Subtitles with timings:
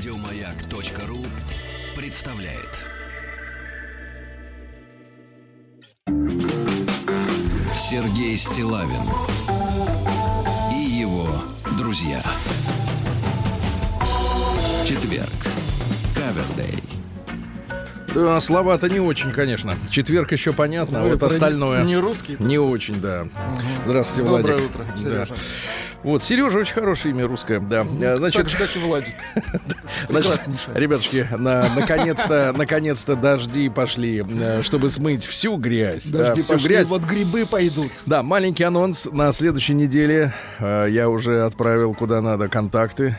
[0.00, 1.18] Радиомаяк.ру
[1.94, 2.80] представляет.
[7.76, 9.02] Сергей Стилавин
[10.72, 11.28] и его
[11.76, 12.22] друзья.
[14.88, 15.28] Четверг.
[16.16, 16.78] Кавердей.
[18.14, 19.74] Да, слова-то не очень, конечно.
[19.90, 21.84] Четверг еще понятно, а Вы вот не- остальное...
[21.84, 23.28] не русский, Не очень, да.
[23.84, 24.46] Здравствуйте, Владик.
[24.46, 25.26] Доброе утро, Да.
[26.02, 27.82] Вот, Сережа очень хорошее имя русское, да.
[27.82, 29.14] А, так Значит, же, как и Владик.
[30.08, 30.40] значит,
[30.74, 36.06] ребятушки, на- наконец-то, наконец-то дожди пошли, э, чтобы смыть всю грязь.
[36.06, 36.88] да, Дожди всю пошли, грязь.
[36.88, 37.92] вот грибы пойдут.
[38.06, 39.06] Да, маленький анонс.
[39.12, 43.16] На следующей неделе э, я уже отправил куда надо контакты.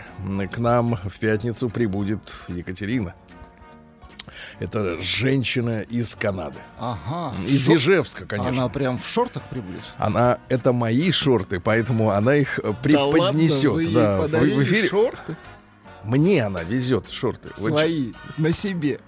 [0.51, 3.13] К нам в пятницу прибудет Екатерина.
[4.61, 6.59] Это женщина из Канады.
[6.77, 7.33] Ага.
[7.47, 8.51] Из Шо- Ижевска, конечно.
[8.51, 8.69] Она Она...
[8.69, 9.81] прям в шортах прибудет.
[10.49, 13.71] это мои шорты, поэтому она их э, Да ладно, преподнесет.
[13.71, 14.87] вы ей да, подарили в эфире.
[14.87, 15.35] шорты
[16.03, 17.49] Мне она везет шорты.
[17.55, 18.99] Свои на себе.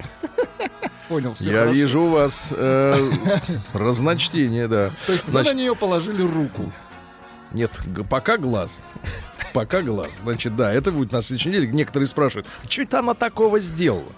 [1.08, 3.12] Понял, все Я вижу у вас э,
[3.74, 4.90] разночтение, да.
[5.06, 6.74] То есть вы Значит, на нее положили руку.
[7.52, 7.70] Нет,
[8.10, 8.82] пока глаз.
[9.54, 10.10] Пока глаз.
[10.24, 11.68] Значит, да, это будет на следующей неделе.
[11.68, 14.12] Некоторые спрашивают, что это она такого сделала?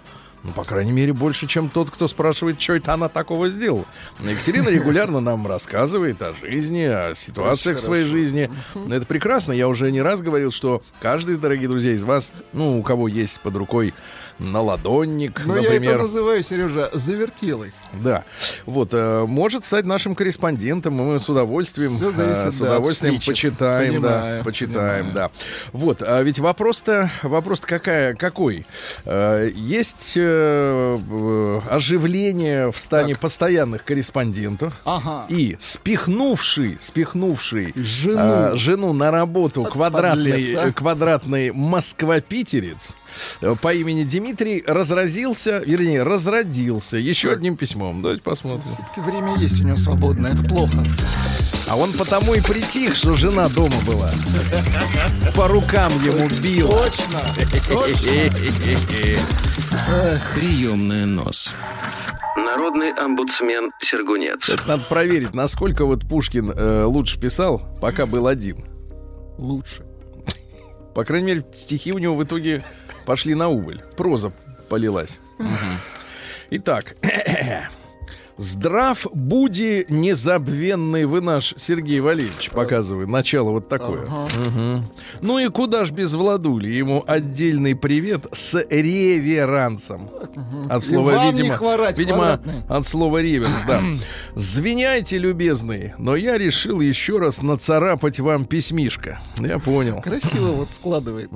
[0.46, 3.86] Ну, по крайней мере, больше, чем тот, кто спрашивает, что это она такого сделала.
[4.22, 8.52] Екатерина регулярно нам рассказывает о жизни, о ситуациях в своей жизни.
[8.92, 9.54] Это прекрасно.
[9.54, 13.40] Я уже не раз говорил, что каждый, дорогие друзья, из вас, ну, у кого есть
[13.40, 13.96] под рукой
[14.40, 17.80] наладонник, Но Ну, я например, это называю, Сережа, завертелась.
[17.94, 18.24] да.
[18.66, 22.66] Вот, э, может стать нашим корреспондентом, и мы с удовольствием, Всё зависит, э, с да,
[22.66, 23.50] удовольствием встречи.
[23.50, 25.14] почитаем, да, Понимаю, почитаем, понимаю.
[25.14, 25.32] да.
[25.72, 28.66] Вот, а ведь вопрос-то, вопрос-то какая, какой?
[29.06, 34.74] Э, есть э, э, оживление в стане постоянных корреспондентов.
[34.86, 35.26] Ага.
[35.30, 38.18] И спихнувший, спихнувший Жену.
[38.20, 40.68] а, жену на работу квадратный, подлец, а.
[40.68, 42.94] э, квадратный москва-питерец э,
[43.62, 48.02] по имени Дмитрий разразился, вернее, разродился еще одним письмом.
[48.02, 48.68] Давайте посмотрим.
[48.68, 50.84] Все-таки время есть у него свободное, это плохо.
[51.68, 54.12] А он потому и притих, что жена дома была.
[55.36, 56.70] По рукам ему бил.
[56.70, 57.22] Точно,
[60.36, 61.54] Приемная нос.
[62.38, 64.50] Народный омбудсмен Сергунец.
[64.50, 68.66] Это надо проверить, насколько вот Пушкин э, лучше писал, пока был один.
[69.38, 69.86] Лучше.
[70.94, 72.64] По крайней мере, стихи у него в итоге
[73.06, 73.82] пошли на убыль.
[73.98, 74.32] Проза
[74.70, 75.20] полилась.
[76.50, 76.96] Итак.
[78.38, 84.08] Здрав буди незабвенный вы наш Сергей Валерьевич, показывает начало вот такое.
[84.36, 84.86] Мгм.
[85.22, 86.68] Ну и куда ж без Владули?
[86.68, 90.10] Ему отдельный привет с реверансом.
[90.70, 92.64] От слова, видимо, хворать, видимо, квадратный.
[92.68, 93.82] от слова реверс, да.
[94.36, 99.22] Звиняйте, любезные, но я решил еще раз нацарапать вам письмишко.
[99.38, 100.02] Я понял.
[100.02, 101.30] Красиво вот складывает.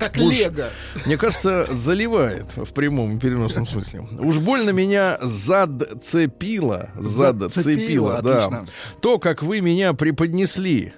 [0.00, 0.70] Как Уж- лего.
[1.06, 4.04] Мне кажется, заливает в прямом и переносном смысле.
[4.18, 8.44] Уж больно меня задцепило, задцепило, Зацепило, да.
[8.46, 8.66] отлично.
[9.00, 10.94] То, как вы меня преподнесли.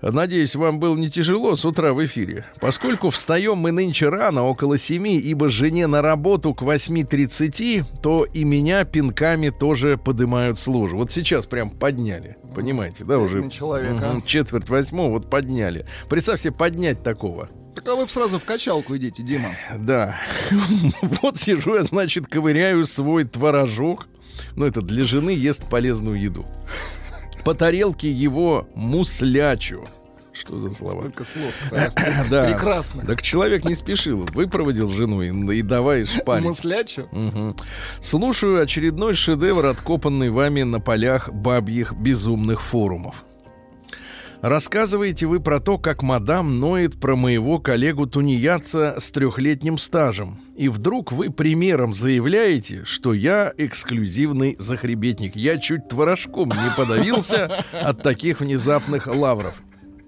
[0.00, 2.46] Надеюсь, вам было не тяжело с утра в эфире.
[2.60, 8.44] Поскольку встаем мы нынче рано, около семи, ибо жене на работу к 8.30, то и
[8.44, 10.96] меня пинками тоже поднимают с ложи.
[10.96, 12.36] Вот сейчас прям подняли.
[12.54, 14.12] Понимаете, да, уже Бедный человек, а.
[14.14, 15.84] Мгм, четверть восьмого, вот подняли.
[16.08, 17.48] Представь себе поднять такого.
[17.78, 19.54] Так а вы сразу в качалку идите, Дима.
[19.78, 20.16] Да.
[21.22, 24.08] Вот сижу я, значит, ковыряю свой творожок.
[24.56, 26.44] Ну, это для жены ест полезную еду.
[27.44, 29.86] По тарелке его муслячу.
[30.32, 31.02] Что за слова?
[31.02, 31.54] Сколько слов.
[32.30, 32.46] Да.
[32.46, 33.06] Прекрасно.
[33.06, 34.26] Так человек не спешил.
[34.34, 36.46] Выпроводил жену и, и давай шпарить.
[36.46, 37.08] Муслячу.
[37.12, 37.56] Мгм.
[38.00, 43.24] Слушаю очередной шедевр, откопанный вами на полях бабьих безумных форумов.
[44.40, 50.38] Рассказываете вы про то, как мадам ноет про моего коллегу-тунеядца с трехлетним стажем.
[50.56, 55.34] И вдруг вы примером заявляете, что я эксклюзивный захребетник.
[55.34, 59.54] Я чуть творожком не подавился от таких внезапных лавров.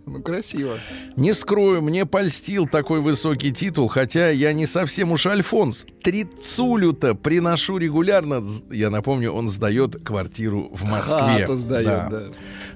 [0.07, 0.75] Ну, красиво.
[1.17, 5.87] Не скрою, мне польстил такой высокий титул, хотя я не совсем уж Альфонс.
[6.03, 8.45] Трицулю-то приношу регулярно.
[8.71, 11.43] Я напомню, он сдает квартиру в Москве.
[11.45, 12.09] Хату сдает, Да.
[12.11, 12.23] да.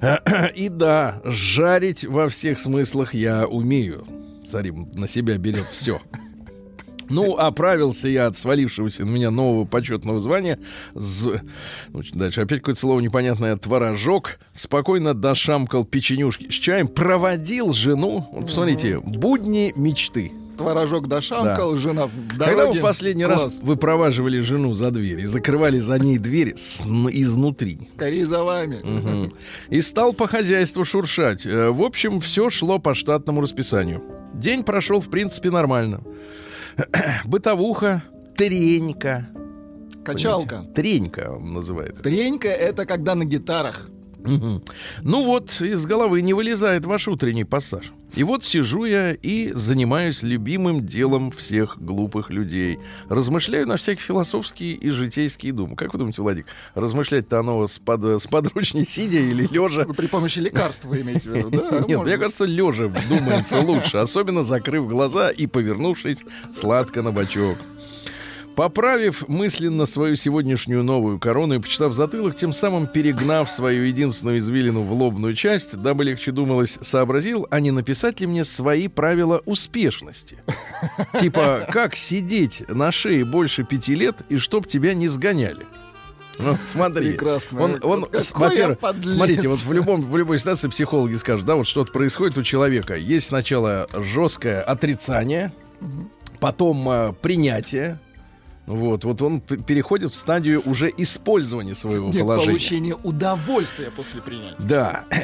[0.54, 4.06] И да, жарить во всех смыслах я умею.
[4.46, 6.00] Царим на себя берет все.
[7.10, 10.58] Ну, оправился я от свалившегося на меня нового почетного звания.
[10.94, 11.42] З-
[11.92, 13.56] ну, Дальше опять какое-то слово непонятное.
[13.56, 14.38] Творожок.
[14.52, 16.88] Спокойно дошамкал печенюшки с чаем.
[16.88, 18.28] Проводил жену.
[18.32, 20.32] Вот посмотрите, будни мечты.
[20.56, 22.56] Творожок дошамкал, жена в дороге.
[22.56, 23.60] Когда вы последний раз Класс.
[23.62, 27.88] выпроваживали жену за дверь и закрывали за ней дверь с- изнутри?
[27.94, 28.80] Скорее за вами.
[28.84, 29.32] Мгм.
[29.70, 31.44] И стал по хозяйству шуршать.
[31.46, 34.02] Э, В общем, все шло по штатному расписанию.
[34.34, 36.00] День прошел, в принципе, нормально.
[37.24, 38.02] Бытовуха,
[38.36, 39.28] тренька.
[40.04, 40.56] Качалка.
[40.56, 40.74] Понимаете?
[40.74, 42.02] Тренька он называет.
[42.02, 43.88] Тренька— это когда на гитарах.
[45.02, 47.92] Ну вот, из головы не вылезает ваш утренний пассаж.
[48.16, 52.78] И вот сижу я и занимаюсь любимым делом всех глупых людей.
[53.08, 55.74] Размышляю на всякие философские и житейские думы.
[55.74, 59.84] Как вы думаете, Владик, размышлять-то оно с, под, с подручней сидя или лежа?
[59.86, 61.80] Ну, При помощи лекарств вы имеете в виду, да?
[61.88, 67.58] Нет, мне кажется, лежа думается лучше, особенно закрыв глаза и повернувшись сладко на бочок.
[68.56, 74.82] Поправив мысленно свою сегодняшнюю новую корону и почитав затылок, тем самым перегнав свою единственную извилину
[74.82, 80.38] в лобную часть, дабы легче думалось, сообразил, а не написать ли мне свои правила успешности.
[81.18, 85.66] Типа, как сидеть на шее больше пяти лет и чтоб тебя не сгоняли.
[86.38, 87.10] Вот смотри.
[87.10, 87.60] Прекрасно.
[87.62, 89.14] Он, он, Какой с- во-первых, подлец.
[89.14, 92.94] смотрите, вот в любом в любой ситуации психологи скажут, да, вот что-то происходит у человека.
[92.94, 95.52] Есть сначала жесткое отрицание,
[96.38, 97.98] потом э, принятие.
[98.66, 102.50] Вот, вот он переходит в стадию уже использования своего Нет, положения.
[102.50, 104.56] получение удовольствия после принятия.
[104.60, 105.04] Да.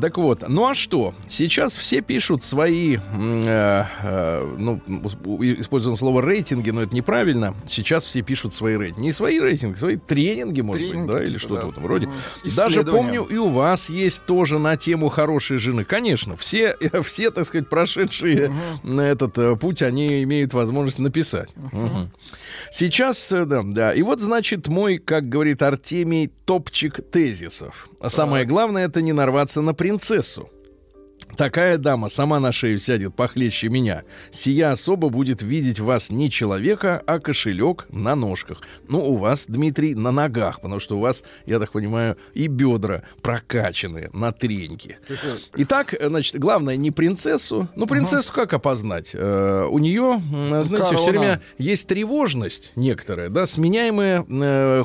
[0.00, 1.14] Так вот, ну а что?
[1.28, 4.80] Сейчас все пишут свои, э, э, ну,
[5.60, 7.54] используем слово рейтинги, но это неправильно.
[7.68, 9.06] Сейчас все пишут свои рейтинги.
[9.06, 11.38] Не свои рейтинги, свои тренинги, может Тренинги, быть, да, или да.
[11.38, 12.08] что-то в этом роде.
[12.56, 15.84] Даже помню, и у вас есть тоже на тему хорошей жены.
[15.84, 18.52] Конечно, все, все так сказать, прошедшие
[18.82, 21.50] на этот э, путь, они имеют возможность написать.
[21.54, 22.10] Мгм.
[22.70, 23.92] Сейчас, э, да, да.
[23.92, 27.88] И вот, значит, мой, как говорит Артемий, топчик тезисов.
[28.00, 30.50] А самое главное, это не нарваться на принцессу.
[31.36, 34.02] Такая дама сама на шею сядет похлеще меня.
[34.30, 38.62] Сия особо будет видеть в вас не человека, а кошелек на ножках.
[38.88, 43.02] Ну, у вас, Дмитрий, на ногах, потому что у вас, я так понимаю, и бедра
[43.22, 44.98] прокачаны на треньки.
[45.56, 47.68] Итак, значит, главное не принцессу.
[47.76, 49.10] Ну, принцессу как опознать?
[49.14, 51.10] Э, у нее, м, знаете, все Корона.
[51.20, 54.84] время есть тревожность некоторая, да, сменяемая э,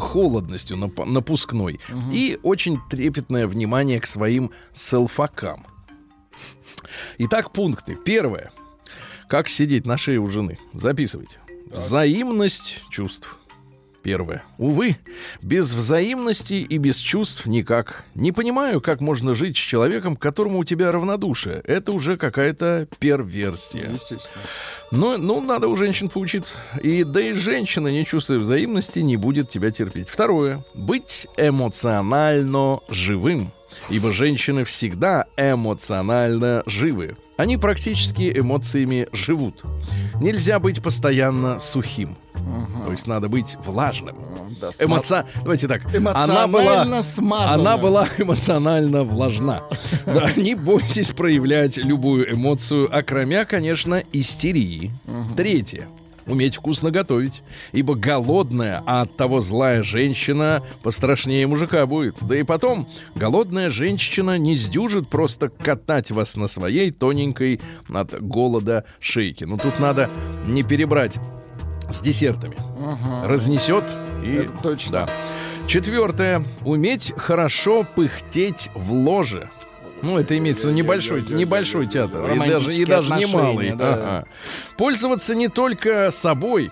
[0.00, 1.78] холодностью нап- напускной
[2.12, 5.66] и очень трепетное внимание к своим селфакам.
[7.18, 7.96] Итак, пункты.
[8.04, 8.50] Первое.
[9.28, 10.58] Как сидеть на шее у жены?
[10.72, 11.38] Записывайте.
[11.70, 13.38] Взаимность чувств.
[14.06, 14.44] Первое.
[14.56, 14.98] Увы,
[15.42, 18.04] без взаимности и без чувств никак.
[18.14, 21.60] Не понимаю, как можно жить с человеком, к которому у тебя равнодушие.
[21.64, 23.90] Это уже какая-то перверсия.
[23.90, 24.44] Естественно.
[24.92, 26.56] Ну, ну, надо у женщин поучиться.
[26.84, 30.08] И да и женщина, не чувствуя взаимности, не будет тебя терпеть.
[30.08, 30.62] Второе.
[30.72, 33.50] Быть эмоционально живым.
[33.88, 37.16] Ибо женщины всегда эмоционально живы.
[37.36, 39.62] Они практически эмоциями живут.
[40.20, 42.16] Нельзя быть постоянно сухим.
[42.86, 44.16] То есть надо быть влажным.
[44.60, 45.24] Да, Эмоци...
[45.42, 45.82] Давайте так.
[46.14, 47.02] Она была...
[47.02, 47.60] смазанным.
[47.60, 49.62] Она была эмоционально влажна.
[50.06, 54.90] Да, не бойтесь проявлять любую эмоцию, окромя, конечно, истерии.
[55.36, 55.88] Третье.
[56.26, 57.42] Уметь вкусно готовить.
[57.72, 62.16] Ибо голодная, а от того злая женщина пострашнее мужика будет.
[62.20, 68.84] Да и потом, голодная женщина не сдюжит просто катать вас на своей тоненькой от голода
[68.98, 69.46] шейке.
[69.46, 70.10] Но тут надо
[70.46, 71.18] не перебрать
[71.88, 72.56] с десертами.
[73.24, 73.84] Разнесет
[74.24, 74.32] и...
[74.32, 74.92] Это точно.
[74.92, 75.08] Да.
[75.68, 76.44] Четвертое.
[76.64, 79.48] Уметь хорошо пыхтеть в ложе.
[80.02, 82.30] Ну, это имеется в виду небольшой, небольшой театр.
[82.32, 83.70] И даже, и даже не отношения, малый.
[83.72, 83.92] да.
[83.94, 84.26] Ага.
[84.76, 86.70] Пользоваться не только собой,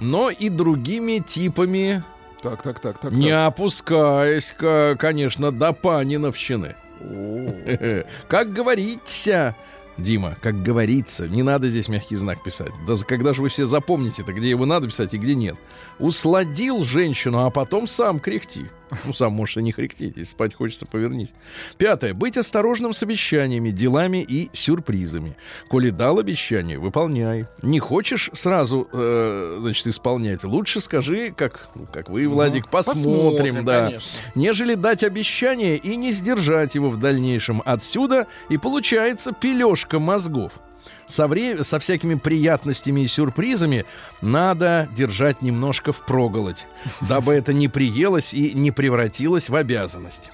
[0.00, 2.02] но и другими типами,
[2.42, 3.12] Так, так, так, так.
[3.12, 3.48] не так.
[3.48, 6.74] опускаясь, ка- конечно, до паниновщины.
[8.28, 9.54] Как говорится,
[9.96, 12.72] Дима, как говорится, не надо здесь мягкий знак писать.
[12.86, 15.54] Да когда же вы все запомните-то, где его надо писать и где нет.
[16.00, 18.66] Усладил женщину, а потом сам кряхти.
[19.04, 21.34] Ну, сам можешь и не хректеть, если спать хочется, повернись.
[21.78, 22.14] Пятое.
[22.14, 25.36] Быть осторожным с обещаниями, делами и сюрпризами.
[25.68, 27.46] Коли дал обещание, выполняй.
[27.62, 33.64] Не хочешь сразу, э, значит, исполнять, лучше скажи, как, ну, как вы, Владик, посмотрим, Посмотрим,
[33.64, 33.86] да.
[33.86, 34.20] конечно.
[34.34, 37.62] Нежели дать обещание и не сдержать его в дальнейшем.
[37.64, 40.60] Отсюда и получается пележка мозгов.
[41.06, 43.84] Со, вре- со всякими приятностями и сюрпризами
[44.20, 46.66] надо держать немножко в проголодь,
[47.02, 50.30] дабы это не приелось и не превратилось в обязанность.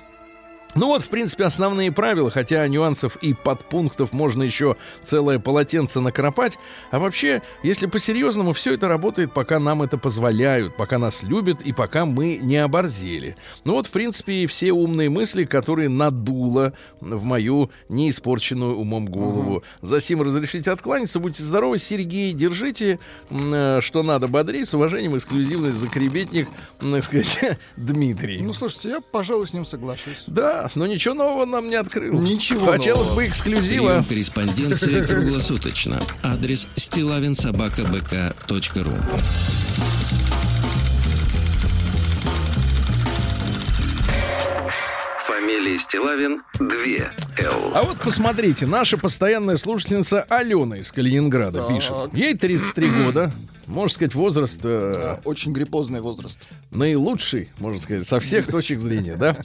[0.77, 6.59] Ну вот, в принципе, основные правила, хотя нюансов и подпунктов можно еще целое полотенце накропать.
[6.91, 11.73] А вообще, если по-серьезному, все это работает, пока нам это позволяют, пока нас любят и
[11.73, 13.37] пока мы не оборзели.
[13.65, 19.65] Ну вот, в принципе, и все умные мысли, которые надуло в мою неиспорченную умом голову.
[19.83, 23.01] Засим разрешите откланяться, будьте здоровы, Сергей, держите,
[23.31, 26.49] э, что надо, бодрей, с уважением, эксклюзивность, закребетник,
[26.79, 28.41] так сказать, Дмитрий.
[28.41, 30.25] Ну, слушайте, я, пожалуй, с ним соглашусь.
[30.27, 32.21] Да, Да, но ничего нового нам не открыл.
[32.21, 33.17] Ничего Хотелось нового.
[33.17, 33.89] бы эксклюзива.
[33.89, 36.01] Прием корреспонденции круглосуточно.
[36.23, 38.93] Адрес стилавинсобакабк.ру
[45.27, 46.67] Фамилия Стилавин 2
[47.39, 47.73] Л.
[47.75, 51.69] А вот посмотрите, наша постоянная слушательница Алена из Калининграда Так.
[51.77, 51.95] пишет.
[52.13, 53.33] Ей 33 года.
[53.71, 56.47] Можно сказать, возраст э, Да, Очень гриппозный возраст.
[56.71, 59.37] наилучший, можно сказать, со всех точек зрения, да?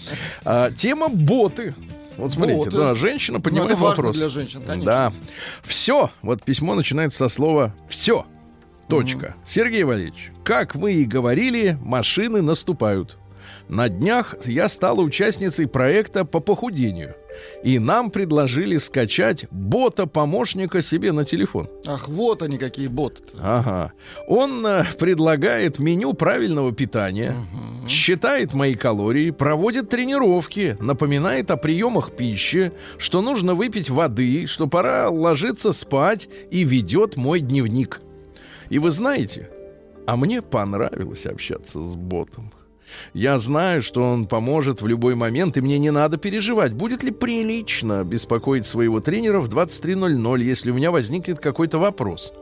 [0.43, 1.75] А, тема боты.
[2.17, 2.77] Вот смотрите, Боты.
[2.77, 4.17] да, женщина понимает это важно вопрос.
[4.17, 4.85] для женщин, конечно.
[4.85, 5.13] Да.
[5.63, 6.11] Все.
[6.21, 8.25] Вот письмо начинается со слова все.
[8.87, 9.35] Точка.
[9.43, 13.17] Сергей Валерьевич, как вы и говорили, машины наступают.
[13.67, 17.15] На днях я стала участницей проекта по похудению.
[17.63, 21.67] И нам предложили скачать бота-помощника себе на телефон.
[21.85, 23.23] Ах, вот они какие боты.
[23.41, 23.91] Ага.
[24.27, 27.35] Он э, предлагает меню правильного питания,
[27.89, 35.09] считает мои калории, проводит тренировки, напоминает о приемах пищи, что нужно выпить воды, что пора
[35.09, 38.01] ложиться спать и ведет мой дневник.
[38.69, 39.49] И вы знаете,
[40.07, 42.51] а мне понравилось общаться с ботом.
[43.13, 47.11] Я знаю, что он поможет в любой момент, и мне не надо переживать, будет ли
[47.11, 52.33] прилично беспокоить своего тренера в 23.00, если у меня возникнет какой-то вопрос.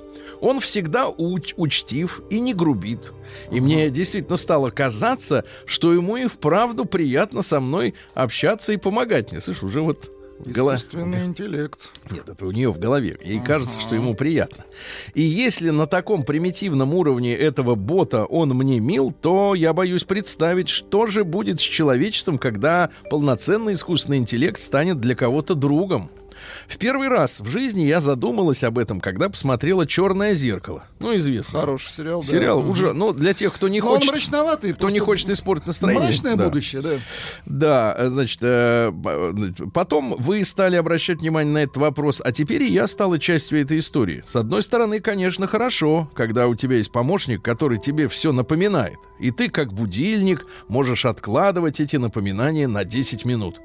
[0.42, 3.12] Он всегда уч- учтив и не грубит.
[3.52, 9.32] И мне действительно стало казаться, что ему и вправду приятно со мной общаться и помогать
[9.32, 9.42] мне.
[9.42, 10.13] Слышь, уже вот
[10.46, 11.90] Искусственный интеллект.
[12.12, 13.18] Нет, это у нее в голове.
[13.24, 14.66] Ей кажется, что ему приятно.
[15.14, 20.70] И если на таком примитивном уровне этого бота он мне мил, то я боюсь представить,
[20.70, 26.10] что же будет с человечеством, когда полноценный искусственный интеллект станет для кого-то другом.
[26.68, 30.86] В первый раз в жизни я задумалась об этом, когда посмотрела «Черное зеркало».
[31.00, 31.60] Ну, известно.
[31.60, 32.28] Хороший сериал, да.
[32.28, 32.70] Сериал Мгм.
[32.70, 34.12] уже, ну, для тех, кто не Но он хочет...
[34.12, 34.74] мрачноватый.
[34.74, 36.04] Кто не хочет испортить настроение.
[36.06, 36.44] Мрачное Да.
[36.46, 36.90] будущее, да.
[37.46, 42.64] Да, э, значит, э, э, потом вы стали обращать внимание на этот вопрос, а теперь
[42.64, 44.24] и я стала частью этой истории.
[44.28, 49.32] С одной стороны, конечно, хорошо, когда у тебя есть помощник, который тебе все напоминает, и
[49.32, 53.60] ты, как будильник, можешь откладывать эти напоминания на 10 минут.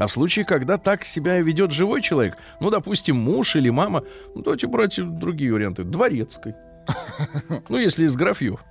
[0.00, 4.02] А в случае, когда так себя ведет живой человек, ну, допустим, муж или мама,
[4.34, 5.84] ну, давайте брать другие варианты.
[5.84, 6.54] Дворецкой.
[7.68, 8.64] Ну, если из графьев.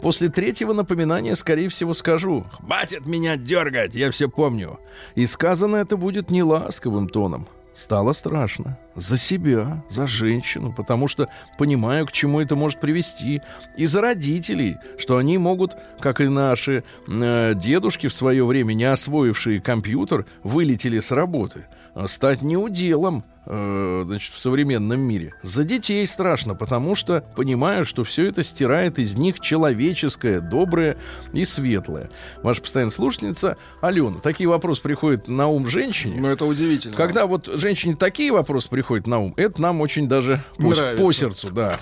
[0.00, 4.78] После третьего напоминания, скорее всего, скажу «Хватит меня дергать, я все помню».
[5.16, 7.48] И сказано это будет не ласковым тоном.
[7.74, 8.78] Стало страшно.
[8.94, 11.28] За себя, за женщину, потому что
[11.58, 13.42] понимаю, к чему это может привести.
[13.76, 18.84] И за родителей, что они могут, как и наши э, дедушки в свое время, не
[18.84, 21.66] освоившие компьютер, вылетели с работы,
[21.96, 25.34] э, стать неуделом э, значит, в современном мире.
[25.42, 30.96] За детей страшно, потому что понимаю, что все это стирает из них человеческое, доброе
[31.32, 32.10] и светлое.
[32.42, 34.18] Ваша постоянная слушательница Алена.
[34.22, 36.20] Такие вопросы приходят на ум женщине.
[36.20, 36.96] Ну, это удивительно.
[36.96, 41.02] Когда вот женщине такие вопросы приходят на ум, это нам очень даже по, Нравится.
[41.02, 41.78] по сердцу, да.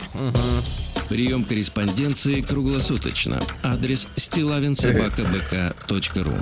[1.09, 3.43] Прием корреспонденции круглосуточно.
[3.63, 6.33] Адрес стилавинсобакабк.ру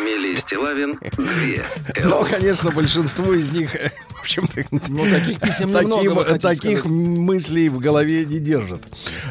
[0.00, 2.26] Фамилия Стилавин 2 Но, Л.
[2.28, 3.70] конечно, большинство из них,
[4.16, 6.84] в общем-то, Ну, таких писем немного, таким- таких сказать.
[6.90, 8.82] мыслей в голове не держат.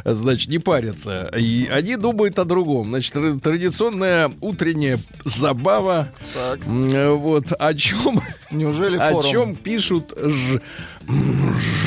[0.06, 1.32] Значит, не парятся.
[1.36, 2.90] И они думают о другом.
[2.90, 6.10] Значит, тр- традиционная утренняя забава.
[6.36, 6.60] Так.
[6.66, 8.22] Вот о чем,
[8.52, 9.32] Неужели о форум?
[9.32, 10.62] чем пишут ж-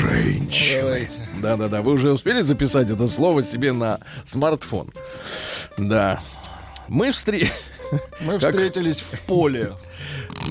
[0.01, 1.07] женщины.
[1.41, 4.89] Да-да-да, вы уже успели записать это слово себе на смартфон.
[5.77, 6.19] Да.
[6.89, 7.51] Мы встретились...
[8.21, 8.51] Мы Как?
[8.51, 9.73] встретились в поле.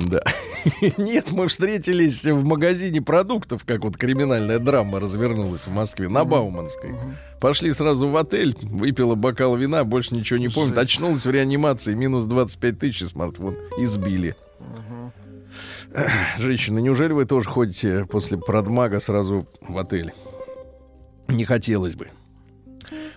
[0.09, 0.23] Да.
[0.97, 6.95] Нет, мы встретились в магазине продуктов, как вот криминальная драма развернулась в Москве, на Бауманской.
[7.41, 10.79] Пошли сразу в отель, выпила бокал вина, больше ничего не помнит.
[10.79, 13.57] Очнулась в реанимации, минус 25 тысяч смартфон.
[13.79, 14.37] Избили.
[15.95, 20.13] Эх, Женщины, неужели вы тоже ходите после продмага сразу в отель?
[21.29, 22.09] Не хотелось бы.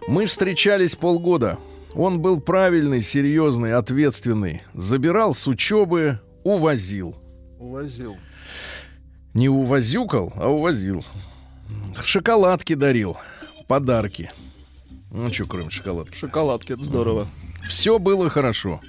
[0.07, 1.57] Мы встречались полгода.
[1.95, 4.63] Он был правильный, серьезный, ответственный.
[4.73, 7.15] Забирал с учебы, увозил.
[7.57, 8.17] Увозил.
[9.33, 11.05] Не увозюкал, а увозил.
[12.03, 13.17] Шоколадки дарил,
[13.67, 14.31] подарки.
[15.09, 16.15] Ну, что, кроме шоколадки.
[16.17, 17.27] Шоколадки, это здорово.
[17.67, 18.81] Все было хорошо.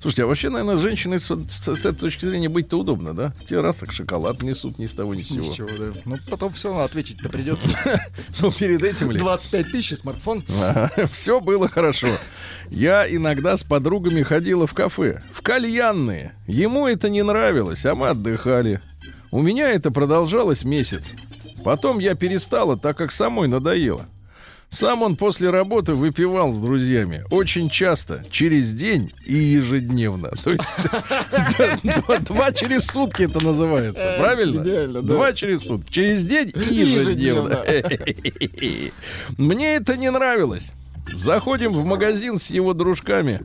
[0.00, 3.32] Слушайте, а вообще, наверное, женщиной с, с- с этой точки зрения быть-то удобно, да?
[3.46, 5.44] Те раз так шоколад несут ни с того ни с сего.
[5.44, 5.92] Ничего, да.
[6.04, 7.68] Ну, потом все равно ответить-то придется.
[8.40, 9.18] Ну, перед этим ли?
[9.18, 10.44] 25 тысяч смартфон.
[11.12, 12.08] Все было хорошо.
[12.70, 16.34] Я иногда с подругами ходила в кафе, в кальянные.
[16.46, 18.80] Ему это не нравилось, а мы отдыхали.
[19.30, 21.04] У меня это продолжалось месяц.
[21.64, 24.06] Потом я перестала, так как самой надоело.
[24.72, 27.24] Сам он после работы выпивал с друзьями.
[27.30, 30.30] Очень часто, через день и ежедневно.
[30.42, 34.14] То есть два через сутки это называется.
[34.18, 34.62] Правильно?
[34.62, 35.14] Идеально, да.
[35.14, 35.92] Два через сутки.
[35.92, 37.62] Через день и ежедневно.
[39.36, 40.72] Мне это не нравилось.
[41.12, 43.42] Заходим в магазин с его дружками.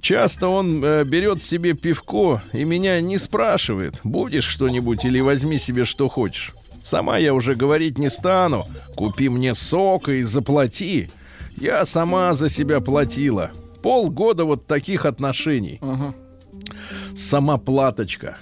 [0.00, 5.84] Часто он э, берет себе пивко и меня не спрашивает, будешь что-нибудь или возьми себе
[5.84, 6.52] что хочешь.
[6.82, 8.66] Сама я уже говорить не стану.
[8.96, 11.10] Купи мне сока и заплати.
[11.56, 13.50] Я сама за себя платила.
[13.82, 15.78] Полгода вот таких отношений.
[15.82, 16.14] Ага.
[17.16, 18.36] Сама платочка.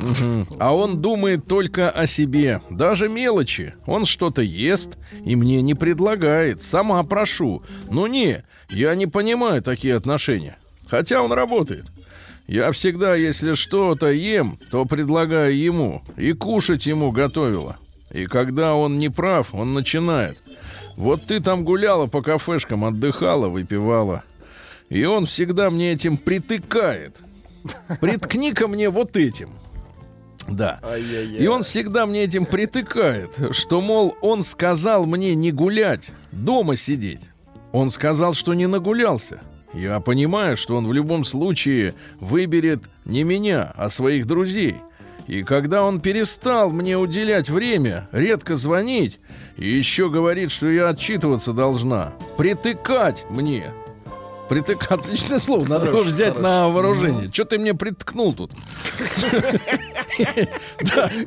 [0.00, 0.46] Мгм.
[0.58, 2.60] А он думает только о себе.
[2.70, 3.74] Даже мелочи.
[3.86, 6.62] Он что-то ест и мне не предлагает.
[6.62, 7.62] Сама прошу.
[7.90, 10.58] Ну не, я не понимаю такие отношения.
[10.88, 11.86] Хотя он работает.
[12.46, 16.02] Я всегда, если что-то ем, то предлагаю ему.
[16.16, 17.76] И кушать ему готовила.
[18.12, 20.38] И когда он не прав, он начинает.
[20.96, 24.22] Вот ты там гуляла по кафешкам, отдыхала, выпивала.
[24.88, 27.16] И он всегда мне этим притыкает.
[28.00, 29.50] Приткни-ка мне вот этим.
[30.48, 30.78] Да.
[30.84, 31.42] Ай-яй-яй.
[31.42, 37.22] И он всегда мне этим притыкает, что, мол, он сказал мне не гулять, дома сидеть.
[37.72, 39.42] Он сказал, что не нагулялся.
[39.76, 44.76] Я понимаю, что он в любом случае выберет не меня, а своих друзей.
[45.26, 49.20] И когда он перестал мне уделять время, редко звонить,
[49.58, 53.70] и еще говорит, что я отчитываться должна, притыкать мне.
[54.48, 54.86] Притык...
[54.90, 56.42] Отличное слово, надо его Хорошо, взять хорошо.
[56.42, 57.30] на вооружение.
[57.30, 58.52] Что ты мне приткнул тут?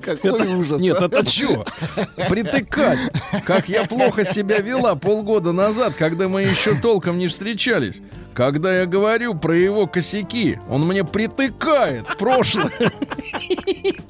[0.01, 0.81] Какой ужас.
[0.81, 1.65] Нет, это что?
[2.29, 2.99] Притыкать.
[3.45, 8.01] Как я плохо себя вела полгода назад, когда мы еще толком не встречались.
[8.33, 12.71] Когда я говорю про его косяки, он мне притыкает прошлое.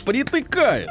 [0.05, 0.87] Притыкает.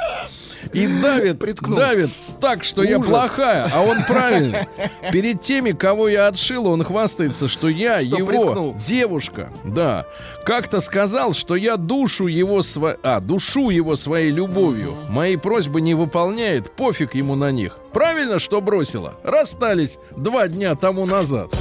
[0.73, 1.77] И давит, Приткнул.
[1.79, 2.11] давит
[2.41, 3.09] так, что я Ужас.
[3.11, 4.67] плохая, а он правильный.
[5.13, 8.77] Перед теми, кого я отшил, он хвастается, что я Что его приткнул.
[8.87, 9.51] девушка.
[9.65, 10.07] Да.
[10.45, 12.97] Как-то сказал, что я душу его сво...
[13.03, 14.95] а, душу его своей любовью.
[15.09, 17.79] Мои просьбы не выполняет, пофиг ему на них.
[17.93, 19.15] Правильно, что бросила?
[19.23, 21.55] Расстались два дня тому назад.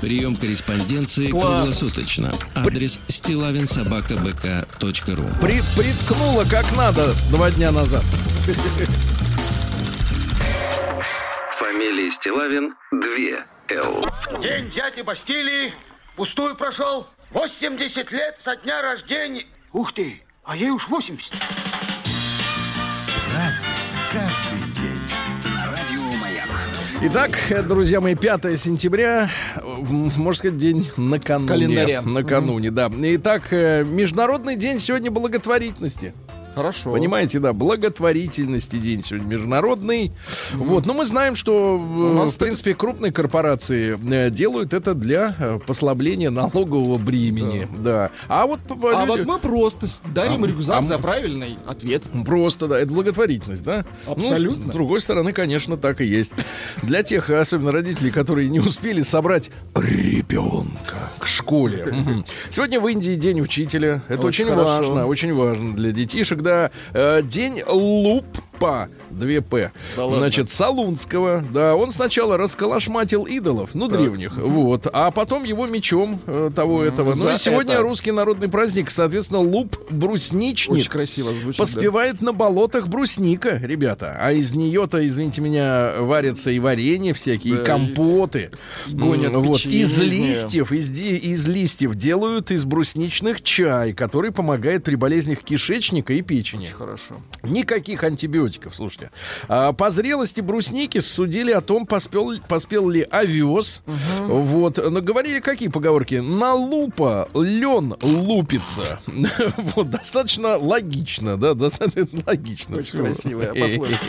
[0.00, 1.44] Прием корреспонденции Класс.
[1.44, 2.34] круглосуточно.
[2.54, 5.62] Адрес стилавинсобакабк.ру При...
[5.76, 8.04] Приткнула как надо два дня назад.
[11.58, 13.00] Фамилия Стилавин 2
[13.70, 14.06] Л.
[14.42, 15.72] День дяди Бастилии
[16.16, 17.06] пустую прошел.
[17.30, 19.46] 80 лет со дня рождения.
[19.72, 21.32] Ух ты, а ей уж 80.
[27.04, 27.36] Итак,
[27.66, 29.28] друзья мои, 5 сентября,
[29.60, 31.48] можно сказать, день накануне.
[31.48, 32.02] Календаря.
[32.02, 32.88] Накануне, да.
[32.92, 36.14] Итак, э, Международный день сегодня благотворительности.
[36.54, 36.90] Хорошо.
[36.92, 40.12] Понимаете, да, благотворительности день сегодня международный.
[40.52, 41.76] Вот, но мы знаем, что,
[42.26, 47.68] э, в принципе, крупные корпорации э, делают это для э, послабления налогового бремени.
[47.78, 48.10] Да.
[48.28, 48.74] А вот А
[49.06, 52.04] люди- вот мы просто дарим А- рюкзак а мы- за правильный ответ.
[52.24, 53.84] Просто, да, это благотворительность, да?
[54.06, 54.66] Абсолютно.
[54.66, 56.32] Ну, с другой стороны, конечно, так и есть.
[56.82, 61.94] Для тех, особенно родителей, которые не успели собрать ребенка к школе.
[62.50, 64.02] Сегодня в Индии день учителя.
[64.08, 66.70] Это очень, важно, очень важно для детишек, да.
[66.92, 67.62] Э, День
[68.62, 68.88] лупа.
[69.10, 69.70] 2П.
[69.96, 70.18] Да ладно?
[70.18, 76.50] Значит, Салунского, да, он сначала расколошматил идолов, ну, древних, вот, а потом его мечом э,
[76.54, 77.14] того этого.
[77.14, 77.82] Ну и сегодня это.
[77.82, 80.74] русский народный праздник, соответственно, луп брусничник.
[80.76, 81.58] Очень красиво звучит.
[81.58, 81.64] да.
[81.64, 84.16] Поспевает на болотах брусника, ребята.
[84.18, 88.50] А из нее-то, извините меня, варятся и варенье всякие, Да, и компоты.
[88.90, 89.56] гонят М, вот.
[89.58, 96.12] печенье Из листьев, из, из листьев делают из брусничных чай, который помогает при болезнях кишечника
[96.14, 96.62] и печени.
[96.62, 97.14] Очень хорошо.
[97.42, 99.10] Никаких антибиотиков, слушайте.
[99.48, 103.82] А, по зрелости брусники судили о том, поспел, поспел ли овес.
[103.86, 104.78] Вот.
[104.78, 106.16] Но говорили какие поговорки?
[106.16, 109.00] На лупа лен лупится.
[109.76, 112.76] Вот, достаточно логично, да, достаточно логично.
[112.78, 113.04] Очень Всё.
[113.04, 114.00] красивая пословица.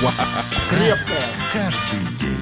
[0.70, 1.24] Крепкая.
[1.52, 2.38] Каждый день.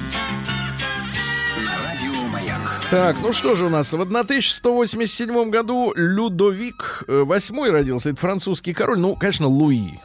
[1.65, 2.81] На радио Маяк.
[2.89, 3.91] Так, ну что же у нас?
[3.93, 8.09] В 1187 году Людовик VIII родился.
[8.11, 8.99] Это французский король.
[8.99, 9.99] Ну, конечно, Луи.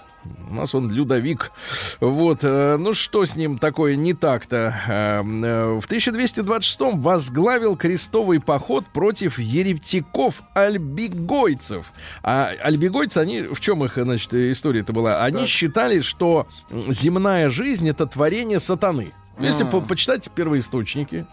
[0.50, 1.52] У нас он Людовик.
[2.00, 2.38] Вот.
[2.42, 4.74] э, Ну, что с ним такое не так-то?
[4.88, 11.92] Э, э, В 1226-м возглавил крестовый поход против еретиков-альбигойцев.
[12.22, 13.42] А альбигойцы, они...
[13.42, 15.24] В чем их, значит, история-то была?
[15.24, 16.46] Они считали, что
[16.88, 19.12] земная жизнь— это творение сатаны.
[19.38, 21.26] Если по- почитать первоисточники,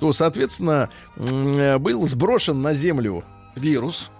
[0.00, 4.10] то, соответственно, был сброшен на землю Вирус.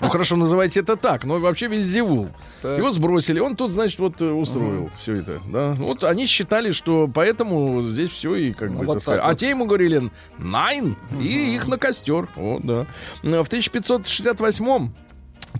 [0.00, 2.28] Ну хорошо, называйте это так, но вообще Вельзевул.
[2.62, 2.78] Так.
[2.78, 5.40] Его сбросили, он тут, значит, вот э, устроил все это.
[5.46, 5.70] Да?
[5.72, 9.20] Вот они считали, что поэтому здесь все и как Ну, бы, вот так сказать.
[9.24, 9.38] А вот.
[9.38, 12.28] те ему говорили «найн», и их на костер.
[12.36, 12.86] Вот, да.
[13.22, 14.90] В 1568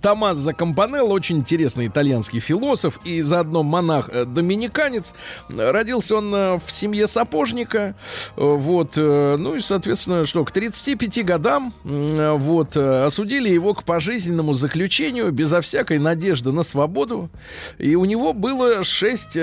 [0.01, 5.13] Томмазо Кампанелло, очень интересный итальянский философ и заодно монах-доминиканец.
[5.49, 7.95] Родился он э, в семье сапожника.
[8.35, 13.73] Э, Вот, э, ну и, соответственно, что, к 35 годам э, вот, э, осудили его
[13.73, 17.29] к пожизненному заключению безо всякой надежды на свободу.
[17.77, 19.37] И у него было 6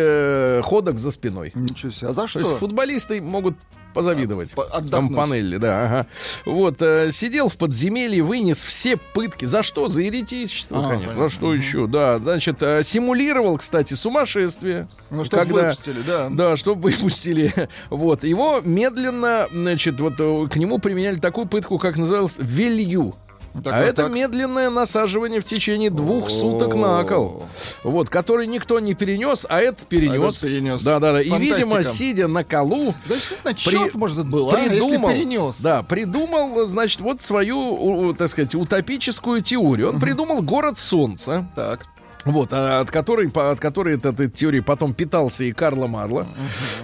[0.64, 1.52] ходок за спиной.
[1.54, 2.08] Ничего себе.
[2.08, 2.58] А за То есть что?
[2.58, 3.56] футболисты могут
[3.96, 4.50] позавидовать.
[4.50, 5.08] По- отдохнуть.
[5.16, 6.06] Кампанелли, да, ага.
[6.44, 9.46] Вот, э, сидел в подземелье, вынес все пытки.
[9.46, 9.88] За что?
[9.88, 11.06] За еретичество, А, конечно.
[11.08, 11.22] понятно.
[11.28, 11.86] За что еще?
[11.86, 14.86] Да, значит, э, симулировал, кстати, сумасшествие.
[15.10, 16.28] Ну, чтобы Когда- выпустили, да.
[16.30, 17.52] Да, чтобы выпустили.
[17.90, 23.14] Вот, его медленно, значит, вот э, к нему применяли такую пытку, как называлось, велью.
[23.62, 24.12] Так, а вот это так.
[24.12, 26.28] медленное насаживание в течение двух О.
[26.30, 27.46] суток на кол.
[27.82, 30.36] Вот, который никто не перенес, а этот перенес.
[30.38, 30.82] этот перенес.
[30.82, 31.22] Да, да, да.
[31.22, 35.56] И, видимо, сидя на колу, Да, действительно, При- может, это был, а, придумал, перенес.
[35.60, 39.90] да, придумал, значит, вот свою, так сказать, утопическую теорию.
[39.90, 41.86] Он придумал город солнца, Так.
[42.26, 46.26] Вот, а, от которой, от которой от этой теории потом питался и Карла Марло.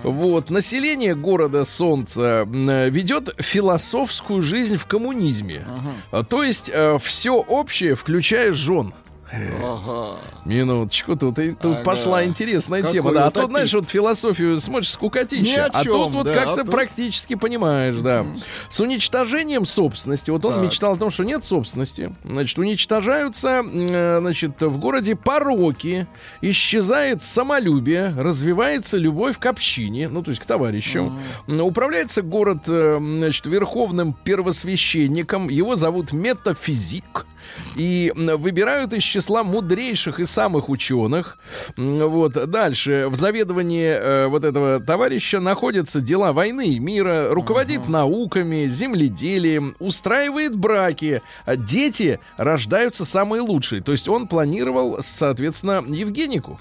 [0.03, 5.67] Вот, население города солнца э, ведет философскую жизнь в коммунизме.
[6.11, 8.95] А, То есть все общее, включая жен.
[9.33, 10.19] Ага.
[10.45, 11.85] Минуточку, тут, и- тут Ага.
[11.85, 13.13] пошла интересная Какой тема.
[13.13, 13.51] Да, а то, утопист.
[13.51, 17.95] знаешь, вот философию смотришь скукотища, а чем, тут вот да, как-то а тут- практически понимаешь,
[17.97, 18.27] да.
[18.69, 20.63] С уничтожением собственности, вот он Так.
[20.65, 26.07] мечтал о том, что нет собственности, значит, уничтожаются, э, значит, в городе пороки,
[26.43, 31.19] исчезает самолюбие, развивается любовь к общине, ну, то есть к товарищам.
[31.49, 37.27] Управляется город, э, значит, верховным первосвященником, его зовут метафизик.
[37.77, 41.39] И выбирают из числа мудрейших и самых ученых.
[41.77, 42.33] Вот.
[42.51, 43.07] Дальше.
[43.09, 50.57] В заведовании э, вот этого товарища находятся дела войны и мира, руководит науками, земледелием, устраивает
[50.57, 51.23] браки.
[51.45, 53.83] А Дети рождаются самые лучшие.
[53.83, 56.61] То есть он планировал, соответственно, Евгенику.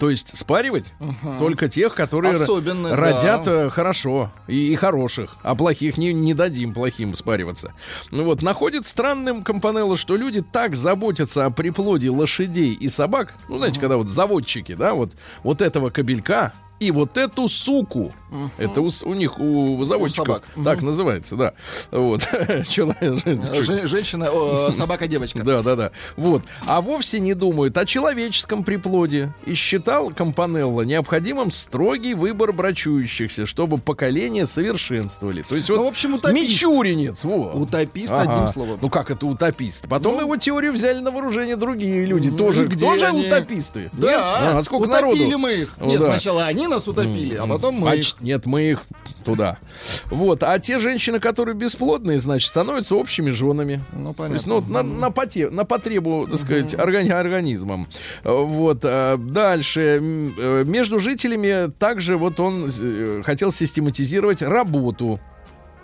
[0.00, 0.94] То есть спаривать
[1.38, 2.96] только тех, которые Особенно, да.
[2.96, 7.74] родят э, хорошо и, и хороших, а плохих не, не дадим плохим спариваться.
[8.10, 13.58] Ну вот, находит странным Компанелло, что люди так заботятся о приплоде лошадей и собак, ну,
[13.58, 18.10] знаете, когда вот заводчики, да, вот, вот этого кобелька и вот эту суку,
[18.58, 20.42] это у, у них, у заводчиков собак.
[20.64, 21.52] так называется, да.
[21.90, 22.26] Вот.
[22.70, 25.42] Жен- Женщина, о, собака-девочка.
[25.44, 25.90] да, да, да.
[26.16, 26.42] Вот.
[26.66, 29.32] А вовсе не думают о человеческом приплоде.
[29.46, 35.42] И считал Компанелло необходимым строгий выбор брачующихся, чтобы поколения совершенствовали.
[35.42, 36.34] То есть Ну, вот в общем, утопист.
[36.48, 37.52] Мичуринец, во.
[37.52, 38.22] Утопист, Ага.
[38.32, 38.78] одним словом.
[38.80, 39.86] Ну как это утопист?
[39.88, 40.20] Потом Ну.
[40.22, 42.28] его теорию взяли на вооружение другие люди.
[42.28, 43.26] Ну, тоже тоже они?
[43.26, 43.90] утописты.
[43.92, 44.20] Да, Нет?
[44.20, 45.38] А, сколько утопили народу?
[45.38, 45.74] мы их.
[45.78, 48.14] Ну, Нет, сначала они нас утопили, а потом мы А их.
[48.20, 48.82] Нет, мы их
[49.24, 49.58] туда.
[50.06, 50.42] Вот.
[50.42, 53.82] А те женщины, которые бесплодные, значит, становятся общими женами.
[53.92, 54.48] Ну, То есть, понятно.
[54.48, 57.86] ну, вот на, на, поте- на потребу, так сказать, органи- организмом.
[58.24, 58.80] Э, Вот.
[58.84, 60.00] а, Дальше.
[60.38, 65.20] Э, Между жителями также вот он э, хотел систематизировать работу.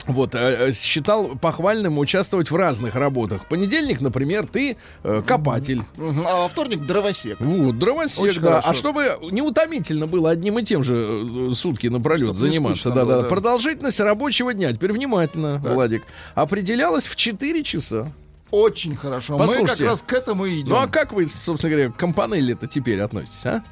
[0.06, 3.46] Вот, э, э, считал похвальным участвовать в разных работах.
[3.46, 5.82] Понедельник, например, ты э, копатель.
[5.98, 7.40] А во вторник дровосек.
[7.40, 8.48] Вот, дровосек, Очень да.
[8.60, 8.70] хорошо.
[8.70, 13.04] А чтобы не утомительно было одним и тем же сутки напролет Чтоб не заниматься, да,
[13.04, 13.22] было, да.
[13.22, 13.28] да.
[13.28, 15.72] Продолжительность рабочего дня, теперь внимательно, Так.
[15.72, 18.12] Владик, определялась в 4 часа.
[18.50, 19.34] Очень хорошо.
[19.36, 19.86] Мы как Послушайте.
[19.86, 20.70] раз к этому и идем.
[20.70, 23.62] Ну а как вы, собственно говоря, к компанелли-то теперь относитесь, а?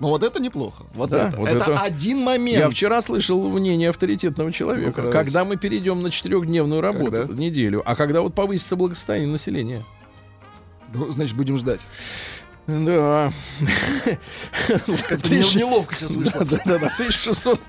[0.00, 0.84] Ну вот это неплохо.
[0.94, 1.36] Вот Да, это.
[1.36, 2.58] вот это, это- один момент.
[2.58, 5.02] Я вчера слышал мнение авторитетного человека.
[5.02, 7.34] Ну-ка, когда мы перейдем на четырехдневную работу, Когда?
[7.34, 9.82] неделю, а когда вот повысится благосостояние населения.
[10.94, 11.80] Ну, значит, будем ждать.
[12.66, 13.32] Да.
[15.08, 16.44] Как-то неловко сейчас вышло.
[16.44, 16.88] Да, да, да.
[16.88, 17.60] В 1600...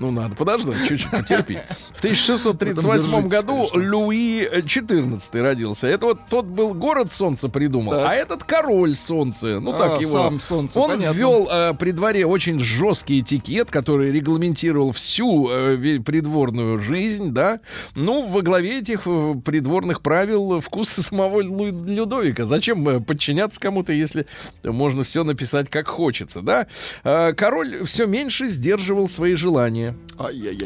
[0.00, 1.58] Ну, надо подождать, чуть-чуть потерпи.
[1.92, 3.96] В 1638 Потом году конечно.
[3.98, 5.88] Луи XIV родился.
[5.88, 8.06] Это вот тот был город солнца придумал, Так.
[8.10, 9.60] а этот король солнца.
[9.60, 10.10] Ну, так А, его.
[10.10, 11.14] сам солнце, Он понятно.
[11.16, 17.60] ввел э, при дворе очень жесткий этикет, который регламентировал всю э, придворную жизнь, да.
[17.94, 22.46] Ну, во главе этих э, придворных правил вкусы самого Лу- Людовика.
[22.46, 24.26] Зачем э, подчиняться кому-то, если
[24.64, 26.68] можно все написать как хочется, да?
[27.04, 29.89] Э, Король все меньше сдерживал свои желания.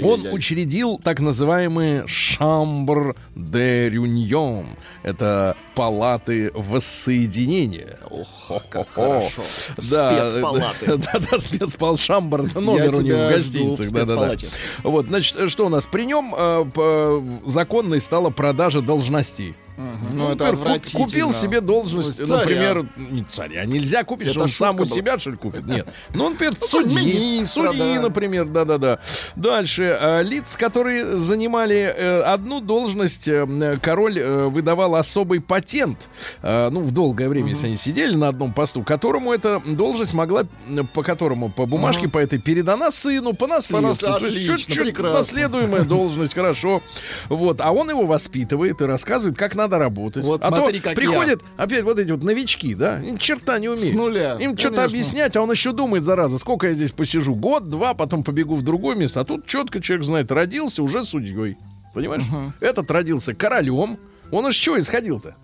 [0.02, 4.76] Он учредил так называемые «Шамбр де Рюньон».
[5.02, 7.98] Это палаты воссоединения.
[8.10, 9.42] Ох, как хорошо.
[9.90, 10.87] Да, Спецпалаты.
[10.98, 13.90] Да, да, спецпал Шамбр, номер у него в гостиницах.
[13.90, 14.37] Да, да, да.
[14.82, 15.87] Вот, значит, что у нас?
[15.87, 19.54] При нем э, п- законной стала продажа должностей.
[19.76, 21.04] Ну, это например, куп- отвратительно.
[21.04, 25.18] купил себе должность, Ну, например, не царя, нельзя купить, Это что он сам у себя,
[25.18, 25.66] что ли, купит?
[25.66, 25.88] Нет.
[26.14, 29.00] Ну, например, Ну, судьи, судьи, например, да-да-да.
[29.34, 29.98] Дальше.
[30.00, 35.98] э, Лиц, которые занимали э, одну должность, э, король э, выдавал особый патент,
[36.42, 40.44] э, ну, в долгое время, если они сидели на одном посту, которому эта должность могла,
[40.92, 43.81] по которому, по бумажке, по этой, передана сыну по наследству.
[43.88, 45.18] нас- То есть отлично, чуть-чуть прекрасно.
[45.20, 46.83] наследуемая должность, хорошо.
[47.31, 47.61] Вот.
[47.62, 50.22] А он его воспитывает и рассказывает, как надо работать.
[50.22, 53.68] Вот а смотри, то как приходят опять вот эти вот новички, да, ни черта не
[53.68, 53.88] умеют.
[53.88, 57.35] С нуля, Им что-то объяснять, а он еще думает, зараза, сколько я здесь посижу?
[57.35, 59.20] Год, два, потом побегу в другое место.
[59.20, 61.57] А тут четко человек знает, родился уже судьей.
[61.94, 62.24] Понимаешь?
[62.61, 63.98] Этот родился королем.
[64.33, 65.37] Он из чего исходил-то?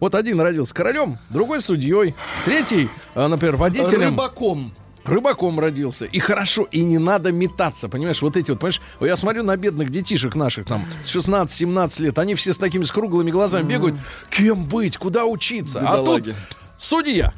[0.00, 4.10] Вот один родился королем, другой судьей, третий, а, например, водителем.
[4.10, 4.72] Рыбаком.
[5.04, 6.04] Рыбаком родился.
[6.04, 8.20] И хорошо, и не надо метаться, понимаешь?
[8.20, 12.34] Вот эти вот, понимаешь, я смотрю на бедных детишек наших там с 16-17 лет, они
[12.34, 13.96] все с такими с круглыми глазами бегают.
[14.30, 14.96] Кем быть?
[14.98, 15.80] Куда учиться?
[15.80, 16.34] А тут Бедолаги.
[16.76, 17.32] судья.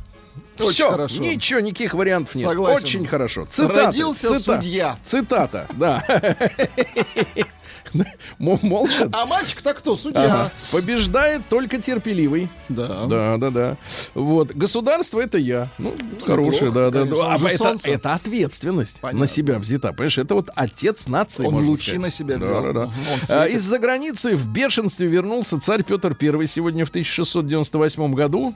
[0.58, 1.20] Очень Всё, хорошо.
[1.22, 2.46] ничего, никаких вариантов нет.
[2.46, 2.84] Согласен.
[2.84, 3.46] Очень хорошо.
[3.48, 4.98] Цитаты, Родился цита- судья.
[5.04, 6.04] Цитата, да.
[7.94, 9.08] М- Молча.
[9.12, 9.96] А мальчик-то кто?
[9.96, 10.24] Судья.
[10.24, 10.52] Ага.
[10.72, 12.48] Побеждает только терпеливый.
[12.68, 13.06] Да.
[13.06, 13.76] Да, да, да.
[14.14, 14.52] Вот.
[14.52, 15.68] Государство это я.
[15.78, 17.04] Ну, хорошее, да, да.
[17.04, 17.34] да.
[17.34, 19.20] А это, это ответственность Понятно.
[19.20, 19.92] на себя взята.
[19.92, 21.44] Понимаешь, это вот отец нации.
[21.46, 22.00] Он лучи сказать.
[22.02, 22.62] на себя Да, взял.
[22.62, 22.80] да, да.
[22.82, 22.90] Он
[23.30, 23.46] А.
[23.46, 28.54] Из-за границы в бешенстве вернулся царь Петр I сегодня в 1698 году.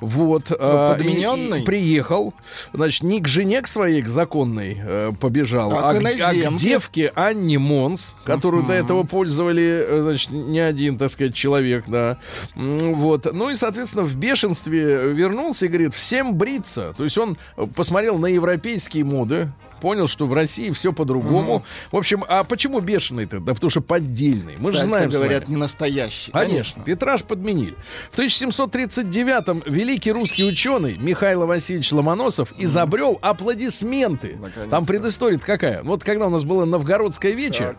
[0.00, 0.44] Вот.
[0.50, 1.62] а, и- и подмененный?
[1.62, 2.34] приехал.
[2.72, 6.00] Значит, не к жене к своей, к законной э, побежал, А а, к а к
[6.00, 6.56] иноземке?
[6.66, 12.18] девке Анне Монс, которую до этого пользовали, э, значит, не один, так сказать, человек, да.
[12.54, 13.32] Вот.
[13.32, 16.94] Ну и, соответственно, в бешенстве вернулся и говорит, всем бриться.
[16.96, 21.64] То есть он э, посмотрел на европейские моды, понял, что в России все по-другому.
[21.90, 23.40] В общем, а почему бешеный-то?
[23.40, 24.54] Да потому что поддельный.
[24.58, 26.30] Мы же знаем говорят, не настоящий.
[26.30, 27.74] Конечно, Петраж подменили.
[28.10, 34.36] В 1739-м великий русский ученый Михаил Васильевич Ломоносов изобрел аплодисменты.
[34.36, 34.68] Наконец-то.
[34.68, 35.82] Там предыстория какая?
[35.82, 37.76] Вот когда у нас было новгородское вече,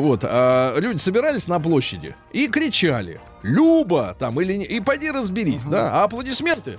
[0.00, 5.64] вот, а, люди собирались на площади и кричали «Люба!» там или не, и пойди разберись,
[5.64, 6.78] да, а аплодисменты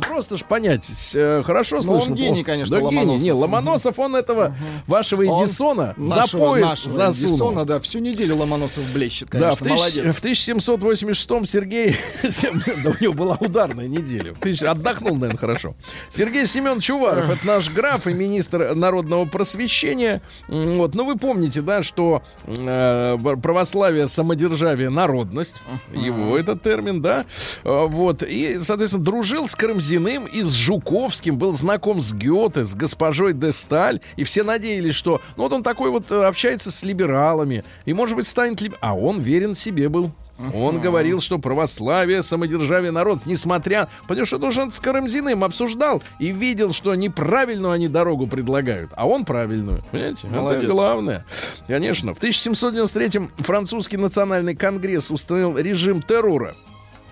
[0.00, 0.84] Просто ж понять,
[1.14, 2.14] э, хорошо Ну, он слышно.
[2.14, 2.96] гений, О, конечно, да, гений.
[2.96, 3.22] Ломоносов.
[3.26, 4.56] Не, Ломоносов, он этого
[4.86, 7.34] вашего Он Эдисона за Нашего- пояс нашего засунул.
[7.34, 10.16] Эдисона, да, всю неделю Ломоносов блещет, Да, конечно, в, тысяч- молодец.
[10.16, 11.96] в 1786 Сергей...
[12.22, 14.34] да, у него была ударная неделя.
[14.68, 15.74] Отдохнул, наверное, хорошо.
[16.10, 20.22] Сергей Семенович Уваров, это наш граф и министр народного просвещения.
[20.48, 25.56] Вот, ну вы помните, да, что э, православие, самодержавие, народность.
[25.92, 27.24] Его этот термин, да.
[27.64, 32.74] Э, Вот, и, соответственно, дружил с Карамзиным и с Жуковским, был знаком с Гёте, с
[32.74, 36.82] госпожой де Сталь, и все надеялись, что ну вот он такой вот э, общается с
[36.82, 38.76] либералами, и, может быть, станет либ...
[38.82, 40.10] А он верен себе был.
[40.52, 43.88] Он говорил, что православие, самодержавие, народ, несмотря...
[44.06, 49.06] Потому что тоже он с Карамзиным обсуждал и видел, что неправильную они дорогу предлагают, а
[49.06, 49.80] он правильную.
[49.92, 50.26] Понимаете?
[50.26, 50.64] Молодец.
[50.64, 51.24] Это главное.
[51.66, 52.12] Конечно.
[52.12, 56.54] В 1793-м французский национальный конгресс установил режим террора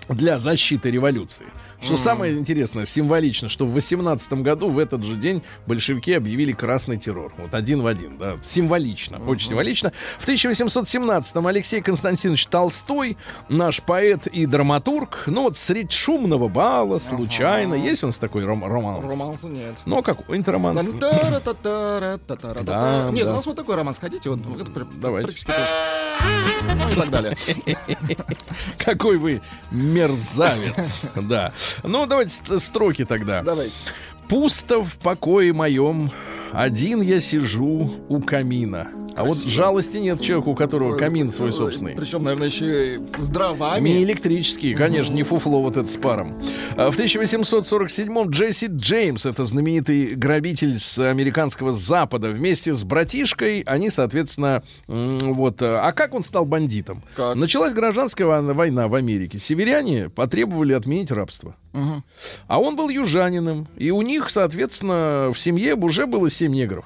[0.09, 1.45] для защиты революции.
[1.83, 6.97] Что самое интересное, символично, что в 18 году, в этот же день, большевики объявили красный
[6.97, 7.33] террор.
[7.37, 8.37] Вот один в один, да.
[8.43, 9.91] Символично, очень символично.
[10.19, 13.17] В 1817-м Алексей Константинович Толстой,
[13.49, 18.65] наш поэт и драматург, ну вот средь шумного бала, случайно, есть у нас такой ром-
[18.65, 19.03] романс?
[19.05, 19.75] Романса нет.
[19.85, 20.87] Ну, а какой-нибудь романс?
[22.63, 23.93] Да, Нет, у нас вот такой роман.
[23.99, 24.29] Хотите?
[24.29, 24.39] Вот,
[24.73, 25.27] пр- Давайте.
[26.79, 27.35] Ну и так далее.
[28.77, 29.41] Какой вы
[29.71, 31.03] мерзавец.
[31.15, 31.51] Да.
[31.83, 33.41] Ну, давайте ст- строки тогда.
[33.41, 33.75] Давайте.
[34.29, 36.11] Пусто в покое моем,
[36.53, 38.89] один я сижу у камина.
[39.15, 41.93] А вот жалости нет человеку, у которого камин свой собственный.
[41.93, 43.87] Причем, наверное, еще и с дровами.
[43.89, 46.41] Не электрический, конечно, не фуфло вот это с паром.
[46.75, 53.91] А В 1847-м Джесси Джеймс, это знаменитый грабитель с американского запада, вместе с братишкой, они,
[53.91, 55.61] соответственно, вот...
[55.61, 57.03] А как он стал бандитом?
[57.15, 57.35] Как?
[57.35, 59.37] Началась гражданская война- в Америке.
[59.37, 61.55] Северяне потребовали отменить рабство.
[62.47, 63.67] А он был южанином.
[63.77, 66.85] И у них, соответственно, в семье уже было семь негров.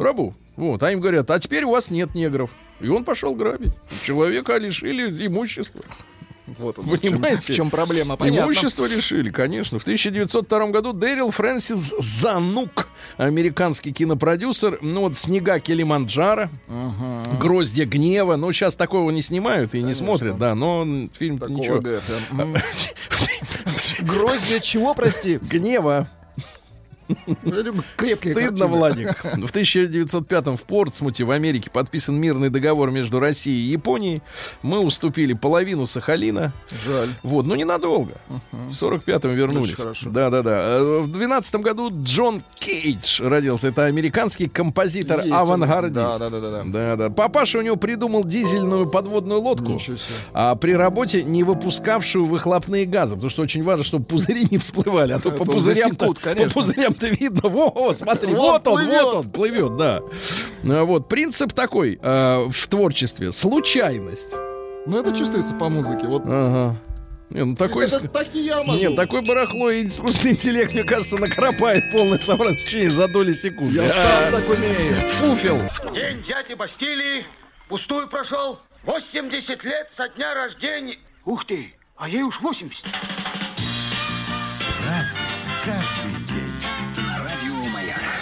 [0.00, 0.34] Рабу.
[0.56, 0.82] Вот.
[0.82, 2.50] А им говорят, а теперь у вас нет негров.
[2.80, 3.72] И он пошел грабить.
[4.04, 5.82] Человека лишили имущества.
[6.58, 7.40] Вот он, Понимаете?
[7.40, 8.16] В чем, в чем проблема?
[8.16, 8.46] Понятно.
[8.46, 9.78] Имущество решили, конечно.
[9.78, 16.48] В 1902 году Дэрил Фрэнсис Занук, американский кинопродюсер, ну вот «Снега Килиманджаро»,
[17.38, 18.36] «Гроздья гнева».
[18.36, 21.80] Ну, сейчас такого не снимают и не смотрят, да, но фильм ничего.
[24.00, 25.38] Гроздья чего, прости?
[25.42, 26.08] Гнева.
[27.44, 28.66] Я люблю крепкие Стыдно, картины.
[28.68, 29.24] Владик.
[29.24, 34.22] В 1905 в Портсмуте в Америке подписан мирный договор между Россией и Японией.
[34.62, 36.52] Мы уступили половину Сахалина.
[36.86, 37.08] Жаль.
[37.22, 38.12] Вот, но ненадолго.
[38.52, 39.72] В 45-м вернулись.
[39.72, 40.10] Очень хорошо.
[40.10, 40.82] Да, да, да.
[40.82, 43.68] В 12 году Джон Кейдж родился.
[43.68, 45.38] Это американский композитор, Есть он.
[45.38, 45.94] авангардист.
[45.94, 46.64] Да, да, да, да, да.
[46.66, 47.10] Да, да.
[47.10, 49.80] Папаша у него придумал дизельную подводную лодку.
[50.32, 55.12] А при работе не выпускавшую выхлопные газы, потому что очень важно, чтобы пузыри не всплывали,
[55.12, 56.50] а то Это по пузырям-то, засекут, по конечно.
[56.98, 59.02] Пузырям-то видно, во, смотри, Вот вот он, плывет.
[59.04, 60.00] вот он, плывет, да.
[60.64, 64.30] А, Вот, принцип такой э, в творчестве, случайность.
[64.86, 66.06] Ну, это чувствуется по музыке.
[66.06, 66.76] Вот Ага.
[67.30, 67.84] Не, ну такой...
[67.84, 68.78] это ск- так и я могу.
[68.78, 73.34] Нет, такой барахло и искусственный интеллект, мне кажется, накропает полное собрание в течение за доли
[73.34, 73.74] секунды.
[73.82, 74.96] Я А, сам так умею.
[75.10, 75.60] Фуфел.
[75.94, 77.24] День дяди Бастилии
[77.68, 78.58] пустую прошел.
[78.84, 80.96] 80 лет со дня рождения.
[81.26, 82.86] Ух ты, а ей уж 80.
[84.86, 85.20] Разный,
[85.66, 85.97] каждый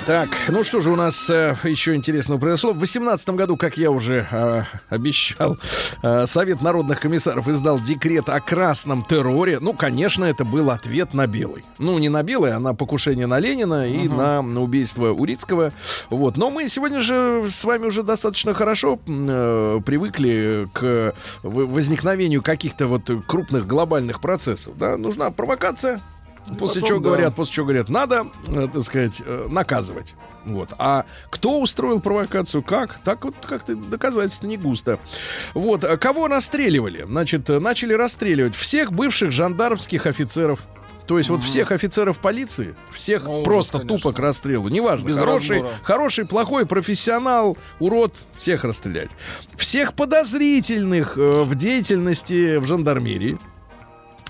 [0.07, 2.73] Так, ну что же у нас э, еще интересного произошло.
[2.73, 5.59] В 18 году, как я уже э, обещал,
[6.05, 9.59] э, Совет народных комиссаров издал декрет о красном терроре.
[9.59, 11.65] Ну, конечно, это был ответ на белый.
[11.81, 15.73] Ну, не на белый, а на покушение на Ленина и на, на убийство Урицкого.
[16.09, 16.37] Вот.
[16.37, 22.87] Но мы сегодня же с вами уже достаточно хорошо э, привыкли к в- возникновению каких-то
[22.87, 24.79] вот крупных глобальных процессов.
[24.79, 24.97] Да?
[24.97, 26.01] Нужна провокация,
[26.59, 27.05] После Потом, чего да.
[27.11, 30.15] говорят, после чего говорят, надо, э, так сказать, э, наказывать.
[30.45, 30.71] Вот.
[30.79, 33.01] А кто устроил провокацию, как?
[33.03, 34.99] Так вот как-то доказательства не густо.
[35.55, 35.83] Вот.
[35.85, 37.05] А Кого расстреливали?
[37.09, 40.61] Значит, э, начали расстреливать всех бывших жандармских офицеров.
[41.07, 43.99] То есть вот всех офицеров полиции, всех Ну, ужас, просто конечно.
[43.99, 44.69] тупо к расстрелу.
[44.69, 45.75] Неважно, Без хороший, разбора.
[45.85, 49.11] хороший, плохой, профессионал, урод, всех расстрелять.
[49.57, 53.39] Всех подозрительных э, в деятельности в жандармерии.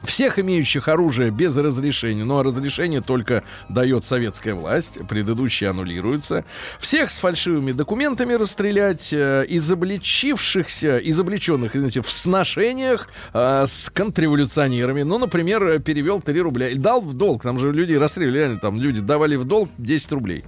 [0.06, 6.44] Всех имеющих оружие без разрешения, но разрешение только дает советская власть, предыдущие аннулируются.
[6.80, 15.02] Всех с фальшивыми документами расстрелять, э, изобличившихся, изобличенных, извините, в сношениях э, с контрреволюционерами.
[15.02, 16.74] Ну, например, перевел 3 рубля.
[16.76, 20.44] Дал в долг, там же людей расстреливали, реально, там люди давали в долг 10 рублей.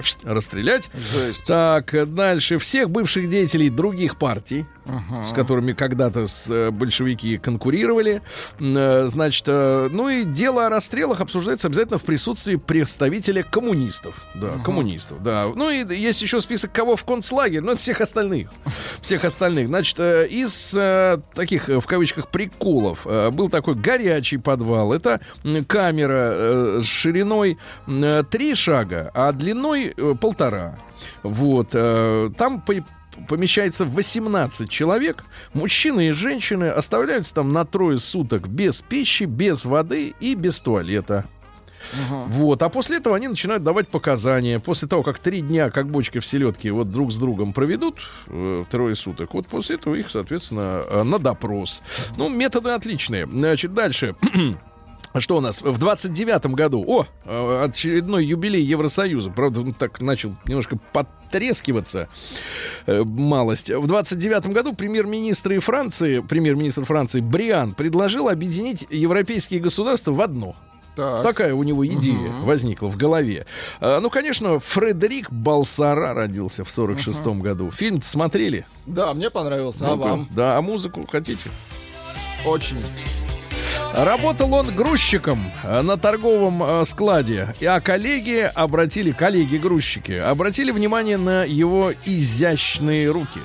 [0.00, 0.90] Шт, Расстрелять.
[0.94, 1.44] Жесть.
[1.46, 2.58] Так, дальше.
[2.58, 4.66] Всех бывших деятелей других партий,
[5.24, 8.22] с которыми когда-то с, э, большевики конкурировали.
[8.76, 14.14] Э, Значит, э, ну и дело о расстрелах обсуждается обязательно в присутствии представителя коммунистов.
[14.34, 15.46] Да, коммунистов, да.
[15.54, 18.50] Ну и есть еще список кого в концлагерь, ну это всех остальных.
[19.00, 19.68] Всех остальных.
[19.68, 20.74] Значит, э, из
[21.34, 24.92] таких, в кавычках, приколов был такой горячий подвал.
[24.92, 25.20] Это
[25.68, 30.78] камера с шириной 3 шага, а длиной полтора.
[31.22, 31.70] Вот.
[31.70, 32.84] Там по-
[33.28, 35.24] помещается 18 человек.
[35.54, 41.26] Мужчины и женщины оставляются там на трое суток без пищи, без воды и без туалета.
[42.28, 44.58] Вот, а после этого они начинают давать показания.
[44.58, 48.64] После того, как три дня, как бочка в селедке, вот друг с другом проведут э,
[48.70, 51.82] трое суток, вот после этого их, соответственно, э, на допрос.
[52.16, 53.26] Ну, методы отличные.
[53.26, 54.16] Значит, дальше.
[55.18, 55.62] Что у нас?
[55.62, 59.30] В 29-м году, о, э, очередной юбилей Евросоюза.
[59.30, 62.08] Правда, он так начал немножко потрескиваться.
[62.86, 63.70] э, малость.
[63.70, 70.54] В 29-м году премьер-министр Франции, премьер-министр Франции Бриан предложил объединить европейские государства в одно.
[70.94, 71.22] Так.
[71.24, 73.44] Такая у него идея возникла в голове.
[73.80, 77.70] А, ну, конечно, Фредерик Балсара родился в 46-м году.
[77.70, 78.66] Фильм смотрели?
[78.86, 79.86] Да, мне понравился.
[79.86, 80.08] А Ну-ка.
[80.08, 80.28] вам?
[80.30, 81.50] Да, а музыку хотите?
[82.46, 82.76] Очень.
[83.94, 91.44] Работал он грузчиком э, на торговом э, складе, а коллеги обратили, коллеги-грузчики, обратили внимание на
[91.44, 93.40] его изящные руки.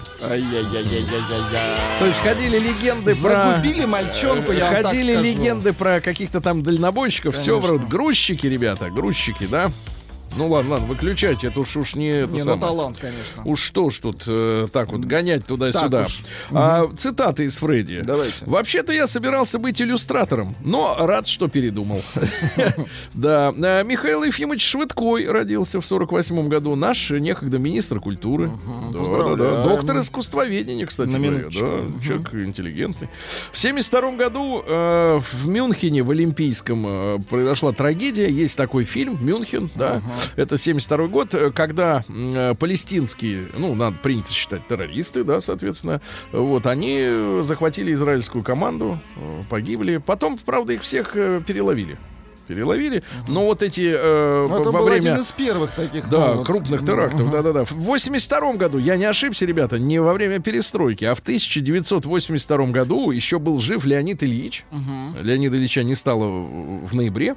[2.00, 3.56] То есть ходили легенды про...
[3.56, 7.36] Загубили мальчонку, я Ходили легенды про каких-то там дальнобойщиков.
[7.36, 9.72] Все вроде грузчики, ребята, грузчики, да?
[10.38, 12.10] Ну ладно, ладно, выключайте, это уж, уж не...
[12.10, 12.62] это Не, ну самое.
[12.62, 13.44] талант, конечно.
[13.44, 16.08] Уж что ж тут э, так вот гонять туда-сюда.
[16.52, 18.02] А, цитаты из Фредди.
[18.04, 18.46] Давайте.
[18.46, 22.02] Вообще-то я собирался быть иллюстратором, но рад, что передумал.
[23.13, 23.54] Да.
[23.56, 26.76] э, Михаил Ефимович Швыдкой родился в 48 году.
[26.76, 28.52] Наш некогда министр культуры.
[28.91, 31.50] Доктор искусствоведения, кстати говоря.
[31.50, 33.10] человек интеллигентный.
[33.52, 38.30] В 72 году э, в Мюнхене, в Олимпийском, э, произошла трагедия.
[38.30, 40.02] Есть такой фильм «Мюнхен», да.
[40.36, 42.04] Это 72 год, э, когда
[42.60, 46.02] палестинские, ну, надо принято считать террористы, да, соответственно,
[46.32, 49.98] вот, они захватили израильскую команду, э, погибли.
[49.98, 51.98] Потом, правда, их всех э, переловили.
[52.48, 53.04] Переловили.
[53.28, 55.12] Но вот эти э, Ну, это во был время...
[55.12, 56.10] один из первых таких.
[56.10, 57.63] Да, ну, крупных терактов, да-да-да.
[57.65, 63.12] В 82 году, я не ошибся, ребята, не во время перестройки, а в 1982 году
[63.12, 64.65] еще был жив Леонид Ильич.
[65.22, 67.36] Леонида Ильича не стало в ноябре.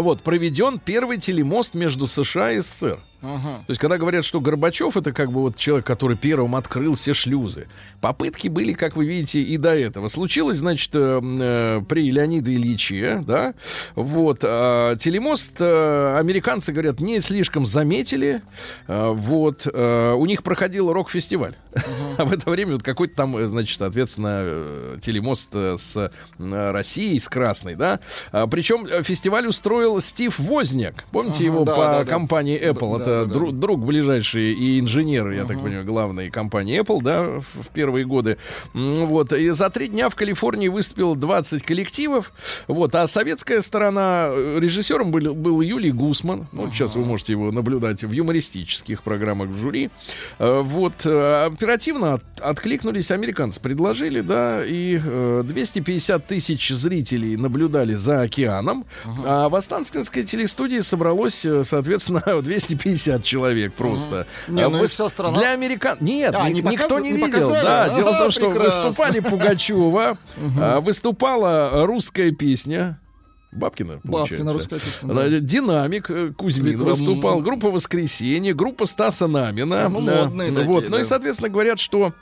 [0.00, 3.00] Вот, проведен первый телемост между США и СССР.
[3.22, 3.58] Ага.
[3.66, 7.14] То есть, когда говорят, что Горбачев это как бы вот человек, который первым открыл все
[7.14, 7.68] шлюзы,
[8.00, 10.08] попытки были, как вы видите, и до этого.
[10.08, 13.54] Случилось, значит, э, э, при Леониде Ильиче, да,
[13.94, 18.42] вот, э, телемост, э, американцы, говорят, не слишком заметили,
[18.88, 21.54] э, вот, э, у них проходил рок-фестиваль,
[22.18, 27.28] а в это время вот какой-то там, э, значит, соответственно, э, телемост с Россией, с
[27.28, 28.00] Красной, да,
[28.32, 32.04] А, причем фестиваль устроил Стив Возняк, помните Ага, его да, по да.
[32.04, 33.34] компании Apple, Да, это да, да.
[33.34, 38.04] дру- друг ближайший и инженер, я так понимаю, главной компании Apple, да, в, в первые
[38.04, 38.38] годы.
[38.74, 39.32] Вот.
[39.32, 42.32] И за три дня в Калифорнии выступило 20 коллективов.
[42.68, 42.94] Вот.
[42.94, 46.46] А советская сторона, э, режиссером был, был Юлий Гусман.
[46.52, 49.90] Ну, Вот сейчас вы можете его наблюдать в юмористических программах в жюри.
[50.38, 50.94] Э, Вот.
[51.04, 53.60] э, Оперативно от- откликнулись американцы.
[53.60, 58.84] Предложили, да, и э, 250 тысяч зрителей наблюдали за океаном.
[59.24, 64.26] А в Останкинской телестудии собралось, э, соответственно, 250 человек просто.
[64.48, 65.96] Не, А ну вы- вся страна- Для американ...
[66.00, 67.30] Нет, А, ни- не никто показ- не не видел.
[67.32, 67.64] показали?
[67.64, 68.84] Да, А, дело в том, что прекрасно.
[68.84, 70.18] выступали Пугачева,
[70.60, 72.98] а, выступала русская песня.
[73.52, 74.44] Бабкина, получается.
[74.46, 75.28] Бабкина русская песня, да.
[75.40, 77.06] Динамик э, Кузьмин Прекрасно.
[77.06, 79.88] выступал, группа «Воскресенье», группа Стаса Намина.
[79.90, 80.24] Ну, Да.
[80.24, 80.56] модные Вот.
[80.76, 81.04] такие, Ну и, да.
[81.04, 82.14] соответственно, говорят, что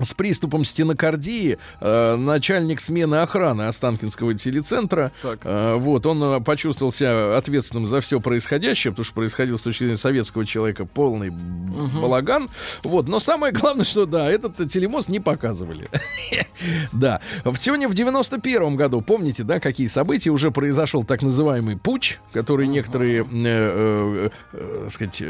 [0.00, 5.40] с приступом стенокардии э, начальник смены охраны Останкинского телецентра, Так.
[5.44, 9.84] э, вот, он э, почувствовал себя ответственным за все происходящее, потому что происходил с точки
[9.84, 12.48] зрения советского человека полный б- балаган.
[12.82, 15.88] Вот, но самое главное, что да, этот э, телемост не показывали.
[16.92, 17.20] Да.
[17.44, 22.66] В сегодня в 91 году, помните, да, какие события уже произошел так называемый путь, который
[22.66, 25.22] некоторые, э, э, сказать,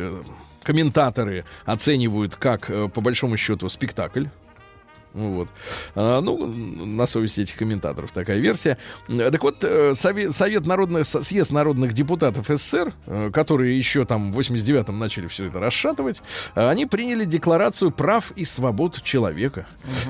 [0.62, 4.26] комментаторы оценивают как, по большому счету, спектакль.
[5.16, 5.48] Ну Вот.
[5.94, 8.76] А, ну, на совести этих комментаторов такая версия.
[9.08, 14.38] Так вот, э, Совет, Совет народных, съезд народных депутатов СССР, э, которые еще там в
[14.38, 16.20] 89-м начали все это расшатывать,
[16.54, 19.66] э, они приняли декларацию прав и свобод человека.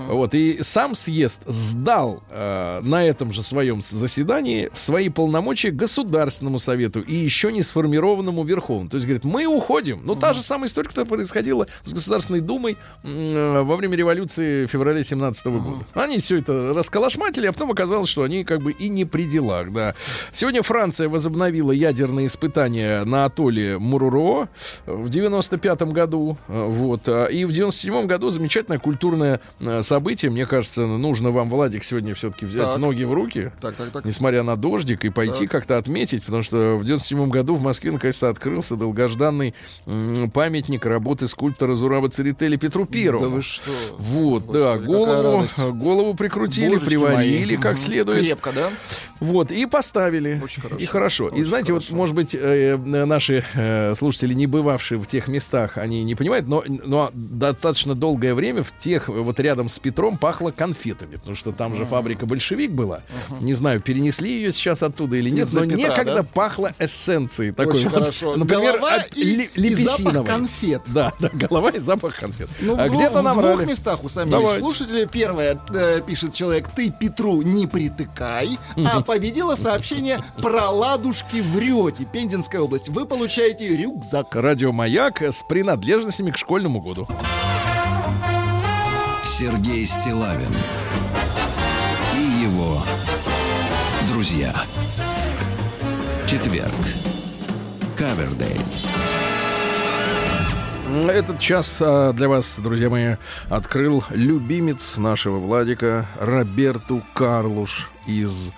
[0.09, 0.35] Вот.
[0.35, 7.15] И сам съезд сдал э, на этом же своем заседании свои полномочия Государственному Совету и
[7.15, 8.91] еще не сформированному Верховному.
[8.91, 10.01] То есть, говорит, мы уходим.
[10.05, 14.96] Ну, та же самая история, которая происходила с Государственной Думой э, во время революции февраля
[15.05, 15.85] 17 года.
[15.95, 19.73] Они все это расколошматили, а потом оказалось, что они как бы и не при делах,
[19.73, 19.95] да.
[20.33, 24.49] Сегодня Франция возобновила ядерные испытания на атолле Муруро
[24.87, 30.47] в 95 году, э, вот, а, и в 97 году замечательное культурное э, событие, мне
[30.47, 32.79] кажется, нужно вам, Владик, сегодня все-таки взять Так.
[32.79, 34.05] ноги в руки, Так, так, так.
[34.05, 38.29] несмотря на дождик, и пойти как-то отметить, потому что в 97 году в Москве наконец-то
[38.29, 39.55] открылся долгожданный
[40.33, 43.25] памятник работы скульптора Зурава Церетели Петру Первому.
[43.31, 43.71] Да вы что?
[43.99, 47.63] Вот, Господи, да, голову, голову прикрутили, Божечки приварили мои.
[47.63, 48.19] как следует.
[48.21, 48.71] Крепко, да?
[49.21, 50.41] Вот, и поставили.
[50.45, 50.81] Очень хорошо.
[50.83, 51.25] И хорошо.
[51.29, 51.97] и Очень знаете, вот, хорошо.
[51.97, 56.47] может быть, э, э, наши э, слушатели, не бывавшие в тех местах, они не понимают,
[56.47, 61.53] но, но достаточно долгое время в тех, вот рядом с Петром, пахло конфетами, потому что
[61.53, 63.01] там же фабрика «Большевик» была.
[63.41, 66.23] Не знаю, перенесли ее сейчас оттуда или нет, Из-за но Петра, некогда да?
[66.23, 67.53] пахло эссенцией.
[67.53, 68.37] Такой Очень вот, хорошо.
[68.37, 70.27] Например, Голова от и- ли- и запах лепесиновой.
[70.27, 70.83] конфет.
[70.89, 72.49] Да, да, голова и запах конфет.
[72.61, 73.65] Ну, а где-то в двух набрали.
[73.67, 74.31] местах усомнились.
[74.39, 74.63] Давайте.
[74.67, 82.05] Слушатели, первое, э, пишет человек, ты Петру не притыкай, а победило сообщение про ладушки врете,
[82.05, 82.89] Пензенская область.
[82.89, 84.35] Вы получаете рюкзак.
[84.35, 87.07] Радио «Маяк» с принадлежностями к школьному году.
[89.39, 90.53] Сергей Стилавин
[92.17, 92.83] и его
[94.11, 94.53] друзья.
[96.27, 96.75] Четверг.
[97.97, 98.59] Кавердей.
[100.87, 103.17] Этот час а, для вас, друзья мои,
[103.49, 108.53] открыл любимец нашего Владика Роберту Карлуш из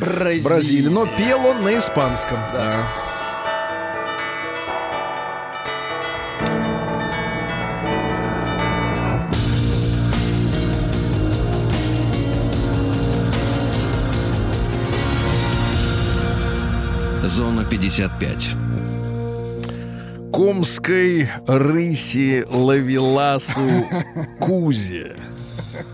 [0.00, 0.42] Бразилия.
[0.42, 0.88] Бразилии.
[0.88, 2.38] Но пел он на испанском.
[2.52, 2.88] Да.
[17.24, 18.65] Зона 55.
[20.32, 23.86] Комской рыси лавеласу
[24.40, 25.16] Кузе.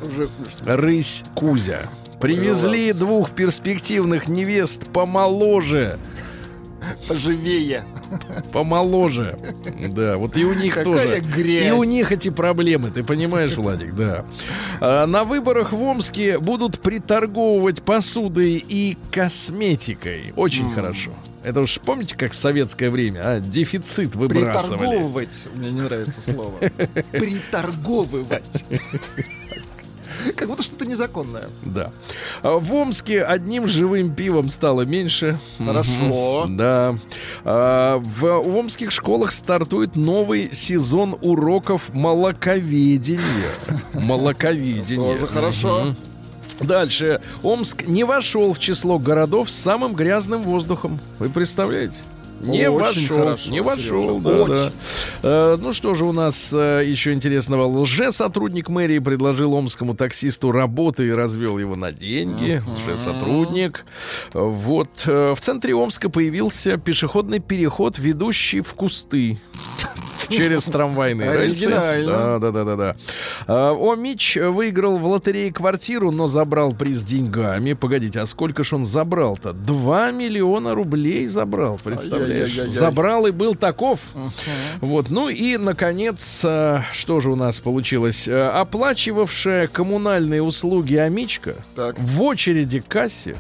[0.03, 0.77] Уже смешно.
[0.77, 1.83] Рысь Кузя.
[2.21, 5.99] Привезли двух перспективных невест помоложе.
[7.09, 7.85] Поживее.
[8.53, 9.39] Помоложе.
[9.89, 11.35] Да, вот и у них Какая тоже.
[11.35, 11.69] грязь.
[11.69, 14.25] И у них эти проблемы, ты понимаешь, Владик, да.
[14.81, 20.33] А, на выборах в Омске будут приторговывать посудой и косметикой.
[20.37, 21.11] Очень хорошо.
[21.45, 23.41] Это уж помните, как в советское время, а?
[23.41, 24.79] Дефицит выбрасывали.
[24.79, 25.49] Приторговывать.
[25.55, 26.59] Мне не нравится слово.
[27.11, 28.65] Приторговывать.
[30.37, 31.49] Как будто что-то незаконное.
[31.63, 31.91] Да.
[32.43, 35.39] А В Омске одним живым пивом стало меньше.
[35.59, 36.47] Хорошо.
[36.49, 36.97] Да.
[37.45, 38.25] А, В
[38.57, 43.23] омских школах стартует новый сезон уроков молоковедения.
[43.95, 45.15] Молоковедения.
[45.15, 45.95] Тоже хорошо.
[46.61, 47.21] Дальше.
[47.43, 51.01] Омск не вошел в число городов с самым грязным воздухом.
[51.19, 51.97] Вы представляете?
[52.43, 54.53] Не Очень вошел, хорошо, не вошел, да, очень.
[54.53, 54.73] да.
[55.23, 57.67] Э, ну что же у нас э, еще интересного?
[57.67, 62.61] Лже-сотрудник мэрии предложил омскому таксисту работы и развел его на деньги.
[62.67, 63.85] Лже-сотрудник.
[64.33, 64.89] Вот.
[65.07, 69.39] э, в центре Омска появился пешеходный переход, ведущий в кусты.
[70.29, 71.65] Через трамвайные рельсы.
[72.07, 72.97] Да, да, да, да, да.
[73.47, 77.73] А, Омич выиграл в лотерее квартиру, но забрал приз деньгами.
[77.73, 79.53] Погодите, а сколько ж он забрал-то?
[79.53, 82.53] 2 миллиона рублей забрал, представляешь?
[82.73, 84.01] Забрал и был таков.
[84.81, 88.27] Вот, ну и, наконец, а, что же у нас получилось?
[88.29, 91.55] А, Оплачивавшая коммунальные услуги Амичка
[91.99, 93.37] в очереди к кассе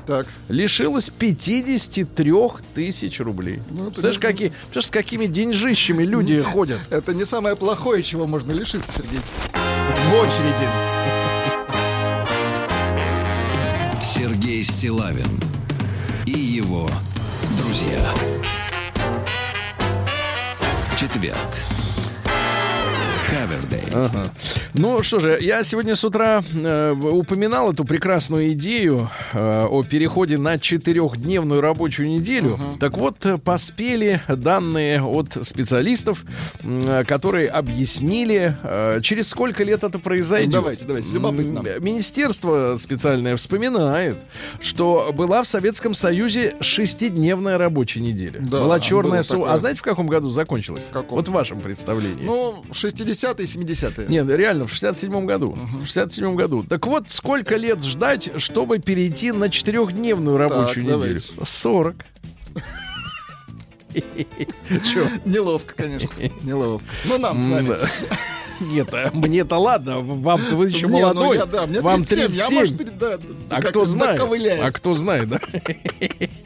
[0.49, 2.33] лишилась 53
[2.74, 3.61] тысяч рублей.
[3.70, 6.78] Ну, не- какие, с какими деньжищами люди ходят?
[6.91, 9.20] Это не самое плохое, чего можно лишиться, Сергей.
[9.53, 10.68] В очереди.
[14.03, 15.41] Сергей Стилавин
[16.26, 16.89] и его
[17.59, 18.14] друзья.
[20.99, 21.39] Четверг.
[23.53, 23.82] Кавердей.
[23.92, 24.32] Ага.
[24.74, 30.38] Ну что же, я сегодня с утра э, упоминал эту прекрасную идею э, о переходе
[30.38, 32.59] на четырехдневную рабочую неделю.
[32.80, 36.24] Так вот, э, поспели данные от специалистов,
[36.62, 40.48] э, которые объяснили, э, через сколько лет это произойдет.
[40.55, 41.59] Ну, давайте, давайте, любопытно.
[41.59, 44.16] М, Министерство специальное вспоминает,
[44.61, 48.40] что была в Советском Союзе шестидневная рабочая неделя.
[48.40, 49.34] Да, была черная было су...
[49.34, 49.53] такое.
[49.53, 50.84] А знаете, в каком году закончилась?
[50.88, 51.18] В каком?
[51.18, 52.24] Вот в вашем представлении.
[52.24, 52.62] Ну,
[53.45, 54.07] 60-е, 70-е.
[54.09, 55.53] Нет, реально, в 67-м году.
[55.53, 56.62] В 67-м году.
[56.64, 60.99] Так вот, сколько лет ждать, чтобы перейти на четырехдневную рабочую неделю?
[60.99, 61.32] давайте.
[61.45, 61.97] 40.
[64.93, 65.07] Чё?
[65.24, 66.09] Неловко, конечно.
[66.43, 66.86] Неловко.
[67.05, 67.76] Но нам с вами.
[68.62, 68.72] М, да.
[68.74, 71.36] Нет, а мне-то ладно, вам-то вы еще ну молодой.
[71.36, 72.54] я, да, мне вам 37, 37.
[72.54, 73.18] я, может, три- да,
[73.50, 74.20] А кто знает?
[74.20, 75.40] А кто знает, да?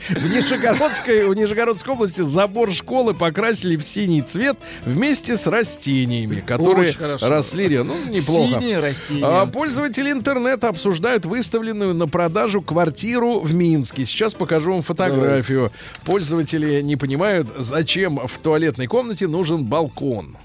[0.08, 6.92] В Нижегородской, в Нижегородской области забор школы покрасили в синий цвет вместе с растениями, которые
[7.20, 8.60] росли, ну, неплохо.
[8.60, 9.20] Синие растения.
[9.24, 14.06] А, пользователи интернета обсуждают выставленную на продажу квартиру в Минске.
[14.06, 15.72] Сейчас покажу вам фотографию.
[16.04, 20.36] Пользователи не понимают, зачем в туалетной комнате нужен балкон.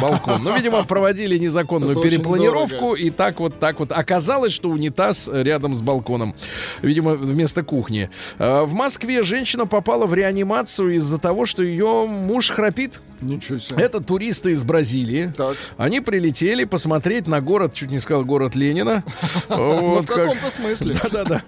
[0.00, 0.42] Балкон.
[0.42, 3.92] Ну, видимо, проводили незаконную Это перепланировку, и так вот, так вот.
[3.92, 6.34] Оказалось, что унитаз рядом с балконом.
[6.82, 8.10] Видимо, вместо кухни.
[8.38, 13.00] А, В Москве женщина попала в реанимацию из-за того, что ее муж храпит.
[13.20, 13.84] Ничего себе.
[13.84, 15.32] Это туристы из Бразилии.
[15.36, 15.54] Так.
[15.76, 19.04] Они прилетели посмотреть на город, чуть не сказал, город Ленина.
[19.48, 20.96] Ну, в как- каком-то смысле.
[21.02, 21.42] Да-да-да.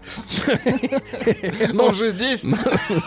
[1.73, 2.45] Но он же здесь.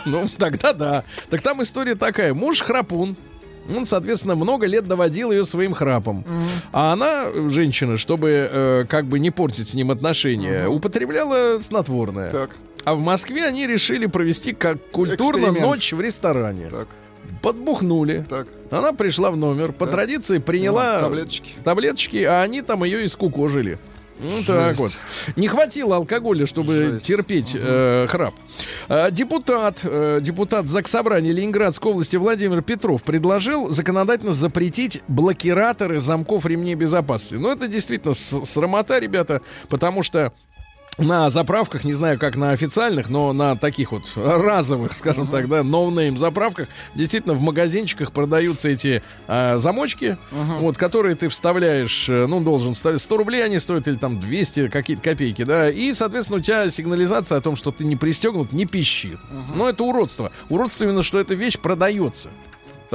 [0.05, 1.03] Ну, тогда да.
[1.30, 2.34] Так там история такая.
[2.34, 3.16] Муж храпун.
[3.74, 6.26] Он, соответственно, много лет доводил ее своим храпом.
[6.72, 12.30] А она, женщина, чтобы э, как бы не портить с ним отношения, употребляла снотворное.
[12.30, 12.51] Так,
[12.84, 15.66] А в Москве они решили провести как культурно Эксперимент.
[15.66, 16.68] ночь в ресторане.
[16.70, 16.88] так,
[17.41, 18.26] Подбухнули.
[18.30, 18.47] так.
[18.72, 19.95] Она пришла в номер, по Так.
[19.95, 21.51] традиции приняла Ну, таблеточки.
[21.63, 23.07] таблеточки, а они там ее и
[24.20, 24.91] Ну так вот.
[25.36, 27.05] Не хватило алкоголя, чтобы Жесть.
[27.07, 28.34] терпеть э, храп.
[28.88, 36.76] А, депутат, э, депутат Заксобрания Ленинградской области Владимир Петров предложил законодательно запретить блокираторы замков ремней
[36.76, 37.36] безопасности.
[37.36, 40.32] Ну это действительно срамота, ребята, потому что
[40.98, 45.64] на заправках, не знаю, как на официальных, но на таких вот разовых, скажем так, да,
[45.64, 52.39] no-name заправках, действительно в магазинчиках продаются эти а, замочки, вот, которые ты вставляешь, э, ну,
[52.39, 56.41] должен вставить 100 рублей они стоят, или там 200 какие-то копейки, да, и, соответственно, у
[56.41, 59.20] тебя сигнализация о том, что ты не пристегнут, не пищит.
[59.56, 60.32] Но это уродство.
[60.50, 62.30] Уродство именно, что эта вещь продается.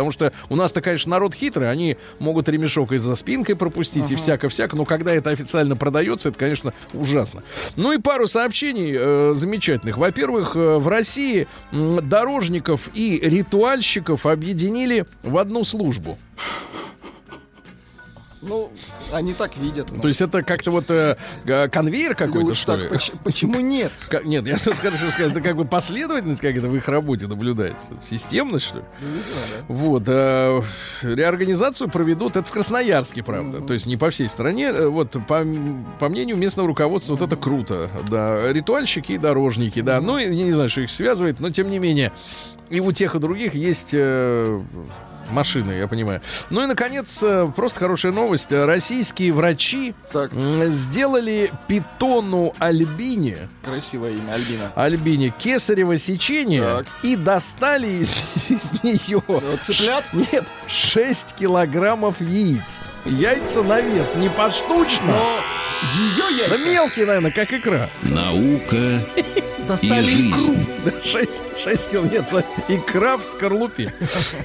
[0.01, 4.15] Потому что у нас-то, конечно, народ хитрый, они могут ремешок и за спинкой пропустить, и
[4.15, 7.43] всяко-всяко, но когда это официально продается, это, конечно, ужасно.
[7.77, 9.99] Ну и пару сообщений э, замечательных.
[9.99, 16.17] Во-первых, э, в России дорожников и ритуальщиков объединили в одну службу.
[18.43, 18.71] Ну,
[19.13, 19.89] они так видят.
[20.01, 21.17] То есть это как-то вот э,
[21.71, 22.89] конвейер какой-то, что так, ли?
[22.89, 23.93] поч- почему нет?
[24.09, 27.27] Как- нет, я скажу, что сказать, это как бы последовательность как это в их работе
[27.27, 27.89] наблюдается.
[28.01, 28.85] Системность, что ли?
[29.69, 30.05] Вот.
[30.07, 30.63] э,
[31.03, 33.61] реорганизацию проведут, это в Красноярске, правда.
[33.61, 34.67] То есть не по всей стране.
[34.69, 35.45] Э, Вот, по,
[35.99, 37.89] по мнению местного руководства, вот это круто.
[38.09, 40.01] Да, ритуальщики и дорожники, да.
[40.01, 42.11] Ну, я не знаю, что их связывает, но тем не менее,
[42.71, 43.91] и у тех, и других есть...
[43.93, 44.61] э,
[45.33, 46.21] машины, я понимаю.
[46.51, 48.53] Ну и, наконец, э, просто хорошая новость.
[48.53, 50.31] Российские врачи Так.
[50.69, 54.73] сделали питону Альбине, Красивое имя, Альбина.
[54.75, 56.87] Альбине кесарево сечение Так.
[57.03, 58.11] и достали из,
[58.49, 59.23] из нее...
[59.27, 60.13] Вот цыплят?
[60.13, 62.81] Нет, 6 килограммов яиц.
[63.05, 65.07] Яйца на вес, не поштучно.
[65.07, 65.41] Но
[65.95, 67.89] ее Да яйца мелкие, наверное, как икра.
[68.03, 69.01] Наука
[69.71, 70.41] достали и икру.
[70.41, 70.67] жизнь.
[71.05, 73.93] 6, 6 кил, нет, за- икра в скорлупе.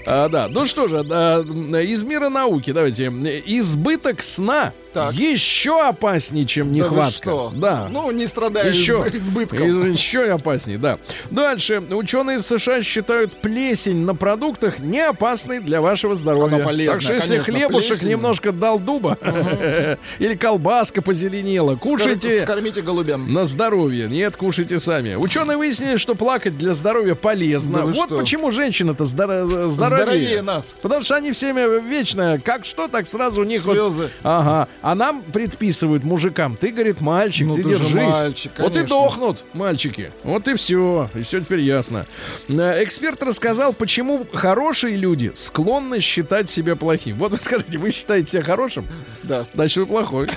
[0.05, 3.07] А, да, ну что же, да, из мира науки, давайте.
[3.45, 5.14] Избыток сна Так.
[5.14, 7.12] еще опаснее, чем Да нехватка.
[7.14, 7.54] что?
[7.56, 7.88] Да.
[7.91, 9.91] Ну, не страдая еще, изб- избытком.
[9.91, 10.98] еще опаснее, да.
[11.30, 11.84] Дальше.
[11.91, 16.56] Ученые из США считают плесень на продуктах не опасной для вашего здоровья.
[16.56, 18.10] Она полезная, так что если конечно, хлебушек плесень.
[18.10, 19.18] немножко дал дуба,
[20.20, 22.41] или колбаска позеленела, кушайте...
[22.43, 23.34] Скормите голубям.
[23.34, 24.08] На здоровье.
[24.08, 25.16] Нет, кушайте сами.
[25.16, 27.80] Ученые выяснили, что плакать для здоровья полезно.
[27.80, 28.18] Да вот что?
[28.18, 29.70] почему женщина-то здоро- здоровее.
[29.70, 30.74] Здоровее нас.
[30.82, 34.10] Потому что они все время вечно, как что, так сразу у них вот- Слезы.
[34.24, 34.68] Ага.
[34.88, 36.55] А нам предписывают мужикам.
[36.55, 37.91] Ты, говорит, мальчик, Ну, ты, ты держись.
[37.91, 40.11] мальчик, вот и дохнут мальчики.
[40.23, 41.09] Вот и все.
[41.15, 42.05] И все теперь ясно.
[42.47, 47.17] Э, Эксперт рассказал, почему хорошие люди склонны считать себя плохим.
[47.17, 48.86] Вот вы скажите, вы считаете себя хорошим?
[49.23, 49.47] Да.
[49.55, 50.29] Значит, вы плохой.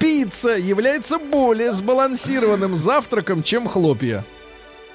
[0.00, 4.24] Пицца является более сбалансированным завтраком, чем хлопья.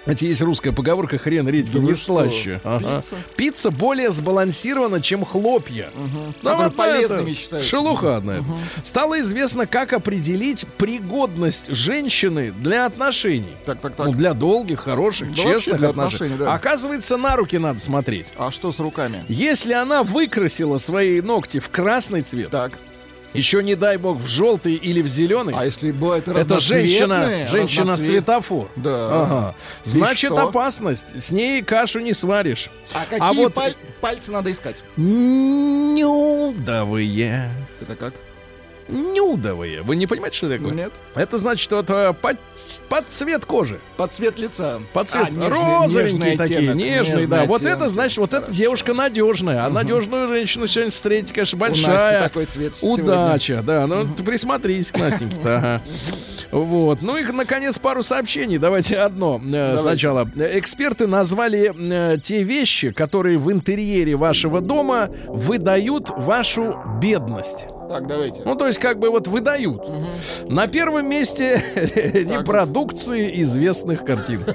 [0.08, 2.62] Знаете, есть русская поговорка «хрен редьки Да не слаще».
[2.64, 2.96] Ага.
[3.02, 3.16] Пицца?
[3.36, 5.90] Пицца более сбалансирована, чем хлопья.
[6.42, 7.70] Да Которые вот полезными считаются.
[7.70, 8.36] Шелуха одна.
[8.36, 8.46] это.
[8.84, 13.52] Стало известно, как определить пригодность женщины для отношений.
[13.66, 14.08] Так, так, так.
[14.08, 16.34] Ну, для долгих, хороших, Да честных для отношений.
[16.36, 16.54] отношений, да.
[16.54, 18.28] Оказывается, на руки надо смотреть.
[18.38, 19.26] А что с руками?
[19.28, 22.80] Если она выкрасила свои ногти в красный цвет, Так.
[23.34, 27.48] Еще не дай бог в желтый или в зеленый, А если бывает это женщина, разноцветные,
[27.48, 28.70] женщина разноцвет- светофор.
[28.76, 29.24] Да.
[29.24, 29.56] Ага.
[29.84, 30.48] Значит, что?
[30.48, 31.22] опасность.
[31.22, 32.70] С ней кашу не сваришь.
[32.94, 34.82] А какие А вот- паль- пальцы надо искать?
[36.18, 37.50] Нюдовые.
[37.82, 38.14] Это как?
[38.88, 39.82] Нюдовые.
[39.82, 40.74] Вы не понимаете, что это такое?
[40.76, 40.92] Нет.
[41.16, 42.38] Это значит, вот э, под,
[42.90, 43.80] под цвет кожи.
[43.98, 44.80] Под цвет лица.
[44.94, 47.44] Под цвет А, нежный- розовенькие нежный такие, оттенок, нежные, нежный да.
[47.46, 47.78] Вот оттенок.
[47.80, 49.66] это значит, вот эта девушка надежная.
[49.66, 52.24] А надежную женщину сегодня встретить, конечно, У Насти большая.
[52.24, 53.04] такой цвет сегодня.
[53.06, 53.88] Удача, да.
[53.88, 55.58] Ну, ты присмотрись к Настеньке-то.
[55.58, 55.82] ага.
[56.52, 57.02] Вот.
[57.02, 58.58] Ну и, наконец, пару сообщений.
[58.58, 60.30] Давайте одно э, сначала.
[60.38, 67.66] Эксперты назвали э, те вещи, которые в интерьере вашего дома выдают вашу бедность.
[67.88, 68.42] Так, давайте.
[68.44, 69.82] Ну, то есть, как бы вот выдают.
[70.50, 74.46] На первом месте репродукции известных картин.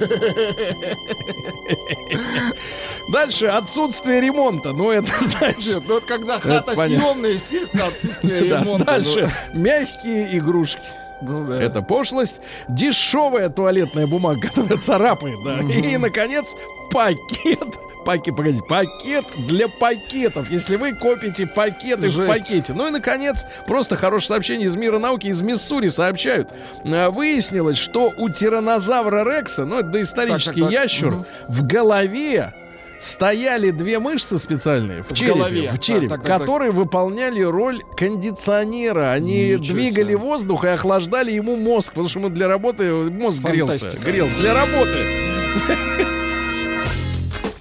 [3.12, 4.72] Дальше отсутствие ремонта.
[4.72, 5.10] Ну, это,
[5.58, 8.84] Нет, ну вот когда хата съемная, естественно, отсутствие ремонта.
[8.84, 10.80] Дальше мягкие игрушки.
[11.22, 11.62] Ну, ну да.
[11.62, 12.40] Это пошлость.
[12.68, 15.60] Дешевая туалетная бумага, которая царапает, да.
[15.60, 16.54] И, наконец,
[16.90, 17.78] пакет.
[18.04, 20.50] Пакет, погодите, пакет для пакетов.
[20.50, 22.28] Если вы копите пакеты в Жесть.
[22.28, 22.72] пакете.
[22.74, 26.48] Ну и, наконец, просто хорошее сообщение из мира науки, из Миссури сообщают.
[26.84, 30.82] А, Выяснилось, что у тиранозавра Рекса, ну это доисторический Так, так, так.
[30.84, 31.26] ящер, Мгм.
[31.48, 32.52] в голове
[33.00, 35.70] стояли две мышцы специальные в, В черепе, голове.
[35.72, 36.40] в череп, Так, так, так, так.
[36.40, 39.10] которые выполняли роль кондиционера.
[39.10, 40.16] Они Ничего двигали себе.
[40.18, 43.78] воздух и охлаждали ему мозг, потому что ему для работы мозг грелся.
[43.78, 44.10] Фантастика.
[44.10, 44.98] Грелся для работы.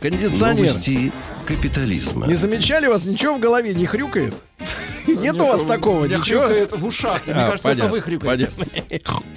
[0.01, 0.55] Кондиционер.
[0.55, 1.11] Новости
[1.45, 2.25] капитализма.
[2.25, 4.33] Не замечали вас ничего в голове не хрюкает?
[5.07, 6.43] Нет у вас такого ничего?
[6.77, 7.25] в ушах.
[7.25, 8.49] Мне А, кажется, это вы хрюкаете.
[8.57, 9.21] понятно.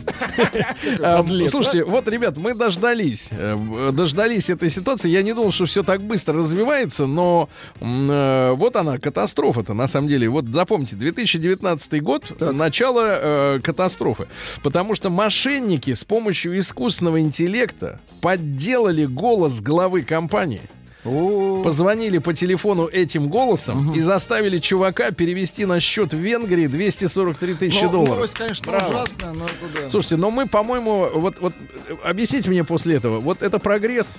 [1.02, 1.24] А?
[1.48, 5.08] Слушайте, вот, ребят, мы дождались, э, дождались этой ситуации.
[5.08, 7.48] Я не думал, что все так быстро развивается, но
[7.80, 10.28] э, вот она, катастрофа-то, на самом деле.
[10.28, 14.28] Вот запомните, 2019 год, начало э, катастрофы.
[14.62, 20.62] Потому что мошенники с помощью искусственного интеллекта подделали голос главы компании.
[21.04, 27.84] Позвонили по телефону этим голосом и заставили чувака перевести на счет в Венгрии 243 тысячи
[27.84, 28.14] ну, долларов.
[28.16, 28.88] Новость, конечно, Браво.
[28.88, 29.90] ужасная, но это да.
[29.90, 31.52] Слушайте, но мы, по-моему, вот, вот
[31.88, 34.16] э, объясните мне после этого, вот это прогресс,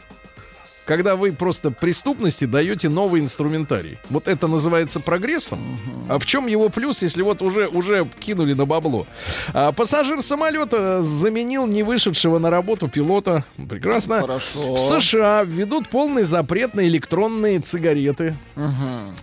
[0.86, 3.98] когда вы просто преступности даете новый инструментарий.
[4.10, 5.60] Вот это называется прогрессом.
[6.08, 9.08] А в чем его плюс, если вот уже, уже кинули на бабло?
[9.54, 13.44] А, пассажир самолета заменил не вышедшего на работу пилота.
[13.70, 14.22] Прекрасно.
[14.22, 14.76] Хорошо.
[14.76, 18.36] В США введут полный запрет на электронные сигареты.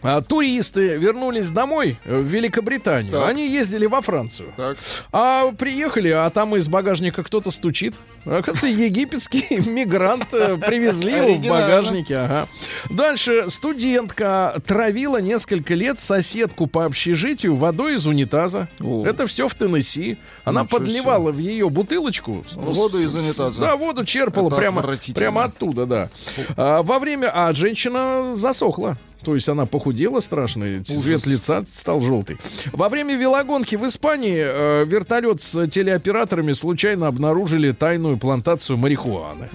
[0.02, 3.12] А, туристы вернулись домой э, в Великобританию.
[3.12, 3.28] Так.
[3.28, 4.52] Они ездили во Францию.
[4.56, 4.76] Так.
[5.12, 7.94] А приехали, а там из багажника кто-то стучит.
[8.24, 12.48] Оказывается, египетский мигрант э, привезли его в багажнике, ага.
[12.90, 18.68] Дальше студентка травила несколько лет соседку по общежитию водой из унитаза.
[18.80, 19.04] О.
[19.06, 20.16] Это все в Теннесси.
[20.44, 23.60] Она Ничего подливала в ее бутылочку Воду из унитаза.
[23.60, 24.82] Да, воду черпала Это прямо,
[25.14, 26.08] прямо оттуда, да.
[26.56, 28.96] А, во время, а женщина засохла.
[29.24, 32.38] То есть она похудела страшно, цвет лица стал желтый.
[32.72, 39.48] Во время велогонки в Испании э, вертолет с телеоператорами случайно обнаружили тайную плантацию марихуаны.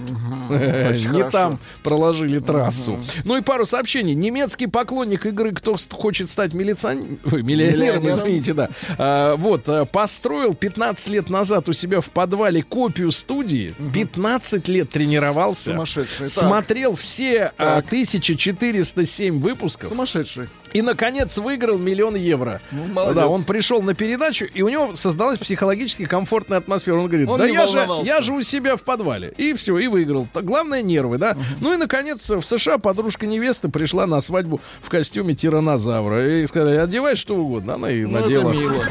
[0.50, 2.98] Не там проложили трассу.
[3.24, 4.14] Ну и пару сообщений.
[4.14, 8.68] Немецкий поклонник игры «Кто хочет стать милицион- Ой, миллионером», извините, да.
[8.96, 14.88] А, Вот, а, построил 15 лет назад у себя в подвале копию студии, 15 лет
[14.90, 15.72] тренировался.
[15.72, 16.28] Сумасшедший.
[16.28, 16.30] Так.
[16.30, 17.86] Смотрел все а, Так.
[17.86, 19.57] 1407 выпусков.
[19.88, 20.48] Сумасшедший.
[20.72, 22.60] И, наконец, выиграл миллион евро.
[22.70, 23.16] Ну, молодец.
[23.16, 26.96] да, он пришел на передачу, и у него создалась психологически комфортная атмосфера.
[26.96, 29.32] Он говорит, Он да я же, я же у себя в подвале.
[29.36, 30.26] И все, и выиграл.
[30.34, 31.36] Главное, нервы, да.
[31.60, 36.42] Ну и, наконец, в США подружка невесты пришла на свадьбу в костюме тиранозавра.
[36.42, 37.74] И сказали, одевай что угодно.
[37.74, 38.52] Она и Ну, это надела.
[38.52, 38.84] мило.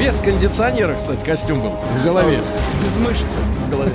[0.00, 2.40] Без кондиционера, кстати, костюм был в голове.
[2.82, 3.26] Без мышцы
[3.66, 3.92] в голове.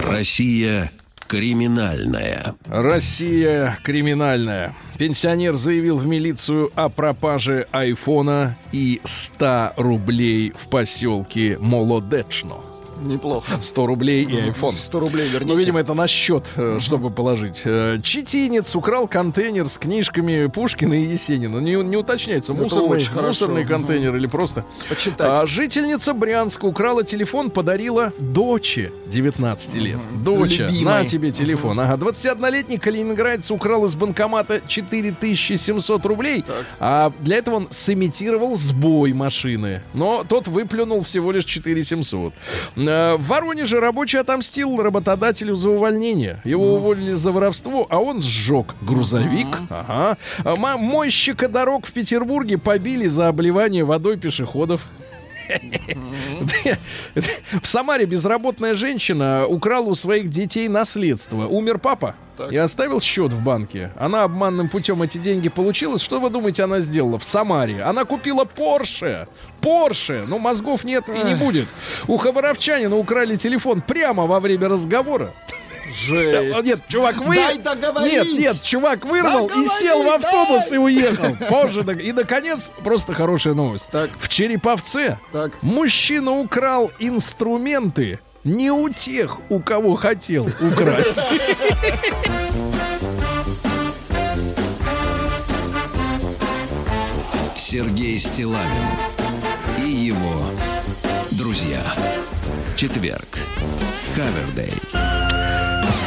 [0.00, 0.90] Россия
[1.28, 2.54] криминальная.
[2.66, 4.74] Россия криминальная.
[4.98, 12.69] Пенсионер заявил в милицию о пропаже айфона и 100 рублей в поселке Молодечно.
[13.00, 13.58] Неплохо.
[13.60, 14.72] 100 рублей и айфон.
[14.74, 15.52] 100 рублей верните.
[15.52, 17.62] Ну, видимо, это на счет, э, чтобы положить.
[17.64, 21.58] Э, Читинец украл контейнер с книжками Пушкина и Есенина.
[21.58, 24.64] Не, не уточняется, Это мусорный, мусорный контейнер или просто.
[24.88, 25.26] Почитать.
[25.42, 29.98] А, жительница Брянска украла телефон, подарила доче 19 лет.
[30.24, 30.84] Доча, Любимой.
[31.02, 31.78] на тебе телефон.
[31.80, 36.44] Ага, 21-летний калининградец украл из банкомата 4700 рублей,
[36.78, 39.82] а для этого он сымитировал сбой машины.
[39.94, 42.34] Но тот выплюнул всего лишь 4700.
[42.90, 46.40] Э, В Воронеже рабочий отомстил работодателю за увольнение.
[46.44, 49.46] Его уволили за воровство, а он сжег грузовик.
[49.70, 50.16] Ага.
[50.44, 54.86] А ма- Мойщика дорог в Петербурге побили за обливание водой пешеходов.
[57.62, 61.46] В Самаре безработная женщина украла у своих детей наследство.
[61.46, 62.14] Умер папа
[62.50, 63.90] и оставил счет в банке.
[63.96, 65.98] Она обманным путем эти деньги получила.
[65.98, 67.82] Что вы думаете, она сделала в Самаре?
[67.82, 69.28] Она купила Порше.
[69.60, 70.24] Порше.
[70.26, 71.68] Ну, мозгов нет и не будет.
[72.06, 75.34] У хабаровчанина украли телефон прямо во время разговора.
[75.94, 76.62] Жесть.
[76.62, 77.34] Нет, чувак вы...
[77.34, 78.12] Дай договорить.
[78.12, 80.74] Нет, нет, чувак вырвал и сел в автобус дай.
[80.74, 81.36] и уехал.
[81.48, 81.82] Позже.
[82.02, 83.86] И, наконец, просто хорошая новость.
[83.90, 84.10] Так.
[84.18, 85.52] В Череповце Так.
[85.62, 91.28] мужчина украл инструменты не у тех, у кого хотел украсть.
[97.56, 98.66] Сергей Стилавин
[99.78, 100.40] и его
[101.32, 101.82] друзья.
[102.76, 103.38] Четверг.
[104.16, 104.72] Кавердей.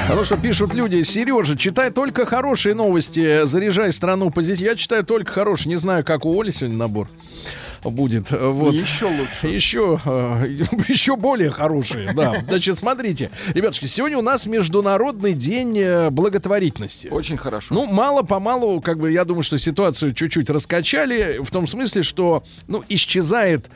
[0.07, 1.01] Хорошо, пишут люди.
[1.03, 3.45] Сережа, читай только хорошие новости.
[3.45, 4.67] Заряжай страну позитив.
[4.67, 5.69] Я читаю только хорошие.
[5.69, 7.07] Не знаю, как у Оли сегодня набор
[7.83, 8.31] будет.
[8.31, 8.73] Вот.
[8.73, 9.47] Еще лучше.
[9.47, 10.47] Еще, э,
[10.87, 12.41] еще более хорошие, да.
[12.47, 17.07] Значит, смотрите, ребятушки, сегодня у нас Международный день э, благотворительности.
[17.07, 17.73] Очень хорошо.
[17.73, 22.83] Ну, мало-помалу, как бы, я думаю, что ситуацию чуть-чуть раскачали, в том смысле, что, ну,
[22.89, 23.69] исчезает,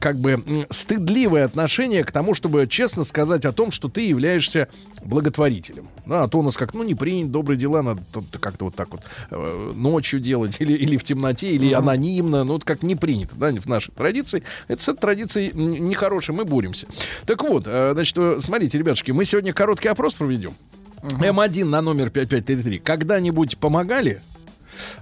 [0.00, 4.68] как бы, стыдливое отношение к тому, чтобы честно сказать о том, что ты являешься
[5.02, 5.88] благотворителем.
[6.06, 8.02] Да, а то у нас как, ну, не принято, добрые дела надо
[8.40, 12.64] как-то вот так вот э, ночью делать, или, или в темноте, или анонимно, ну, вот
[12.64, 14.42] как не принято, да, в нашей традиции.
[14.68, 16.86] Это с этой традицией нехорошей, мы боремся.
[17.26, 20.54] Так вот, э, значит, э, смотрите, ребятушки, мы сегодня короткий опрос проведем.
[21.02, 22.78] М1 на номер 5533.
[22.78, 24.20] Когда-нибудь помогали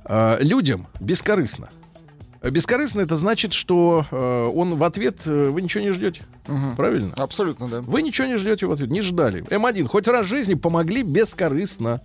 [0.05, 1.69] э, людям бескорыстно?
[2.43, 6.23] Бескорыстно это значит, что э, он в ответ э, вы ничего не ждете.
[6.77, 7.13] Правильно?
[7.17, 7.81] Абсолютно, да.
[7.81, 9.43] Вы ничего не ждете в ответ, не ждали.
[9.45, 12.01] М1, хоть раз в жизни помогли бескорыстно.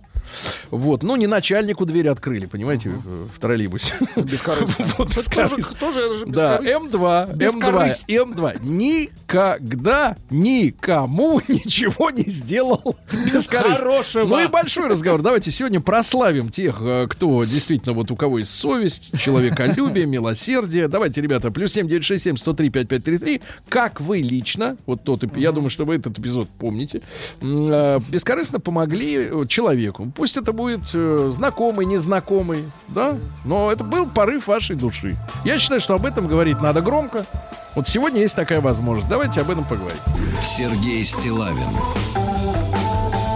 [0.70, 3.94] Вот, ну не начальнику дверь открыли, понимаете, э, в троллейбусе.
[4.16, 4.86] Бескорыстно.
[4.98, 5.76] Вот, бескорыстно.
[5.78, 6.96] тоже это же Да, бескорыстно.
[6.96, 8.08] М2, М2, Бескорысть.
[8.10, 8.58] М2.
[8.66, 13.76] Никогда никому ничего не сделал бескорыстно.
[13.76, 14.26] Хорошего.
[14.26, 15.22] Ну и большой разговор.
[15.22, 20.88] Давайте сегодня прославим тех, э, кто действительно вот у кого есть совесть, человеколюбие, милосердие.
[20.88, 23.42] Давайте, ребята, плюс семь девять шесть семь сто три пять пять три три.
[23.68, 27.02] Как вы лично, вот тот, я думаю, что вы этот эпизод помните,
[27.40, 30.12] э, бескорыстно помогли э, человеку.
[30.16, 35.16] Пусть это будет э, знакомый, незнакомый, да, но это был порыв вашей души.
[35.44, 37.26] Я считаю, что об этом говорить надо громко.
[37.74, 39.08] Вот сегодня есть такая возможность.
[39.08, 39.98] Давайте об этом поговорим.
[40.42, 41.72] Сергей Стилавин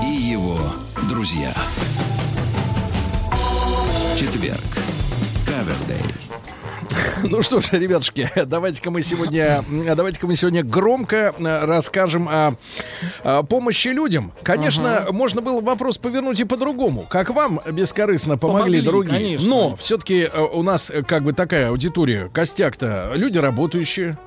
[0.05, 0.59] и его
[1.09, 1.55] друзья.
[4.19, 4.61] Четверг.
[5.47, 6.16] Кавердей.
[7.25, 12.55] Ну что ж, ребятушки, давайте-ка мы сегодня, давайте-ка мы сегодня громко э, расскажем о,
[13.23, 14.33] о помощи людям.
[14.43, 17.05] Конечно, можно было вопрос повернуть и по-другому.
[17.09, 19.15] Как вам бескорыстно помогли, Помогли, другие?
[19.15, 19.49] конечно.
[19.49, 24.19] Но все-таки у нас э, как бы такая аудитория, костяк-то, люди работающие,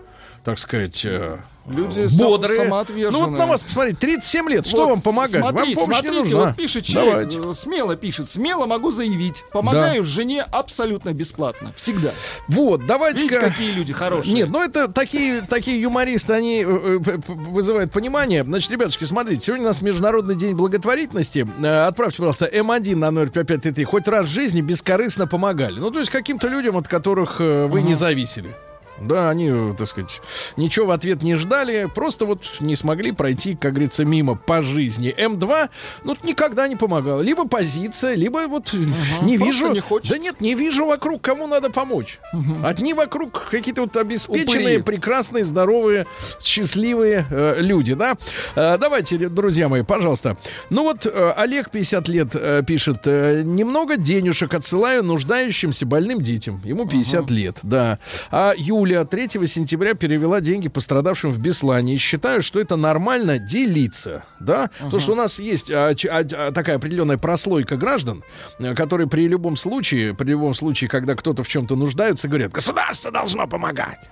[0.43, 1.37] так сказать, э,
[1.69, 2.57] Люди бодрые.
[2.57, 3.11] самоотверженные.
[3.11, 5.41] Ну вот на вас посмотрите, 37 лет, что Вот вам помогать?
[5.41, 6.45] Смотрите, вам смотрите, не нужна.
[6.45, 7.49] вот пишет человек, Давайте.
[7.49, 12.11] э, смело пишет, смело могу заявить, помогаю жене абсолютно бесплатно, всегда.
[12.47, 13.35] Вот, давайте-ка...
[13.35, 14.33] Видите, какие люди хорошие.
[14.33, 18.43] Нет, ну это такие, такие юмористы, они э, э, вызывают понимание.
[18.43, 21.47] Значит, ребятушки, смотрите, сегодня у нас Международный день благотворительности.
[21.63, 23.83] Отправьте, пожалуйста, М1 на 05533.
[23.85, 25.79] Хоть раз в жизни бескорыстно помогали.
[25.79, 28.55] Ну, то есть каким-то людям, от которых вы не зависели.
[29.01, 30.21] Да, они, так сказать,
[30.57, 35.13] ничего в ответ не ждали, просто вот не смогли пройти, как говорится, мимо по жизни.
[35.17, 35.69] М2,
[36.03, 37.21] ну, никогда не помогал.
[37.21, 38.73] Либо позиция, либо вот
[39.21, 39.71] не просто вижу...
[39.71, 40.11] не хочет.
[40.11, 42.19] Да нет, не вижу вокруг, кому надо помочь.
[42.63, 44.81] Одни вокруг какие-то вот обеспеченные, Упыри.
[44.81, 46.05] прекрасные, здоровые,
[46.41, 48.15] счастливые э, люди, да?
[48.55, 50.37] Э, давайте, друзья мои, пожалуйста.
[50.69, 56.61] Ну вот э, Олег, 50 лет, э, пишет, э, немного денежек отсылаю нуждающимся больным детям.
[56.65, 57.99] Ему 50 лет, да.
[58.31, 61.95] А Юля 3 сентября перевела деньги пострадавшим в Беслане.
[61.95, 64.69] И считаю, что это нормально делиться, да?
[64.91, 68.23] То, что у нас есть а, а, а, такая определенная прослойка граждан,
[68.59, 73.11] э, которые при любом случае, при любом случае, когда кто-то в чем-то нуждается, говорят, государство
[73.11, 74.09] должно помогать.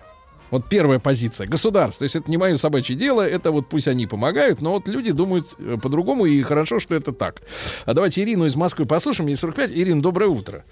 [0.51, 1.47] Вот первая позиция.
[1.47, 1.99] Государство.
[1.99, 5.11] То есть это не мое собачье дело, это вот пусть они помогают, но вот люди
[5.11, 7.41] думают э, по-другому, и хорошо, что это так.
[7.85, 9.27] А давайте Ирину из Москвы послушаем.
[9.27, 9.71] Ей 45.
[9.71, 10.63] Ирина, доброе утро.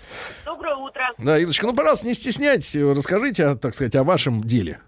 [0.45, 1.03] Доброе утро.
[1.17, 4.79] Да, Ирочка, ну, пожалуйста, не стесняйтесь, э, расскажите, о, так сказать, о вашем деле.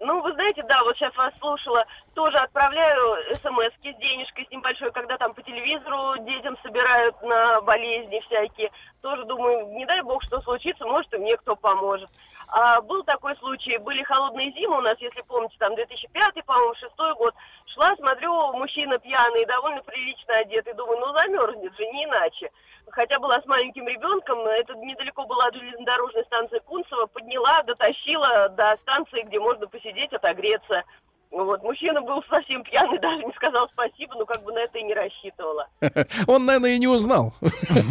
[0.00, 1.84] Ну, вы знаете, да, вот сейчас вас слушала,
[2.14, 8.20] тоже отправляю смс с денежкой с небольшой, когда там по телевизору детям собирают на болезни
[8.26, 8.70] всякие.
[9.00, 12.08] Тоже думаю, не дай бог, что случится, может, и мне кто поможет.
[12.50, 16.94] А был такой случай, были холодные зимы у нас, если помните, там 2005, по-моему, 6
[17.18, 17.34] год.
[17.66, 22.50] Шла, смотрю, мужчина пьяный, довольно прилично одетый, думаю, ну замерзнет же, не иначе.
[22.90, 28.78] Хотя была с маленьким ребенком, это недалеко была от железнодорожной станции Кунцево, подняла, дотащила до
[28.82, 30.84] станции, где можно посидеть, отогреться.
[31.30, 34.82] Вот, мужчина был совсем пьяный, даже не сказал спасибо, но как бы на это и
[34.82, 35.68] не рассчитывала.
[36.26, 37.34] Он, наверное, и не узнал.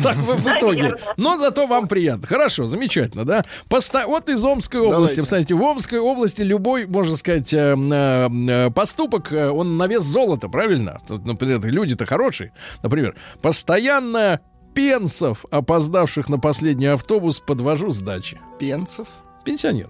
[0.04, 0.96] Так вы в итоге.
[1.18, 2.28] Но зато вам приятно.
[2.28, 3.44] Хорошо, замечательно, да?
[3.70, 5.20] Вот из Омской области.
[5.20, 10.50] Посмотрите, в Омской области любой, можно сказать, э, э, поступок, э, он на вес золота,
[10.50, 11.02] правильно?
[11.08, 12.54] Тут, например, люди-то хорошие.
[12.84, 14.42] Например, постоянно
[14.74, 18.40] пенсов, опоздавших на последний автобус, подвожу с дачи.
[18.60, 19.08] Пенцев.
[19.48, 19.90] Пенсионер.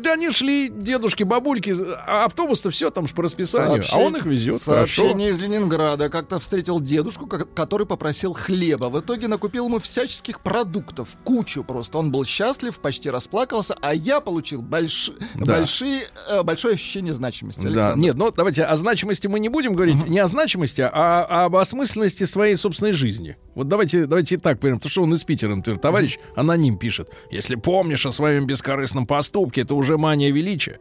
[0.00, 1.74] Да они шли, дедушки, бабульки,
[2.06, 4.62] а автобус-то все там же по расписанию, а Сообщение- он их везет.
[4.62, 5.02] Хорошо.
[5.02, 6.08] Сообщение из Ленинграда.
[6.10, 8.86] Как-то встретил дедушку, ко- который попросил хлеба.
[8.86, 11.10] В итоге накупил ему всяческих продуктов.
[11.24, 11.98] Кучу просто.
[11.98, 15.10] Он был счастлив, почти расплакался, а я получил больш...
[15.34, 15.56] Да.
[15.58, 17.60] большие, э, большое ощущение значимости.
[17.62, 17.98] Да, Александр.
[17.98, 20.90] нет, ну давайте о значимости мы не будем говорить, не о значимости, а,
[21.28, 23.36] а об осмысленности своей собственной жизни.
[23.54, 27.10] Вот давайте, давайте и так примем, потому что он из Питера, например, товарищ аноним пишет.
[27.30, 30.78] Если помнишь о своем бескорыстном поступке, это уже мания величия.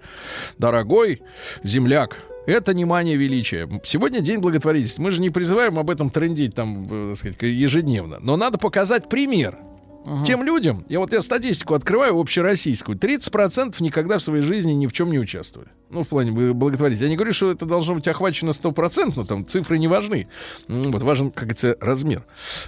[0.58, 1.22] Дорогой
[1.64, 2.18] земляк,
[2.48, 3.70] это не мания величия.
[3.84, 5.02] Сегодня день благотворительности.
[5.02, 8.20] Мы же не призываем об этом трендить там, э, так сказать, ежедневно.
[8.22, 9.58] Но надо показать пример.
[10.26, 14.92] Тем людям, я вот я статистику открываю общероссийскую, 30% никогда в своей жизни ни в
[14.94, 15.70] чем не участвовали.
[15.90, 17.04] Ну, в плане благотворительности.
[17.04, 20.28] Я не говорю, что это должно быть охвачено 100%, там цифры не важны.
[20.68, 22.24] М, Вот важен, как говорится, размер.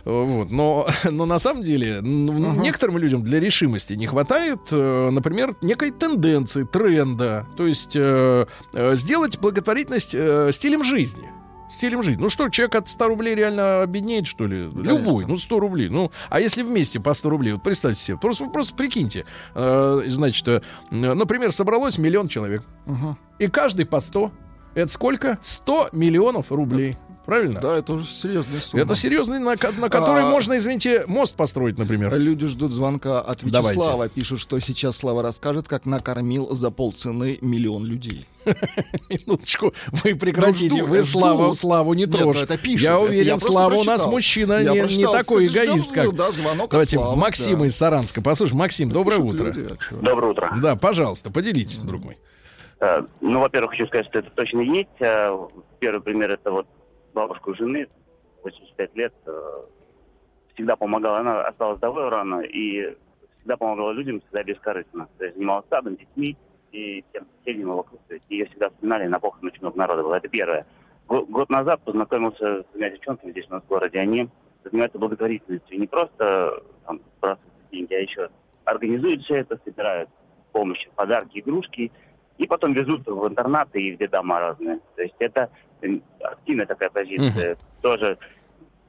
[0.05, 0.49] Э, Вот.
[0.51, 5.91] Но, но на самом деле н- некоторым людям для решимости не хватает, э, например, некой
[5.91, 7.45] тенденции, тренда.
[7.57, 11.29] То есть э, э, сделать благотворительность э, стилем жизни.
[11.69, 12.21] Стилем жизни.
[12.21, 14.69] Ну что, человек от 100 рублей реально обеднеет, что ли?
[14.73, 15.25] Любой.
[15.25, 15.89] Ну, 100 рублей.
[15.89, 17.53] Ну, а если вместе по 100 рублей?
[17.53, 18.17] Вот представьте себе.
[18.17, 19.25] Просто, просто прикиньте.
[19.55, 20.61] Э, значит, э,
[20.91, 22.63] например, собралось миллион человек.
[23.39, 24.31] И каждый по 100.
[24.75, 25.39] Это сколько?
[25.41, 26.95] 100 миллионов рублей.
[27.25, 27.59] Правильно?
[27.59, 28.83] Да, это уже серьезная сумма.
[28.83, 32.15] Это серьезный, на, на который А- можно, извините, мост построить, например.
[32.17, 33.79] Люди ждут звонка от Давайте.
[33.79, 34.09] Вячеслава.
[34.09, 38.25] Пишут, что сейчас Слава расскажет, как накормил за полцены миллион людей.
[39.09, 39.73] Минуточку,
[40.03, 41.05] вы прекратите, Ну, жду, вы жду.
[41.19, 42.41] Славу, Славу не Нет, ну, трожь.
[42.41, 45.65] это пишут, Я уверен, я Слава у нас мужчина, Я не, не прочитал, такой кстати,
[45.67, 46.15] эгоист, ждал, как...
[46.15, 47.65] да, звонок Давайте Славы, Максима да.
[47.67, 48.21] из Саранска.
[48.21, 49.45] Послушай, Максим, доброе Пишут утро.
[49.51, 49.95] люди, а?
[49.95, 50.53] Доброе утро.
[50.61, 52.17] Да, пожалуйста, поделитесь, друг мой.
[52.79, 54.89] Э, Ну, во-первых, хочу сказать, что это точно есть.
[54.99, 55.35] Э,
[55.79, 56.67] Первый пример это вот
[57.15, 57.87] бабушка у жены,
[58.43, 59.63] 85 лет, э,
[60.53, 62.95] всегда помогала, она осталась вдовой рано, и
[63.39, 65.07] всегда помогала людям, всегда бескорыстно.
[65.17, 66.37] То есть занималась садом, детьми
[66.71, 67.99] и тем соседям вокруг.
[68.07, 70.15] То есть ее всегда вспоминали, на похорон очень много народа было.
[70.15, 70.67] Это первое.
[71.07, 73.99] Го- Год назад познакомился с двумя девчонками здесь у нас в городе.
[73.99, 74.29] Они
[74.63, 75.79] занимаются благотворительностью.
[75.79, 76.99] Не просто там,
[77.71, 78.29] деньги, а еще
[78.65, 80.09] организуют все это, собирают
[80.51, 81.91] помощь, подарки, игрушки,
[82.37, 84.79] и потом везут в интернаты и в детдома разные.
[84.95, 85.49] То есть это
[86.21, 87.57] активная такая позиция.
[87.81, 88.17] Тоже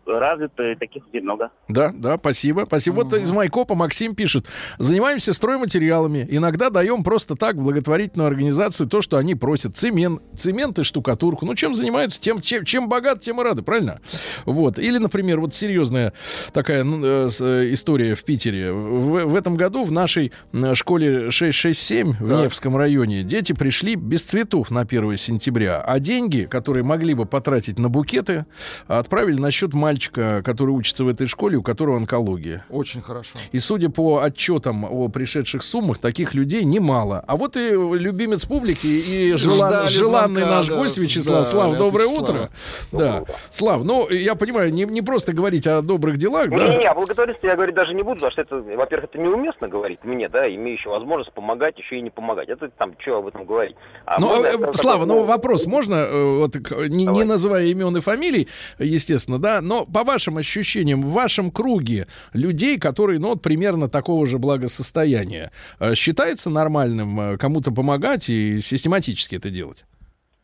[0.06, 1.50] развито, таких людей много.
[1.68, 2.64] Да, да, спасибо.
[2.66, 2.96] Спасибо.
[3.02, 4.46] Вот из Майкопа Максим пишет.
[4.78, 6.26] Занимаемся стройматериалами.
[6.30, 9.76] Иногда даем просто так благотворительную организацию то, что они просят.
[9.76, 11.44] Цемент, цемент и штукатурку.
[11.44, 12.20] Ну, чем занимаются?
[12.20, 14.00] Тем, чем, чем богат, тем и рады, правильно?
[14.44, 14.78] Вот.
[14.78, 16.12] Или, например, вот серьезная
[16.52, 18.72] такая ну, э, э, история в Питере.
[18.72, 20.32] В, в этом году в нашей
[20.74, 22.36] школе 667 в.
[22.36, 27.78] Невском районе дети пришли без цветов на 1 сентября, а деньги, которые могли бы потратить
[27.78, 28.46] на букеты,
[28.86, 32.64] отправили на счет мальчика, который учится в этой школе, у которого онкология.
[32.68, 33.30] Очень хорошо.
[33.52, 37.24] И судя по отчетам о пришедших суммах, таких людей немало.
[37.26, 41.38] А вот и любимец публики и желан- желанный звонка, наш да, гость Вячеслав.
[41.38, 42.50] да, Слав, доброе утро.
[42.92, 43.24] Да.
[43.48, 46.56] Слав, ну, я понимаю, не, не просто говорить о добрых делах, да?
[46.56, 50.00] Не-не-не, о благотворительности я говорить даже не буду, потому что это, во-первых, это неуместно говорить
[50.04, 52.50] мне, да, имеющий возможность помогать, еще и не помогать.
[52.50, 53.76] Это там, что об этом говорить.
[54.04, 56.54] А Ну, можно э, Слава, такой, ну вопрос можно, э, вот,
[56.88, 62.06] не, не называя имен и фамилий, естественно, да, но по вашим ощущениям, в вашем круге
[62.32, 68.60] людей, которые, ну, вот примерно такого же благосостояния, э, считается нормальным э, кому-то помогать и
[68.60, 69.84] систематически это делать?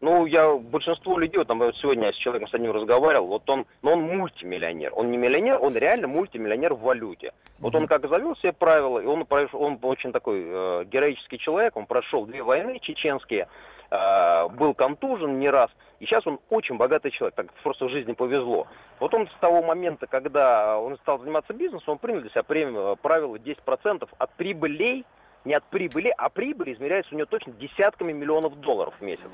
[0.03, 3.49] Ну, я большинство людей, вот там вот сегодня я с человеком с одним разговаривал, вот
[3.49, 4.91] он, но он мультимиллионер.
[4.97, 7.33] Он не миллионер, он реально мультимиллионер в валюте.
[7.61, 11.87] Вот он как завел себе правила, и он, он очень такой э, героический человек, он
[11.87, 13.47] прошел две войны чеченские,
[13.93, 15.71] э, был контужен не раз,
[16.01, 18.67] и сейчас он очень богатый человек, так просто в жизни повезло.
[18.99, 22.97] Вот он с того момента, когда он стал заниматься бизнесом, он принял для себя премию,
[23.01, 25.05] правило 10% от прибылей,
[25.45, 29.29] не от прибыли, а прибыль измеряется у него точно десятками миллионов долларов в месяц.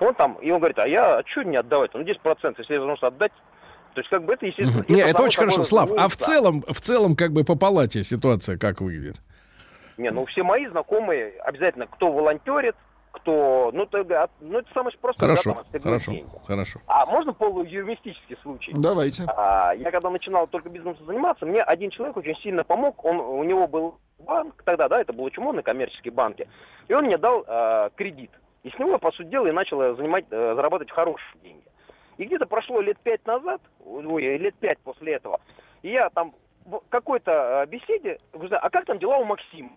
[0.00, 1.92] Он там, и он говорит, а я, а что не отдавать?
[1.94, 3.32] Ну, 10%, если я должен отдать,
[3.94, 4.84] то есть, как бы это, естественно...
[4.88, 5.90] Не, это само очень хорошо, Слав.
[5.96, 9.16] А в целом, в целом, как бы по палате ситуация как выглядит?
[9.96, 12.76] Не, ну, все мои знакомые, обязательно, кто волонтерит,
[13.18, 13.70] кто...
[13.72, 15.28] Ну, это, ну, это самое простое.
[15.28, 16.30] да, Хорошо, там, отстегнуть хорошо, деньги.
[16.46, 16.80] хорошо.
[16.86, 18.72] А можно полуюрмистический случай?
[18.74, 19.24] Давайте.
[19.28, 23.04] А, я когда начинал только бизнесом заниматься, мне один человек очень сильно помог.
[23.04, 26.48] Он, у него был банк тогда, да, это был Чумон, коммерческие банки.
[26.88, 28.30] И он мне дал э, кредит.
[28.62, 31.64] И с него, я, по сути дела, и начал э, занимать, э, зарабатывать хорошие деньги.
[32.16, 35.40] И где-то прошло лет пять назад, ой, лет пять после этого,
[35.82, 39.70] и я там в какой-то э, беседе, говорю, а как там дела у Максима?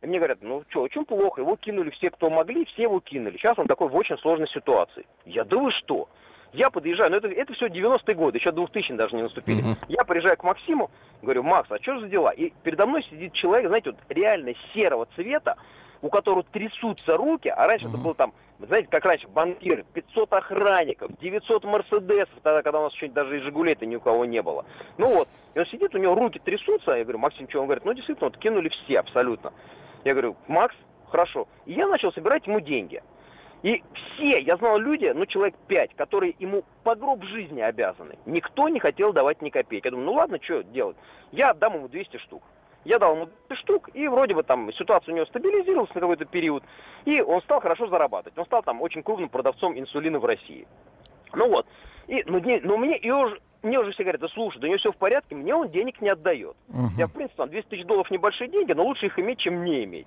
[0.00, 3.36] И мне говорят, ну что, очень плохо, его кинули все, кто могли, все его кинули.
[3.36, 5.06] Сейчас он такой в очень сложной ситуации.
[5.24, 6.08] Я, да вы что?
[6.52, 9.60] Я подъезжаю, ну это, это все 90-е годы, еще 2000 даже не наступили.
[9.60, 9.76] Мгм.
[9.88, 10.90] Я приезжаю к Максиму,
[11.20, 12.30] говорю, Макс, а что за дела?
[12.30, 15.56] И передо мной сидит человек, знаете, вот реально серого цвета,
[16.00, 21.10] у которого трясутся руки, а раньше это был там, знаете, как раньше, банкиры, 500 охранников,
[21.20, 24.64] 900 мерседесов, тогда, когда у нас еще даже и Жигулей-то ни у кого не было.
[24.96, 27.60] Ну вот, и он сидит, у него руки трясутся, я говорю, Максим, что?
[27.60, 29.52] Он говорит, ну действительно, вот кинули все абсолютно.
[30.04, 30.74] Я говорю, Макс,
[31.08, 31.48] хорошо.
[31.66, 33.02] И я начал собирать ему деньги.
[33.62, 38.16] И все, я знал люди, ну человек пять, которые ему по гроб жизни обязаны.
[38.24, 39.86] Никто не хотел давать ни копейки.
[39.86, 40.96] Я думаю, ну ладно, что делать?
[41.32, 42.42] Я отдам ему 200 штук.
[42.84, 46.24] Я дал ему 200 штук, и вроде бы там ситуация у него стабилизировалась на какой-то
[46.24, 46.62] период,
[47.04, 48.38] и он стал хорошо зарабатывать.
[48.38, 50.66] Он стал там очень крупным продавцом инсулина в России.
[51.34, 51.66] Ну вот.
[52.06, 54.68] И, ну, не- ну мне, и уже, мне уже все говорят, да слушай, да у
[54.68, 56.56] него все в порядке, мне он денег не отдает.
[56.96, 59.84] Я, в принципе, там 200 тысяч долларов небольшие деньги, но лучше их иметь, чем не
[59.84, 60.06] иметь.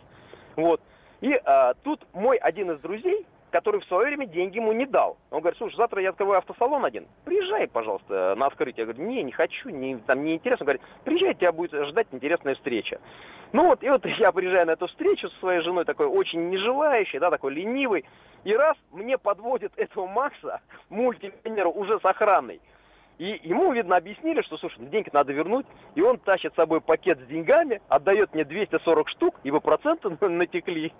[0.55, 0.81] Вот.
[1.21, 5.17] И а, тут мой один из друзей, который в свое время деньги ему не дал.
[5.29, 8.85] Он говорит, слушай, завтра я открываю автосалон один, приезжай, пожалуйста, на открытие.
[8.85, 10.63] Я говорю, не, не хочу, не, там не интересно.
[10.63, 12.99] Он говорит, приезжай, тебя будет ждать интересная встреча.
[13.53, 17.19] Ну вот, и вот я приезжаю на эту встречу со своей женой, такой очень нежелающий,
[17.19, 18.05] да, такой ленивый.
[18.43, 22.59] И раз мне подводит этого Макса, мультимиллионера, уже с охраной.
[23.21, 26.81] И ему, видно, объяснили, что, слушай, ну, деньги надо вернуть, и он тащит с собой
[26.81, 30.91] пакет с деньгами, отдает мне 240 штук, ибо проценты натекли.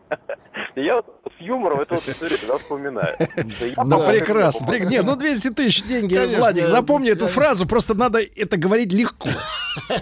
[0.76, 3.18] Я вот с юмором эту вот историю всегда вспоминаю.
[3.18, 4.72] Ну, прекрасно.
[4.88, 9.30] Не, ну 200 тысяч деньги, Владик, запомни эту фразу, просто надо это говорить легко.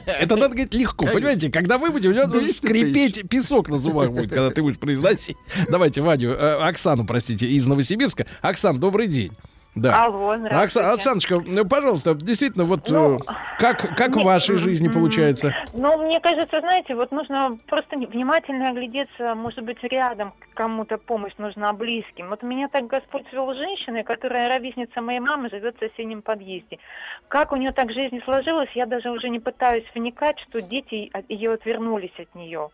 [0.05, 1.49] Это надо говорить легко, понимаете?
[1.49, 5.37] Когда вы будете, у 200 скрипеть песок на зубах будет, когда ты будешь произносить.
[5.69, 8.25] Давайте Ваню, э, Оксану, простите, из Новосибирска.
[8.41, 9.31] Оксан, добрый день.
[9.75, 10.05] Да.
[10.05, 10.33] Алло.
[10.33, 13.19] Окса- Оксаночка, ну, пожалуйста, действительно, вот Ну, э,
[13.59, 15.53] как, как в не- вашей жизни получается?
[15.73, 21.71] Ну, мне кажется, знаете, вот нужно просто внимательно оглядеться, может быть, рядом кому-то помощь нужна
[21.71, 22.29] близким.
[22.29, 26.79] Вот меня так Господь свел женщиной, которая ровесница моей мамы, живет в соседнем подъезде.
[27.27, 31.29] Как у нее так жизнь сложилась, я даже уже не пытаюсь вникать, что дети от-
[31.29, 32.69] ее отвернулись от нее.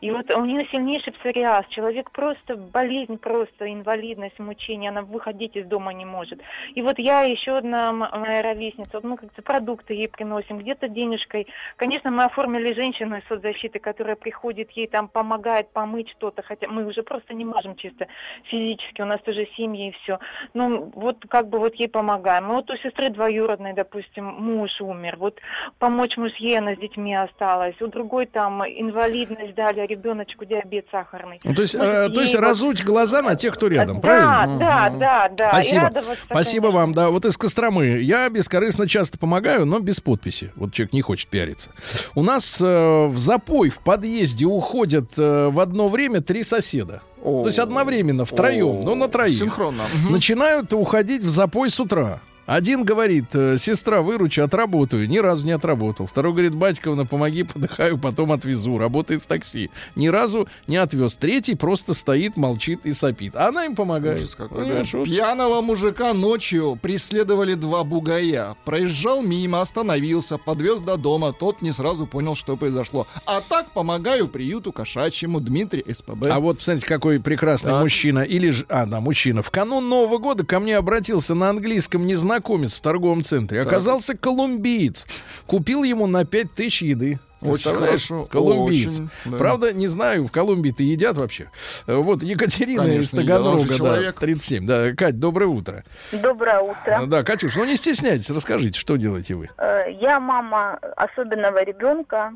[0.00, 1.66] И вот у нее сильнейший псориаз.
[1.68, 4.90] Человек просто, болезнь просто, инвалидность, мучение.
[4.90, 6.40] Она выходить из дома не может.
[6.74, 11.46] И вот я, еще одна моя ровесница, вот мы как-то продукты ей приносим, где-то денежкой.
[11.76, 16.86] Конечно, мы оформили женщину из соцзащиты, которая приходит ей там помогает помыть что-то, хотя мы
[16.86, 18.06] уже просто не можем чисто
[18.44, 20.18] физически, у нас тоже семьи и все.
[20.54, 22.48] Ну, вот как бы вот ей помогаем.
[22.48, 25.40] Ну, вот у сестры двоюродной, допустим, муж умер, вот
[25.78, 31.38] помочь муж ей, она с детьми осталась, у другой там инвалидность дали, ребеночку диабет сахарный.
[31.44, 34.00] Ну, то есть, Может, э, то есть вот- разуть глаза на тех, кто рядом, да,
[34.00, 34.58] правильно?
[34.58, 35.46] Да, да, да.
[35.60, 35.90] И Спасибо.
[36.26, 36.70] Спасибо конечно.
[36.70, 37.08] вам, да.
[37.10, 37.86] Вот из Костромы.
[38.00, 40.52] Я бескорыстно часто помогаю, но без подписи.
[40.56, 41.70] Вот человек не хочет пиариться.
[42.14, 42.64] У нас э,
[43.06, 47.02] в запой в подъезде уходят э, в одно время три соседа.
[47.22, 47.42] О.
[47.42, 49.36] То есть одновременно, втроем, ну на троих.
[49.36, 49.82] Синхронно.
[50.08, 52.20] Начинают уходить в запой с утра.
[52.46, 55.08] Один говорит, э, сестра, выручи, отработаю.
[55.08, 56.06] Ни разу не отработал.
[56.06, 58.78] Второй говорит, батьковна, помоги, подыхаю, потом отвезу.
[58.78, 59.70] Работает в такси.
[59.96, 61.16] Ни разу не отвез.
[61.16, 63.34] Третий просто стоит, молчит и сопит.
[63.34, 64.18] А она им помогает.
[64.18, 64.64] Ужас какой, да.
[64.64, 65.04] Понимаешь, вот.
[65.04, 68.56] Пьяного мужика ночью преследовали два бугая.
[68.64, 71.32] Проезжал мимо, остановился, подвез до дома.
[71.32, 73.08] Тот не сразу понял, что произошло.
[73.26, 76.26] А так помогаю приюту кошачьему Дмитрий СПБ.
[76.30, 77.82] А вот, посмотрите, какой прекрасный Так.
[77.82, 78.20] мужчина.
[78.20, 79.42] Или же, а, да, мужчина.
[79.42, 82.06] В канун Нового года ко мне обратился на английском
[82.36, 83.58] незнакомец в торговом центре.
[83.64, 83.68] Так.
[83.72, 85.06] Оказался колумбиец.
[85.46, 87.18] Купил ему на 5 тысяч еды.
[87.42, 88.94] Очень хорошо, Колумбиец.
[88.94, 89.36] очень, да.
[89.36, 91.50] Правда, не знаю, в Колумбии-то едят вообще.
[91.86, 93.20] Вот Екатерина из Конечно.
[93.20, 94.18] Он Таганрога, да, человек.
[94.18, 94.66] 37.
[94.66, 95.84] Да, Кать, доброе утро.
[96.12, 97.04] Доброе утро.
[97.06, 99.50] Да, Катюш, ну не стесняйтесь, расскажите, что делаете вы?
[99.58, 102.32] Э, Я мама особенного ребенка,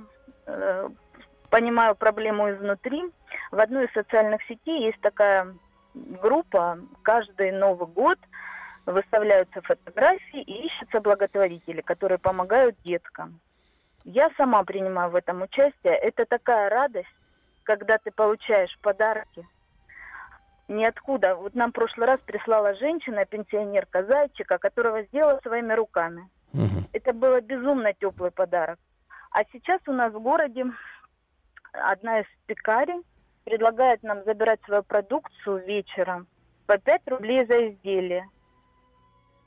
[0.46, 0.88] э,
[1.48, 3.02] понимаю проблему изнутри.
[3.50, 5.48] В одной из социальных сетей есть такая
[5.94, 8.18] группа, каждый Новый год
[8.90, 13.40] выставляются фотографии и ищутся благотворители, которые помогают деткам.
[14.04, 15.94] Я сама принимаю в этом участие.
[15.94, 17.08] Это такая радость,
[17.64, 19.46] когда ты получаешь подарки.
[20.68, 21.34] Ниоткуда.
[21.34, 26.28] Вот нам в прошлый раз прислала женщина, пенсионерка, зайчика, которого сделала своими руками.
[26.92, 28.78] Это было безумно теплый подарок.
[29.30, 30.64] А сейчас у нас в городе
[31.72, 33.02] одна из пекарей
[33.44, 36.26] предлагает нам забирать свою продукцию вечером
[36.66, 38.28] по 5 рублей за изделие.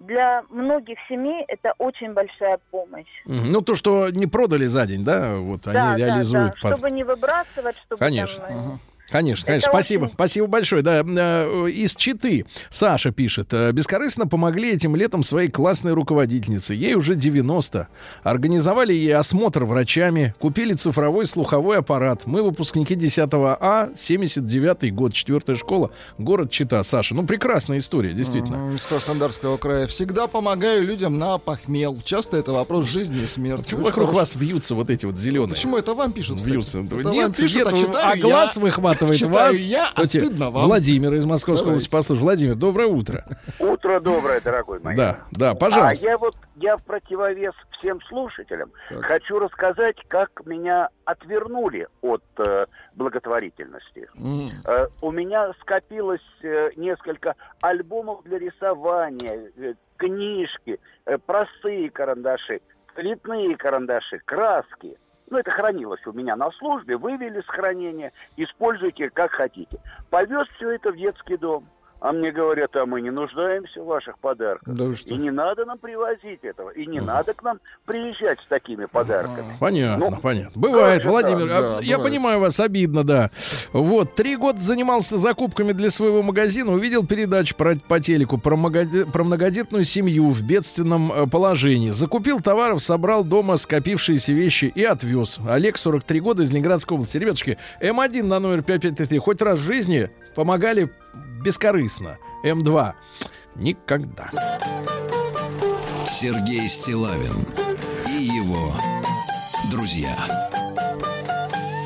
[0.07, 3.07] Для многих семей это очень большая помощь.
[3.25, 6.73] Ну, то, что не продали за день, да, вот да, они да, реализуют да, под-
[6.77, 8.43] чтобы не выбрасывать, чтобы Конечно.
[8.45, 8.77] там, э,
[9.09, 9.69] Конечно, Это конечно.
[9.71, 10.03] Спасибо.
[10.05, 10.81] очень- Спасибо большое.
[10.81, 13.53] Да, э, из Читы Саша пишет.
[13.53, 16.73] «Э, Бескорыстно помогли этим летом своей классной руководительнице.
[16.73, 17.89] Ей уже 90.
[18.23, 22.21] Организовали ей осмотр врачами, купили цифровой слуховой аппарат.
[22.25, 26.81] Мы выпускники 10 А, 79 год, 4 школа, город Чита.
[26.83, 28.73] Саша, ну прекрасная история, действительно.
[28.73, 29.85] Из Краснодарского края.
[29.87, 32.01] Всегда помогаю людям на похмел.
[32.03, 33.63] Часто это вопрос жизни и смерти.
[33.65, 34.17] Почему вокруг хорошо.
[34.19, 35.49] вас вьются вот эти вот зеленые?
[35.53, 36.41] Почему это вам пишут?
[36.41, 36.79] Вьются.
[36.79, 38.21] Это нет, вам пишут, а нет, читаю а я.
[38.21, 38.57] глаз
[39.01, 39.57] выхватывает Читаю вас.
[39.59, 40.65] я, а Давайте стыдно вам.
[40.65, 42.21] Владимир из Московской области послушай.
[42.21, 43.25] Владимир, доброе утро.
[43.59, 44.95] Утро доброе, дорогой мой.
[44.95, 46.05] Да, да, пожалуйста.
[46.07, 49.05] А я вот, я в противовес всем слушателям Так.
[49.05, 52.65] хочу рассказать, как меня отвернули от э,
[52.95, 54.07] благотворительности.
[54.15, 54.51] М.
[54.65, 62.61] Э, у меня скопилось э, несколько альбомов для рисования, э, книжки, э, простые карандаши,
[62.95, 64.97] цветные карандаши, краски.
[65.29, 69.79] Ну, это хранилось у меня на службе, вывели с хранения, используйте как хотите.
[70.09, 71.67] Повез все это в детский дом.
[72.05, 74.75] А мне говорят, а мы не нуждаемся в ваших подарках.
[74.75, 75.13] Да что?
[75.13, 76.69] И не надо нам привозить этого.
[76.71, 79.55] И не надо к нам приезжать с такими подарками.
[79.57, 80.51] Понятно, Ну, понятно.
[80.61, 81.43] Бывает, Владимир.
[81.49, 82.03] а, Да, я бывает.
[82.11, 83.31] понимаю вас, обидно, да.
[83.71, 89.09] Вот, три года занимался закупками для своего магазина, увидел передачу про, по телеку про, многоде-
[89.09, 91.91] про многодетную семью в бедственном э, положении.
[91.91, 95.39] Закупил товаров, собрал дома скопившиеся вещи и отвез.
[95.47, 97.15] Олег, 43 года, из Ленинградской области.
[97.15, 100.89] Ребятушки, М1 на номер 5533 хоть раз в жизни помогали
[101.43, 102.17] бескорыстно.
[102.43, 102.93] М2
[103.55, 104.29] никогда.
[106.09, 107.45] Сергей Стилавин
[108.07, 108.73] и его
[109.69, 110.15] друзья.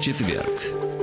[0.01, 0.96] Четверг.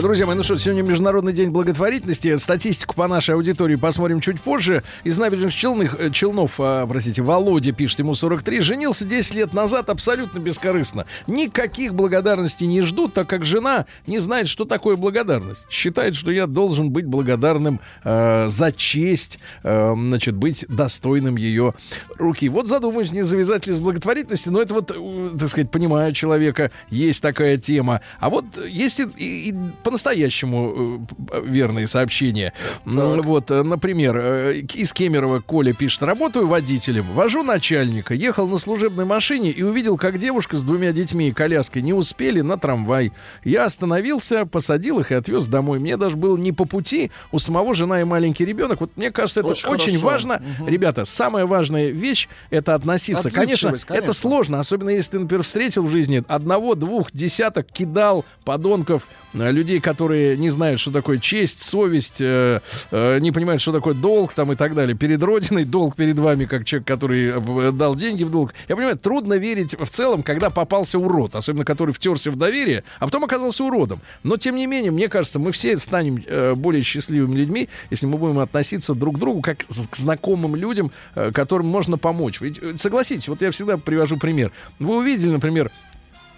[0.00, 2.36] Друзья мои, ну что, сегодня Международный день благотворительности.
[2.36, 4.82] Статистику по нашей аудитории посмотрим чуть позже.
[5.04, 9.90] Из набережных Челных, э, Челнов, а, простите, Володя пишет, ему 43, женился 10 лет назад
[9.90, 11.04] абсолютно бескорыстно.
[11.26, 15.66] Никаких благодарностей не ждут, так как жена не знает, что такое благодарность.
[15.68, 21.74] Считает, что я должен быть благодарным э, за честь, э, значит, быть достойным ее
[22.16, 22.48] руки.
[22.48, 26.70] Вот задумаюсь, не завязать ли с благотворительности, но это вот, э, так сказать, понимаю человека,
[26.88, 28.00] есть такая тема.
[28.18, 32.52] А вот есть и и, по-настоящему э, верные сообщения.
[32.84, 38.58] Ну, вот, э, например, э, из Кемерово Коля пишет, работаю водителем, вожу начальника, ехал на
[38.58, 43.12] служебной машине и увидел, как девушка с двумя детьми и коляской не успели на трамвай.
[43.44, 45.78] Я остановился, посадил их и отвез домой.
[45.78, 48.80] Мне даже было не по пути, у самого жена и маленький ребенок.
[48.80, 50.06] Вот мне кажется, это Очень очень, хорошо.
[50.06, 50.42] важно.
[50.58, 50.68] Мгм.
[50.68, 53.30] Ребята, самая важная вещь это относиться.
[53.30, 53.94] Конечно, конечно.
[53.94, 58.99] это сложно, особенно если ты, например, встретил в жизни одного, двух, десяток кидал подонков,
[59.34, 62.60] э, людей, которые не знают, что такое честь, совесть, э,
[62.90, 64.96] э, не понимают, что такое долг там и так далее.
[64.96, 68.54] Перед Родиной, долг перед вами, как человек, который э, дал деньги в долг.
[68.68, 73.06] Я понимаю, трудно верить в целом, когда попался урод, особенно который втерся в доверие, а
[73.06, 74.00] потом оказался уродом.
[74.22, 78.18] Но, тем не менее, мне кажется, мы все станем э, более счастливыми людьми, если мы
[78.18, 82.40] будем относиться друг к другу как к знакомым людям, э, которым можно помочь.
[82.40, 84.52] Ведь, э, согласитесь, вот я всегда привожу пример.
[84.78, 85.70] Вы увидели, например,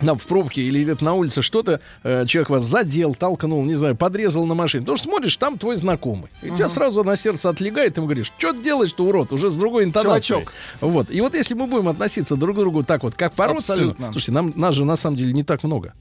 [0.04, 3.96] там в пробке или где-то на улице что-то, э, человек вас задел, толкнул, не знаю,
[3.96, 4.82] подрезал на машине.
[4.82, 6.30] Потому что смотришь, там твой знакомый.
[6.42, 9.50] И у тебя сразу на сердце отлегает, и ему говоришь, что ты делаешь-то, урод, уже
[9.50, 10.40] с другой интонацией.
[10.40, 10.52] Чувачок.
[10.80, 11.10] Вот.
[11.10, 14.52] И вот если мы будем относиться друг к другу так вот, как по-родственному, слушайте, нам,
[14.56, 15.92] нас же на самом деле не так много.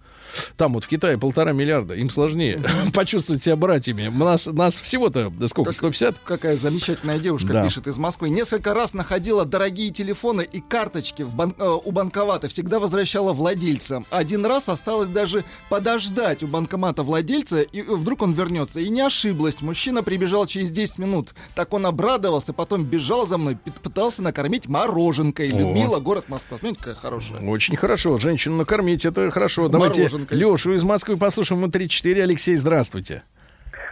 [0.57, 2.61] Там вот в Китае полтора миллиарда, им сложнее
[2.93, 4.07] почувствовать себя братьями.
[4.07, 6.15] Нас, нас всего-то, да сколько, 150?
[6.23, 7.63] Какая замечательная девушка Да.
[7.63, 8.29] пишет из Москвы.
[8.29, 12.47] Несколько раз находила дорогие телефоны и карточки в бан- э, у банкомата.
[12.47, 14.05] Всегда возвращала владельцам.
[14.09, 18.79] Один раз осталось даже подождать у банкомата владельца, и вдруг он вернется.
[18.79, 19.61] И не ошиблась.
[19.61, 21.33] Мужчина прибежал через 10 минут.
[21.55, 25.49] Так он обрадовался, потом бежал за мной, пытался накормить мороженкой.
[25.51, 25.57] О.
[25.57, 26.57] Людмила, город Москва.
[26.59, 27.41] Смотрите, какая хорошая.
[27.49, 28.17] Очень хорошо.
[28.17, 29.67] Женщину накормить, это хорошо.
[29.67, 30.37] Давайте Мороженкой.
[30.37, 31.61] Лешу из Москвы послушаем.
[31.61, 32.21] Мы 3-4.
[32.21, 33.23] Алексей, здравствуйте.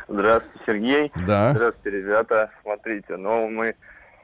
[0.07, 1.11] Здравствуйте, Сергей.
[1.27, 1.53] Да.
[1.53, 2.51] Здравствуйте, ребята.
[2.61, 3.75] Смотрите, ну мы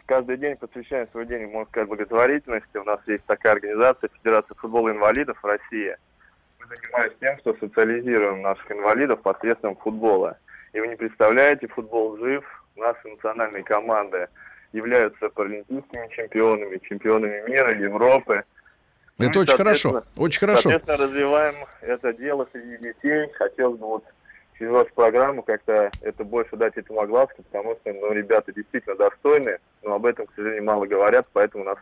[0.06, 2.78] каждый день посвящаем свой день, можно сказать, благотворительности.
[2.78, 5.96] У нас есть такая организация Федерация футбола инвалидов России.
[6.60, 10.38] Мы занимаемся тем, что социализируем наших инвалидов посредством футбола.
[10.74, 12.44] И вы не представляете, футбол жив.
[12.76, 14.28] Наши национальные команды
[14.74, 18.44] являются паралимпийскими чемпионами, чемпионами мира, Европы.
[19.18, 20.04] Это Ну очень хорошо.
[20.18, 20.70] Очень хорошо.
[20.70, 23.30] Соответственно, развиваем это дело среди детей.
[23.34, 24.04] Хотелось бы вот
[24.58, 29.60] через вашу программу как-то это больше дать этому огласку, потому что, ну, ребята действительно достойны,
[29.84, 31.78] но об этом, к сожалению, мало говорят, поэтому у нас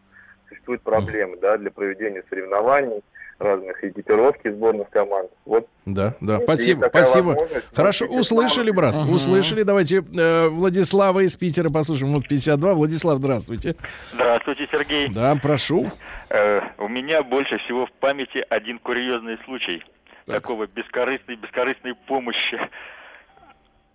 [0.48, 3.04] существуют проблемы, да, для проведения соревнований,
[3.44, 5.30] разных экипировки сборных команд.
[5.46, 6.40] Вот Да, да.
[6.40, 7.38] Спасибо, спасибо.
[7.74, 9.14] Хорошо, услышали, брат, Мгм.
[9.14, 9.64] услышали.
[9.64, 12.14] Давайте э, Владислава из Питера послушаем.
[12.14, 12.74] Вот 52.
[12.74, 13.76] Владислав, здравствуйте.
[14.14, 15.10] Здравствуйте, Сергей.
[15.10, 15.88] Да, прошу.
[16.30, 19.84] Э, у меня больше всего в памяти один курьезный случай
[20.26, 22.60] такого бескорыстной, бескорыстной помощи.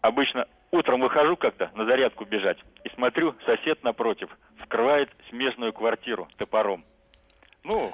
[0.00, 4.28] Обычно утром выхожу как-то на зарядку бежать и смотрю, сосед напротив
[4.60, 6.84] вскрывает смежную квартиру топором.
[7.64, 7.92] Ну,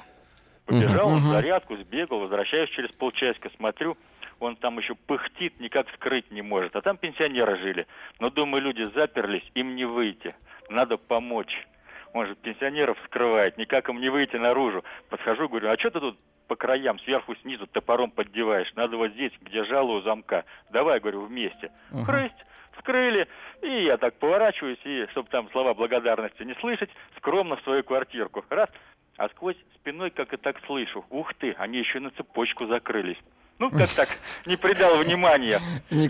[0.65, 1.27] побежал на Мгм.
[1.27, 3.97] зарядку, сбегал, возвращаюсь через полчасика, смотрю,
[4.39, 6.75] он там еще пыхтит, никак вскрыть не может.
[6.75, 7.87] А там пенсионеры жили.
[8.19, 10.35] Но, думаю, люди заперлись, им не выйти.
[10.69, 11.65] Надо помочь.
[12.13, 14.83] Он же пенсионеров вскрывает, никак им не выйти наружу.
[15.09, 18.71] Подхожу, говорю, а что ты тут по краям, сверху, снизу топором поддеваешь?
[18.75, 20.45] Надо вот здесь, где жало у замка.
[20.69, 21.71] Давай, говорю, вместе.
[22.05, 22.35] Хрысть,
[22.77, 23.27] вскрыли.
[23.61, 28.45] И я так поворачиваюсь, и, чтобы там слова благодарности не слышать, скромно в свою квартирку.
[28.49, 28.69] Раз,
[29.17, 31.05] а сквозь спиной как и так слышу.
[31.09, 33.17] Ух ты, они еще на цепочку закрылись.
[33.57, 34.09] Ну, как так,
[34.45, 35.61] не придал внимания.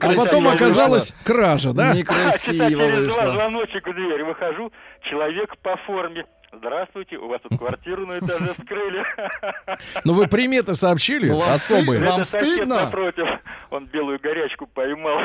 [0.02, 1.91] А потом оказалась кража, да?
[2.07, 4.23] А, часа через два звоночек в дверь.
[4.23, 4.72] Выхожу,
[5.03, 6.26] человек по форме.
[6.52, 9.06] Здравствуйте, у вас тут квартиру на этаже вскрыли.
[10.06, 12.02] Ну вы приметы сообщили Ну, вам особые.
[12.02, 13.27] Это сосед напротив,
[13.69, 15.19] он белую горячку поймал.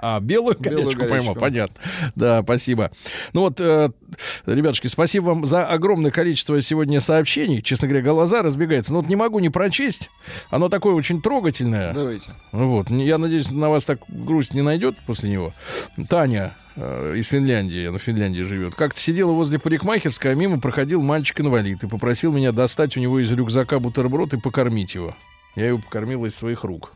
[0.00, 1.74] А, белую Белую горячку поймал, понятно.
[2.14, 2.92] Да, спасибо.
[3.32, 3.90] Ну вот, э,
[4.46, 7.62] ребятушки, спасибо вам за огромное количество сегодня сообщений.
[7.62, 8.92] Честно говоря, глаза разбегаются.
[8.92, 10.10] Но вот не могу не прочесть.
[10.50, 11.92] Оно такое очень трогательное.
[11.92, 12.30] Давайте.
[12.52, 12.90] Вот.
[12.90, 15.52] Я надеюсь, на вас так грусть не найдет после него.
[16.08, 18.76] Таня э, из Финляндии, она в Финляндии живет.
[18.76, 23.32] Как-то сидела возле парикмахерской, а мимо проходил мальчик-инвалид и попросил меня достать у него из
[23.32, 25.16] рюкзака бутерброд и покормить его.
[25.56, 26.92] Я его покормил из своих рук.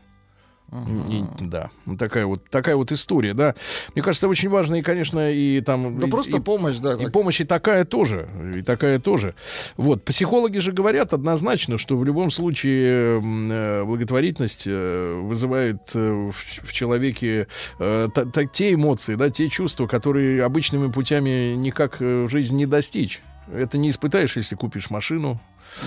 [1.09, 1.69] И- да,
[1.99, 3.55] такая вот такая вот история, да.
[3.95, 6.93] Мне кажется, очень важно и, конечно, и там Да и- просто и- помощь, да.
[6.93, 7.11] и так.
[7.11, 9.35] помощь и такая тоже, и такая тоже.
[9.77, 16.33] Вот психологи же говорят однозначно, что в любом случае э, благотворительность э, вызывает э, в,
[16.33, 17.47] в человеке
[17.79, 22.57] э, та- та- те эмоции, да, те чувства, которые обычными путями никак э, в жизни
[22.57, 23.21] не достичь.
[23.53, 25.39] Это не испытаешь, если купишь машину,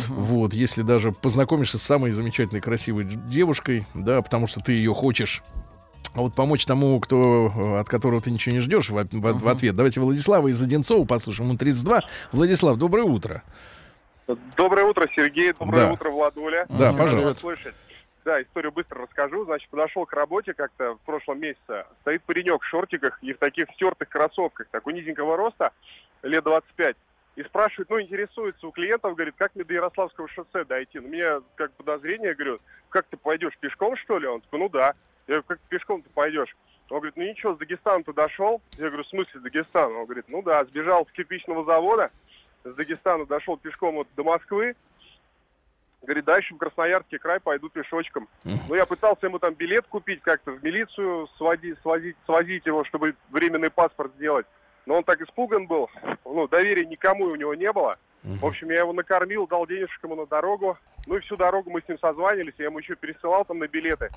[0.08, 5.42] вот, если даже познакомишься с самой замечательной, красивой девушкой, да, потому что ты ее хочешь.
[6.14, 9.48] А вот помочь тому, кто, э, от которого ты ничего не ждешь, в, в- в
[9.48, 9.76] ответ.
[9.76, 11.50] Давайте Владислава из Одинцова послушаем.
[11.50, 12.02] Он 32.
[12.32, 13.42] Владислав, доброе утро.
[14.56, 15.52] Доброе утро, Сергей.
[15.52, 15.92] Доброе Да.
[15.92, 16.66] утро, Владуля.
[16.70, 17.38] Да, Рад пожалуйста.
[17.40, 17.74] слышать.
[18.24, 19.44] Да, историю быстро расскажу.
[19.44, 21.84] Значит, подошел к работе как-то в прошлом месяце.
[22.00, 25.70] Стоит паренек в шортиках и в таких стертых кроссовках, такой низенького роста,
[26.24, 26.96] лет 25.
[27.36, 30.98] И спрашивает, ну, интересуется у клиентов, говорит, как мне до Ярославского шоссе дойти?
[30.98, 34.26] Ну, у меня как подозрение, говорю, как ты пойдешь, пешком, что ли?
[34.26, 34.94] Он такой, ну да.
[35.26, 36.56] Я говорю, как пешком ты пойдешь?
[36.88, 38.62] Он говорит, ну ничего, с Дагестана-то дошел.
[38.78, 39.94] Я говорю, в смысле Дагестан?
[39.94, 42.10] Он говорит, ну да, сбежал с кирпичного завода,
[42.64, 44.74] с Дагестана дошел пешком вот до Москвы,
[46.02, 48.28] Говорит, дальше в Красноярский край пойду пешочком.
[48.44, 53.16] Ну, я пытался ему там билет купить, как-то в милицию сводить, свозить, свозить его, чтобы
[53.30, 54.46] временный паспорт сделать.
[54.86, 55.90] Но он так испуган был,
[56.24, 57.98] ну, доверия никому у него не было.
[58.22, 60.76] В общем, я его накормил, дал денежек ему на дорогу.
[61.06, 64.10] Ну и всю дорогу мы с ним созванивались, я ему еще пересылал там на билеты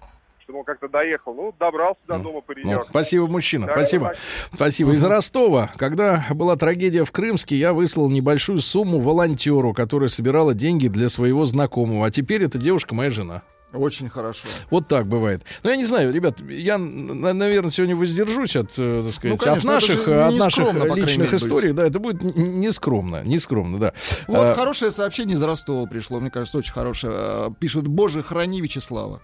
[0.49, 1.35] чтобы он как-то доехал.
[1.35, 2.79] Ну, добрался до дома паренек.
[2.79, 3.67] Ну, спасибо, мужчина.
[3.67, 4.07] Да, спасибо.
[4.07, 4.17] так.
[4.51, 4.93] Спасибо.
[4.93, 10.87] Из Ростова, когда была трагедия в Крымске, я выслал небольшую сумму волонтеру, которая собирала деньги
[10.87, 12.07] для своего знакомого.
[12.07, 13.43] А теперь эта девушка моя жена.
[13.71, 14.47] Очень хорошо.
[14.71, 15.43] Вот так бывает.
[15.63, 19.37] Ну, я не знаю, ребят, я, на- наверное, сегодня воздержусь от, э, так сказать, Ну,
[19.37, 21.39] конечно, от наших, от наших скромно, личных быть.
[21.41, 21.71] историй.
[21.73, 23.93] Да, это будет нескромно, нескромно, да.
[24.27, 27.13] Вот А, хорошее сообщение из Ростова пришло, мне кажется, очень хорошее.
[27.15, 29.21] Э, Пишут, боже, храни Вячеслава.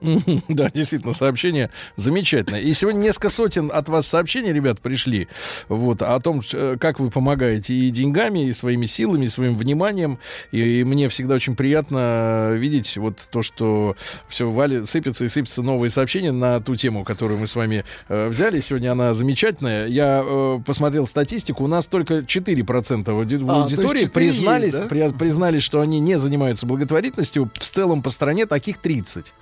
[0.48, 2.60] Да, действительно, сообщение замечательное.
[2.60, 5.28] И сегодня несколько сотен от вас сообщений, ребят, пришли.
[5.68, 10.18] Вот, о том, э, как вы помогаете и деньгами, и своими силами, и своим вниманием.
[10.52, 13.96] И, и мне всегда очень приятно видеть вот то, что
[14.28, 18.28] все валит, сыпется и сыпется новые сообщения на ту тему, которую мы с вами э,
[18.28, 18.60] взяли.
[18.60, 19.86] Сегодня она замечательная.
[19.86, 21.64] Я э, посмотрел статистику.
[21.64, 24.86] У нас только 4% ауди- А, аудитории 4 признались, есть, да?
[24.86, 27.50] при- признались, что они не занимаются благотворительностью.
[27.54, 29.32] В целом по стране таких 30.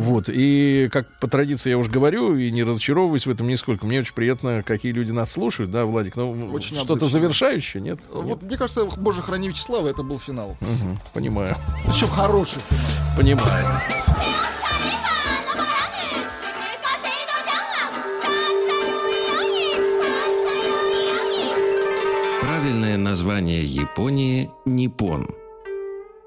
[0.00, 0.24] Вот.
[0.28, 3.86] И как по традиции я уже говорю, и не разочаровываюсь в этом нисколько.
[3.86, 6.16] Мне очень приятно, какие люди нас слушают, да, Владик?
[6.16, 8.00] Ну, Очень что-то завершающее, нет?
[8.10, 10.56] Вот, мне кажется, боже, храни Вячеслава, это был финал.
[10.60, 11.54] Мгм, понимаю.
[11.86, 13.16] Причем хороший финал.
[13.16, 13.66] Понимаю.
[22.40, 25.28] Правильное название Японии— Ниппон.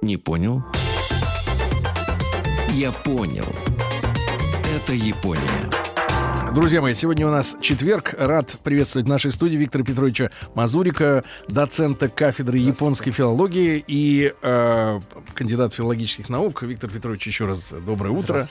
[0.02, 0.64] Не понял?
[2.74, 3.46] Я понял.
[4.76, 5.42] Это Япония.
[6.54, 8.14] Друзья мои, сегодня у нас четверг.
[8.18, 15.00] Рад приветствовать в нашей студии Виктора Петровича Мазурика, доцента кафедры японской филологии и э,
[15.34, 16.62] кандидат филологических наук.
[16.62, 18.46] Виктор Петрович, еще раз доброе утро.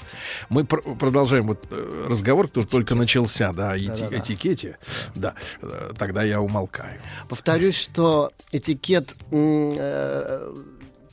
[0.49, 4.79] Мы пр- продолжаем вот э, разговор, который только начался, да, о эти- этикете.
[5.15, 7.01] Да, э, тогда я умолкаю.
[7.29, 10.49] Повторюсь, что этикет м, э,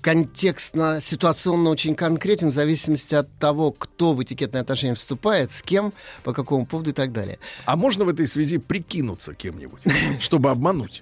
[0.01, 5.93] контекстно, ситуационно очень конкретен в зависимости от того, кто в этикетные отношения вступает, с кем,
[6.23, 7.39] по какому поводу и так далее.
[7.65, 9.81] А можно в этой связи прикинуться кем-нибудь,
[10.19, 11.01] чтобы обмануть?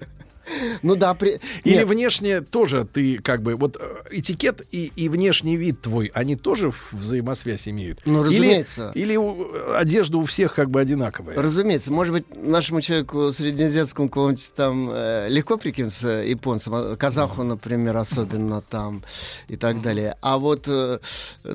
[0.82, 1.40] Ну да, при...
[1.64, 1.88] Или Нет.
[1.88, 6.72] внешне тоже ты как бы вот э, этикет и, и внешний вид твой, они тоже
[6.92, 8.02] взаимосвязь имеют?
[8.06, 8.92] Ну, Или- разумеется.
[8.96, 11.36] Или, у- э, одежда у всех как бы одинаковая?
[11.36, 17.98] Разумеется, может быть, нашему человеку среднеазиатскому кого-нибудь там э, легко прикинуться японцам, а казаху, например,
[17.98, 19.04] особенно там
[19.48, 20.16] и так далее.
[20.22, 21.00] А вот э,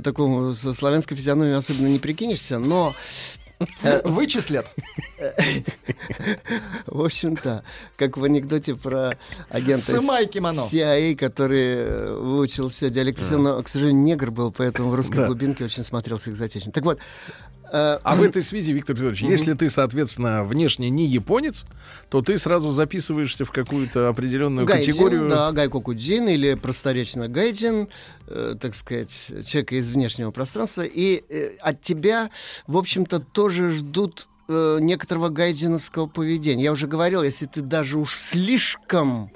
[0.02, 2.94] такому со славянской физиономией особенно не прикинешься, но...
[3.82, 4.66] э, Вычислят.
[6.86, 7.64] В общем-то,
[7.96, 9.16] как в анекдоте про
[9.48, 9.82] агента.
[10.70, 15.64] CIA, который э, выучил все диалекты, но, к сожалению, негр был, поэтому в русской глубинке
[15.64, 16.72] очень смотрелся экзотично.
[16.72, 16.98] Так вот,
[17.72, 21.64] э, А в этой связи, Виктор Петрович, если ты, соответственно, внешне не японец,
[22.10, 25.28] то ты сразу записываешься в какую-то определенную категорию.
[25.28, 27.88] да, 外国人 или просторечно гайджин,
[28.28, 29.10] э, так сказать,
[29.46, 30.82] человека из внешнего пространства.
[30.82, 32.30] И э, от тебя,
[32.66, 36.62] в общем-то, тоже ждут э, некоторого гайджиновского поведения.
[36.64, 39.30] Я уже говорил, если ты даже уж слишком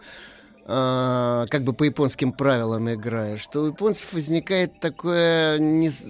[0.67, 6.07] э, как бы по японским правилам играешь, то у японцев возникает такое нес-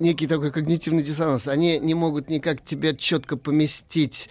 [0.00, 1.48] некий такой когнитивный диссонанс.
[1.48, 4.28] Они не могут никак тебя четко поместить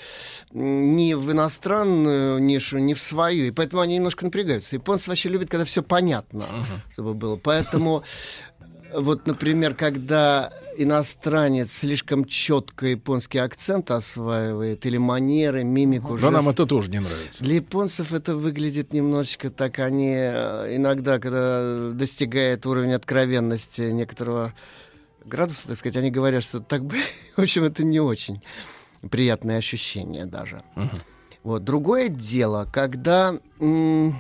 [0.51, 3.45] ни в иностранную нишу, ни в свою.
[3.45, 4.75] И поэтому они немножко напрягаются.
[4.75, 6.45] Японцы вообще любят, когда все понятно,
[6.91, 7.35] чтобы было.
[7.37, 8.03] Поэтому
[8.93, 16.51] вот, например, когда иностранец слишком четко японский акцент осваивает, или манеры, мимику, Но нам жесты.
[16.51, 17.43] это тоже не нравится.
[17.43, 19.79] Для японцев это выглядит немножечко так.
[19.79, 24.53] Они э, иногда, когда достигает уровень откровенности некоторого
[25.27, 26.97] градуса, так сказать, они говорят, что так бы...
[27.35, 28.41] В общем, это не очень
[29.11, 30.61] приятное ощущение даже.
[31.43, 31.63] Вот.
[31.63, 34.15] Другое дело, когда м,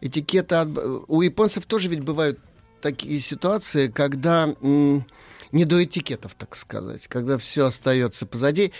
[0.00, 0.54] этикеты...
[0.56, 0.78] от-
[1.08, 2.38] У японцев тоже ведь бывают
[2.80, 5.04] такие ситуации, когда м,
[5.52, 8.72] не до этикетов, так сказать, когда все остается позади.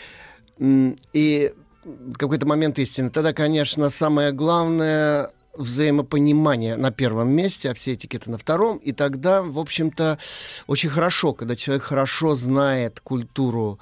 [0.59, 1.53] М, И
[2.19, 3.11] какой-то момент истины.
[3.11, 8.79] Тогда, конечно, самое главное взаимопонимание на первом месте, а все этикеты на втором.
[8.79, 10.19] И тогда, в общем-то,
[10.67, 13.79] очень хорошо, когда человек хорошо знает культуру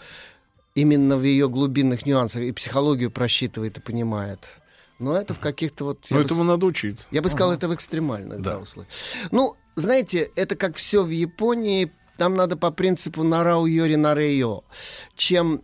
[0.74, 4.60] именно в ее глубинных нюансах и психологию просчитывает и понимает.
[4.98, 5.98] Но это в каких-то вот...
[6.10, 7.06] Но я бы этому надо учиться.
[7.10, 8.58] я бы сказал, это в экстремальных да.
[8.58, 8.92] условиях.
[9.30, 11.92] Ну, знаете, это как все в Японии.
[12.16, 14.64] Там надо по принципу нарау йори нарейо.
[15.14, 15.62] Чем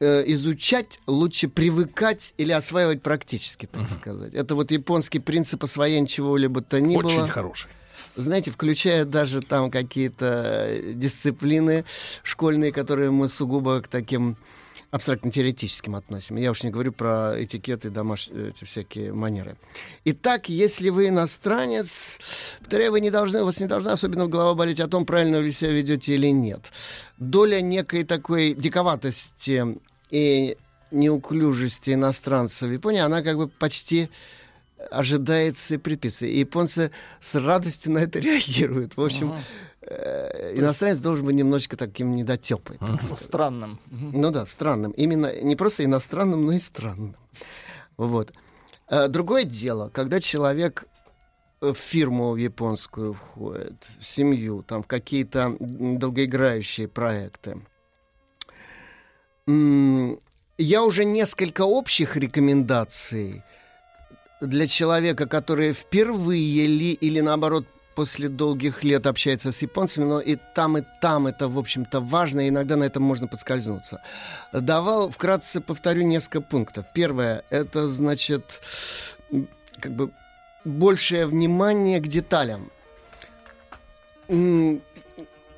[0.00, 4.34] э, изучать, лучше привыкать или осваивать практически, так сказать.
[4.34, 7.06] Это вот японский принцип освоения чего-либо то ни было.
[7.06, 7.70] Очень хороший.
[8.16, 11.84] Знаете, включая даже там какие-то дисциплины
[12.22, 14.36] школьные, которые мы сугубо к таким
[14.90, 16.36] абстрактно-теоретическим относим.
[16.36, 19.56] Я уж не говорю про этикеты, домашние эти всякие манеры.
[20.04, 22.18] Итак, если вы иностранец,
[22.58, 25.52] повторяю, вы не должны, у вас не должна особенно голова болеть о том, правильно ли
[25.52, 26.72] себя ведете или нет.
[27.18, 29.78] Доля некой такой диковатости
[30.10, 30.56] и
[30.90, 34.10] неуклюжести иностранца в Японии, она как бы почти
[34.90, 36.26] ожидается и предписывается.
[36.26, 38.96] И японцы с радостью на это реагируют.
[38.96, 39.42] В общем, ага.
[39.82, 42.78] э, иностранец должен быть немножечко таким недотепой.
[42.78, 43.16] Так ага.
[43.16, 43.78] Странным.
[43.90, 44.92] Ну да, странным.
[44.92, 47.16] Именно не просто иностранным, но и странным.
[47.96, 48.32] Вот.
[48.88, 50.84] Э, другое дело, когда человек
[51.60, 57.58] в фирму японскую входит, в семью, там, в какие-то долгоиграющие проекты.
[59.46, 63.42] Я уже несколько общих рекомендаций
[64.40, 70.36] для человека, который впервые ли или наоборот после долгих лет общается с японцами, но и
[70.54, 74.00] там, и там это, в общем-то, важно, и иногда на этом можно подскользнуться.
[74.52, 76.86] Давал, вкратце повторю, несколько пунктов.
[76.94, 78.62] Первое, это, значит,
[79.80, 80.10] как бы
[80.64, 82.70] большее внимание к деталям.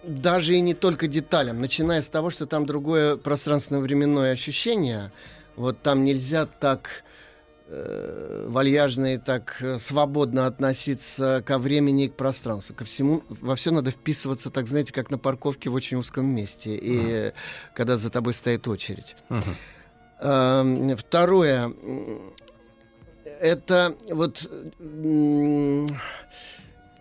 [0.02, 5.12] Даже и не только деталям, начиная с того, что там другое пространственно-временное ощущение.
[5.54, 7.04] Вот там нельзя так
[7.68, 12.74] э, вальяжно и так э, свободно относиться ко времени и к пространству.
[12.74, 16.74] Ко всему, во все надо вписываться, так знаете, как на парковке в очень узком месте,
[16.74, 17.34] и uh-huh.
[17.74, 19.14] когда за тобой стоит очередь.
[19.28, 19.54] Uh-huh.
[20.20, 21.72] Э, второе,
[23.40, 24.50] это вот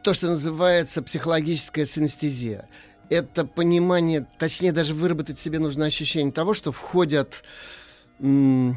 [0.03, 2.67] то, что называется психологическая синестезия.
[3.11, 7.43] Это понимание, точнее даже выработать в себе нужно ощущение того, что входят
[8.17, 8.73] в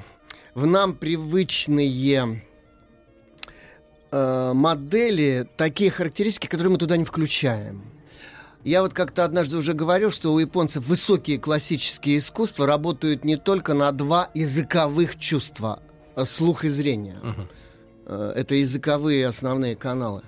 [0.56, 2.42] нам привычные
[4.10, 7.80] э, модели, такие характеристики, которые мы туда не включаем.
[8.64, 13.72] Я вот как-то однажды уже говорил, что у японцев высокие классические искусства работают не только
[13.74, 15.80] на два языковых чувства
[16.16, 17.20] э, слух и зрение.
[17.22, 18.32] Uh-huh.
[18.32, 20.22] Это языковые основные каналы.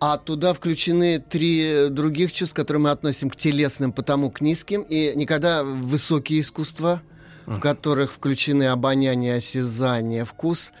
[0.00, 5.12] А туда включены три других чувств, которые мы относим к телесным, потому к низким, и
[5.14, 7.02] никогда высокие искусства–
[7.48, 10.72] в которых включены обоняние, осязание, вкус,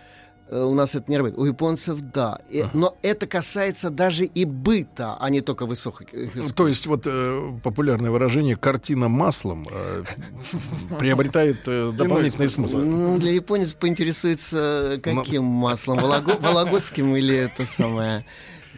[0.48, 1.40] э, у нас это не работает.
[1.40, 2.40] У японцев да.
[2.50, 6.54] И, но это касается даже и быта, а не только высоких искусств.
[6.54, 10.04] То есть вот э, популярное выражение «картина маслом» э,
[10.98, 12.78] приобретает э, дополнительный смысл.
[12.78, 15.98] Ну, для японцев поинтересуется каким маслом?
[16.40, 18.24] Вологодским или это самое...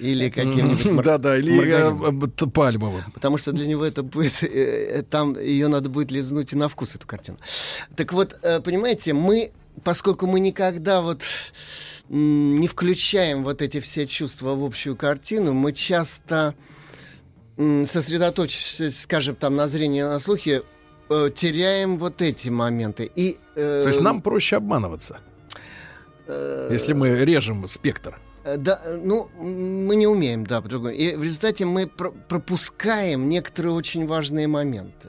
[0.01, 3.02] Или каким-нибудь Да-да, или э, пальмовым.
[3.12, 4.43] Потому что для него это будет...
[4.43, 7.39] Э, э, там ее надо будет лизнуть и на вкус, эту картину.
[7.97, 9.52] Так вот, понимаете, мы,
[9.85, 11.22] поскольку мы никогда вот
[12.09, 16.55] не включаем вот эти все чувства в общую картину, мы часто
[17.56, 20.62] сосредоточившись, скажем, там на зрении, на слухе,
[21.35, 23.10] теряем вот эти моменты.
[23.14, 25.18] И, э, То есть нам проще обманываться,
[26.27, 28.18] если мы режем спектр.
[28.44, 30.94] Э, да, э, ну, мы не умеем, да, по-другому.
[30.94, 35.08] И в результате мы про пропускаем некоторые очень важные моменты.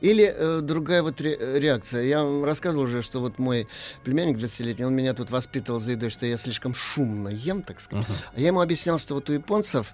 [0.00, 2.04] Или э, другая вот ре реакция.
[2.04, 3.66] Я вам рассказывал уже, что вот мой
[4.04, 8.06] племянник 20-летний, он меня тут воспитывал за едой, что я слишком шумно ем, так сказать.
[8.06, 8.24] Uh-huh.
[8.36, 9.92] А я ему объяснял, что вот у японцев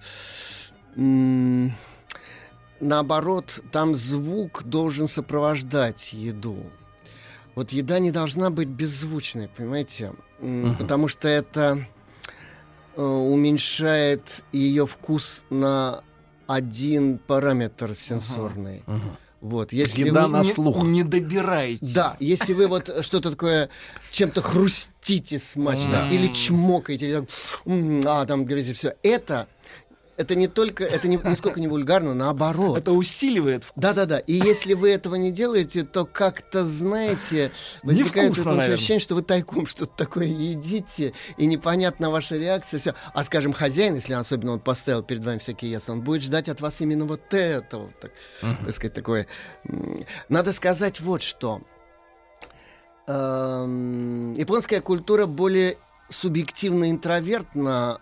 [2.81, 6.71] наоборот, там звук должен сопровождать еду.
[7.57, 10.13] Вот еда не должна быть беззвучной, понимаете?
[10.41, 10.77] Uh-huh.
[10.77, 11.94] Потому что это Э,
[12.97, 16.03] уменьшает ее вкус на
[16.47, 18.83] один параметр сенсорный.
[18.87, 19.19] Ага, ага.
[19.45, 20.83] Вот, если Еда вы на слух.
[20.85, 21.85] Не, не добираете.
[21.95, 23.69] Да, если вы вот что-то такое
[24.11, 27.29] чем-то хрустите смачно или чмокаете, или так,
[28.07, 29.47] а там говорите все, это
[30.17, 32.79] это не только, это не, нисколько не вульгарно, наоборот.
[32.79, 33.83] Это усиливает вкус.
[33.83, 34.19] Да-да-да.
[34.19, 37.51] И если вы этого не делаете, то как-то, знаете,
[37.83, 42.95] возникает Невкусно, ощущение, что вы тайком что-то такое едите, и непонятна ваша реакция, все.
[43.13, 46.61] А, скажем, хозяин, если особенно он поставил перед вами всякие ясы, он будет ждать от
[46.61, 48.13] вас именно вот этого, так,
[48.43, 48.67] uh-huh.
[48.67, 49.27] так сказать, такое.
[50.29, 51.63] Надо сказать вот что.
[53.07, 55.77] Эм, японская культура более
[56.09, 58.01] субъективно интровертна,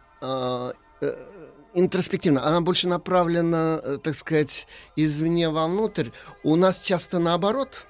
[1.75, 2.47] интроспективно.
[2.47, 4.67] Она больше направлена, э, так сказать,
[4.97, 6.11] извне вовнутрь.
[6.43, 7.87] У нас часто наоборот.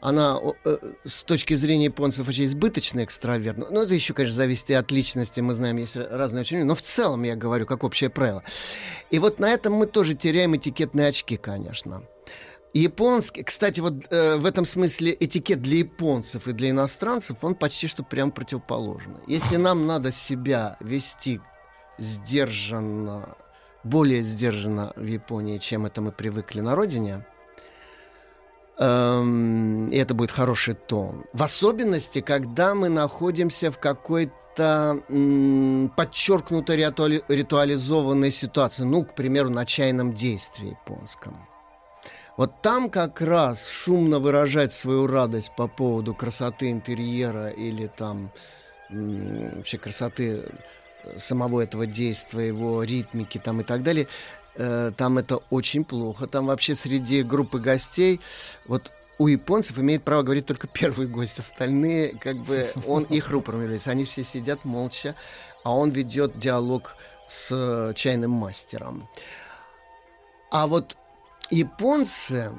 [0.00, 3.66] Она э, с точки зрения японцев очень избыточно экстравертна.
[3.68, 5.40] Ну, это еще, конечно, зависит и от личности.
[5.40, 6.64] Мы знаем, есть разные учения.
[6.64, 8.44] Но в целом, я говорю, как общее правило.
[9.10, 12.02] И вот на этом мы тоже теряем этикетные очки, конечно.
[12.74, 17.88] Японский, кстати, вот э, в этом смысле этикет для японцев и для иностранцев, он почти
[17.88, 19.16] что прям противоположный.
[19.26, 21.40] Если нам надо себя вести
[21.98, 23.36] сдержанно,
[23.84, 27.26] более сдержанно в Японии, чем это мы привыкли на родине,
[28.78, 31.24] эм, и это будет хороший тон.
[31.32, 39.50] В особенности, когда мы находимся в какой-то м, подчеркнуто ритуали- ритуализованной ситуации, ну, к примеру,
[39.50, 41.46] на чайном действии японском.
[42.36, 48.30] Вот там как раз шумно выражать свою радость по поводу красоты интерьера или там
[48.88, 50.44] вообще красоты
[51.16, 54.06] самого этого действия, его ритмики там и так далее,
[54.54, 56.26] э, там это очень плохо.
[56.26, 58.20] Там вообще среди группы гостей
[58.66, 63.62] вот у японцев имеет право говорить только первый гость, остальные как бы он их рупором
[63.62, 63.90] является.
[63.90, 65.14] Они все сидят молча,
[65.64, 66.96] а он ведет диалог
[67.26, 69.08] с чайным мастером.
[70.50, 70.96] А вот
[71.50, 72.52] японцы,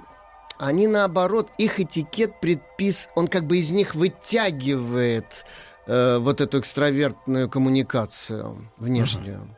[0.59, 5.68] они наоборот, их этикет предпис, он как бы из них вытягивает э,
[6.19, 9.55] вот эту экстравертную коммуникацию внешнюю.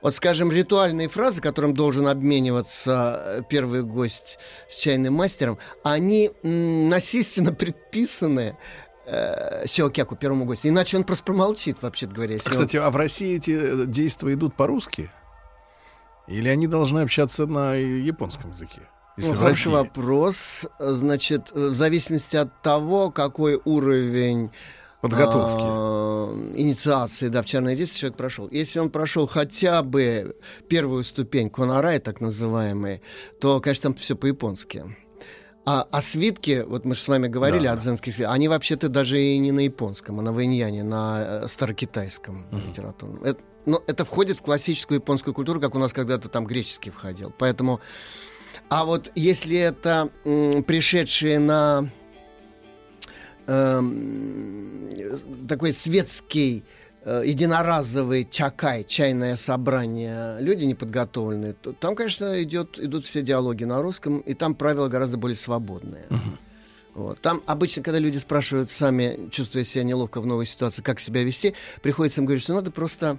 [0.00, 4.38] Вот, скажем, ритуальные фразы, которым должен обмениваться э, первый гость
[4.68, 8.56] с чайным мастером, они м, насильственно предписаны
[9.06, 10.68] э, Сиокяку, первому гостю.
[10.68, 12.34] Иначе он просто промолчит, вообще-то говоря.
[12.34, 15.10] он- Кстати, а в России эти э, действия идут по-русски?
[16.28, 18.82] Или они должны общаться на японском языке?
[19.16, 19.72] Если Ну, хороший России?
[19.72, 20.66] вопрос.
[20.78, 24.50] Значит, э, в зависимости от того, какой уровень
[25.00, 25.64] Подготовки.
[25.64, 28.48] а, инициации, да, в черное действие человек прошел.
[28.50, 30.36] Если он прошел хотя бы
[30.68, 33.02] первую ступень конарай, так называемый,
[33.40, 34.84] то, конечно, там все по-японски.
[35.64, 38.88] А, а свитки, вот мы же с вами говорили Да, о дзенских свитках, они вообще-то
[38.88, 43.22] даже и не на японском, а на вэньяне, на э, старокитайском литературном.
[43.22, 47.34] Это, но это входит в классическую японскую культуру, как у нас когда-то там греческий входил.
[47.38, 47.80] Поэтому...
[48.70, 51.90] А вот если это м, пришедшие на
[53.48, 54.88] эм,
[55.48, 56.64] такой светский
[57.02, 63.82] э, единоразовый чакай, чайное собрание, люди неподготовленные, то там, конечно, идет, идут все диалоги на
[63.82, 66.06] русском, и там правила гораздо более свободные.
[66.94, 67.20] Вот.
[67.20, 71.54] Там обычно, когда люди спрашивают сами, чувствуя себя неловко в новой ситуации, как себя вести,
[71.80, 73.18] приходится им говорить, что надо просто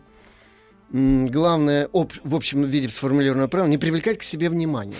[0.91, 4.95] м, главное, об- в общем виде сформулированное правило, не привлекать к себе внимания.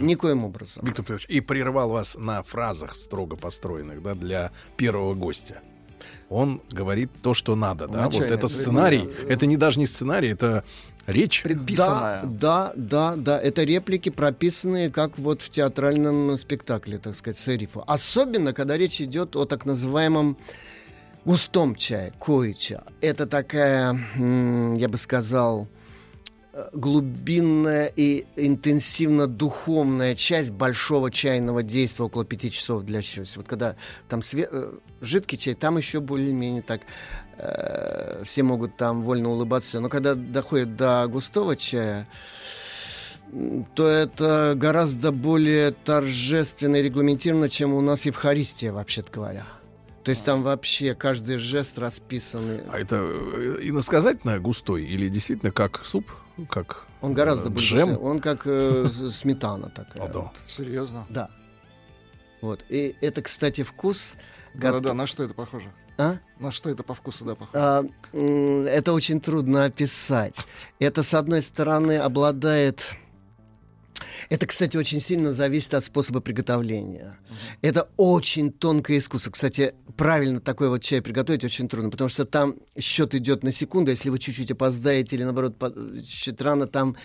[0.00, 0.84] Никоим образом.
[0.84, 5.60] Виктор Петрович, и прервал вас на фразах строго построенных, да, для первого гостя.
[6.28, 8.04] Он говорит то, что надо, да.
[8.04, 9.08] Вот Начальная это сценарий.
[9.28, 10.64] Это не даже не сценарий, это
[11.06, 11.44] речь.
[11.44, 13.40] Да, да, да, да.
[13.40, 17.84] Это реплики, прописанные как вот в театральном спектакле, так сказать, сэрифу.
[17.86, 20.36] Особенно, когда речь идет о так называемом
[21.24, 22.82] густом чае, коича.
[23.00, 25.68] Это такая, я бы сказал,
[26.72, 33.40] глубинная и интенсивно духовная часть большого чайного действия около пяти часов для счастья.
[33.40, 33.76] Вот когда
[34.08, 36.82] там све- э, жидкий чай, там еще более-менее так
[37.38, 39.80] э, все могут там вольно улыбаться.
[39.80, 42.06] Но когда доходит до густого чая,
[43.74, 49.44] то это гораздо более торжественно и регламентировано, чем у нас Евхаристия, вообще-то говоря.
[50.04, 52.60] То есть там вообще каждый жест расписан.
[52.70, 56.10] А это э, иносказательно густой или действительно как суп,
[56.48, 57.76] как Он гораздо э, больше.
[57.76, 57.98] джем?
[58.02, 60.02] Он как э, сметана такая.
[60.04, 60.18] О, да.
[60.20, 60.32] вот.
[60.46, 61.06] Серьезно?
[61.08, 61.28] Да.
[62.40, 62.64] Вот.
[62.68, 64.14] И это, кстати, вкус.
[64.54, 65.72] Да-да-да, гот- на что это похоже?
[65.98, 66.16] А?
[66.38, 67.50] На что это по вкусу, да, похоже?
[67.54, 67.84] А,
[68.66, 70.46] это очень трудно описать.
[70.78, 72.92] Это, с одной стороны, обладает...
[74.28, 77.18] Это, кстати, очень сильно зависит от способа приготовления.
[77.60, 79.30] Это очень тонкое искусство.
[79.30, 83.90] Кстати, правильно такой вот чай приготовить очень трудно, потому что там счет идет на секунду.
[83.90, 85.56] Если вы чуть-чуть опоздаете или, наоборот,
[86.06, 86.96] чуть рано, там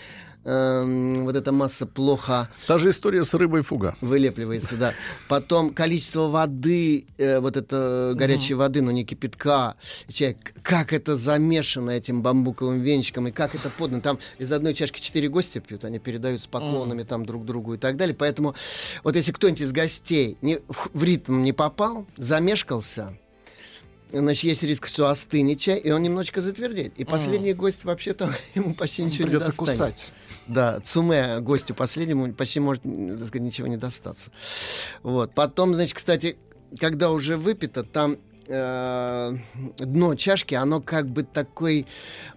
[0.43, 3.95] эм, вот эта масса плохо Та же история с рыбой фуга.
[4.01, 4.93] вылепливается, да.
[5.27, 9.76] Потом количество воды, э, вот это горячей воды, но не кипятка,
[10.09, 14.01] чай, к- как это замешано этим бамбуковым венчиком и как это подано.
[14.01, 17.77] Там из одной чашки четыре гостя пьют, они передают с поклонами там друг другу и
[17.77, 18.15] так далее.
[18.15, 18.55] Поэтому
[19.03, 23.18] вот если кто-нибудь из гостей не, в- ритм не попал, замешкался,
[24.09, 26.93] Значит, есть риск, что остынет чай, и он немножечко затвердеет.
[26.95, 29.72] И последний гость вообще-то ему почти ничего не Придется достанет.
[29.72, 30.09] кусать.
[30.48, 34.32] Да, цуме гостю последнему почти может, так сказать, ничего не достаться.
[35.03, 35.34] Вот.
[35.34, 36.38] Потом, значит, кстати,
[36.80, 38.18] когда уже выпито, там
[38.48, 39.34] э,
[39.78, 41.86] дно чашки, оно как бы такой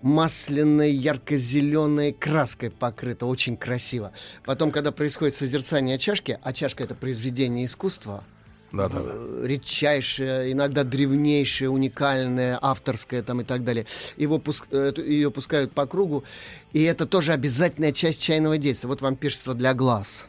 [0.02, 4.12] масляной, ярко-зеленой краской покрыто, очень красиво.
[4.44, 8.24] Потом, когда происходит созерцание чашки, а чашка это произведение искусства,
[8.72, 9.46] Да, да, да.
[9.46, 13.86] редчайшее, иногда древнейшее, уникальное, авторское там и так далее.
[14.16, 16.24] Его пуск- э, ее пускают по кругу,
[16.72, 18.88] и это тоже обязательная часть чайного действия.
[18.88, 20.28] Вот вам пиршество для глаз.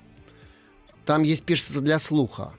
[1.05, 2.53] Там есть пиршество для слуха.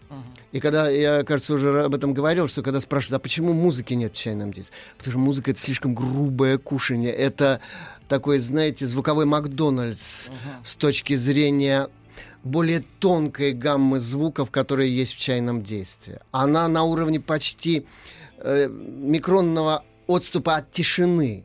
[0.50, 4.12] И когда, я, кажется, уже об этом говорил, что когда спрашивают, а почему музыки нет
[4.12, 4.74] в чайном действии?
[4.98, 7.12] Потому что музыка— это слишком грубое кушание.
[7.12, 7.60] Это
[8.08, 10.26] такой, знаете, звуковой Макдональдс
[10.62, 11.88] с точки зрения
[12.44, 16.18] более тонкой гаммы звуков, которые есть в чайном действии.
[16.30, 17.86] Она на уровне почти
[18.38, 21.44] э, микронного отступа от тишины.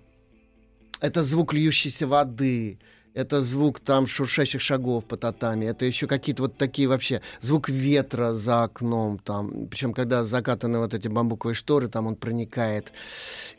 [1.00, 2.80] Это звук льющейся воды,
[3.18, 8.34] это звук там шуршащих шагов по татами, это еще какие-то вот такие вообще, звук ветра
[8.34, 12.92] за окном там, причем когда закатаны вот эти бамбуковые шторы, там он проникает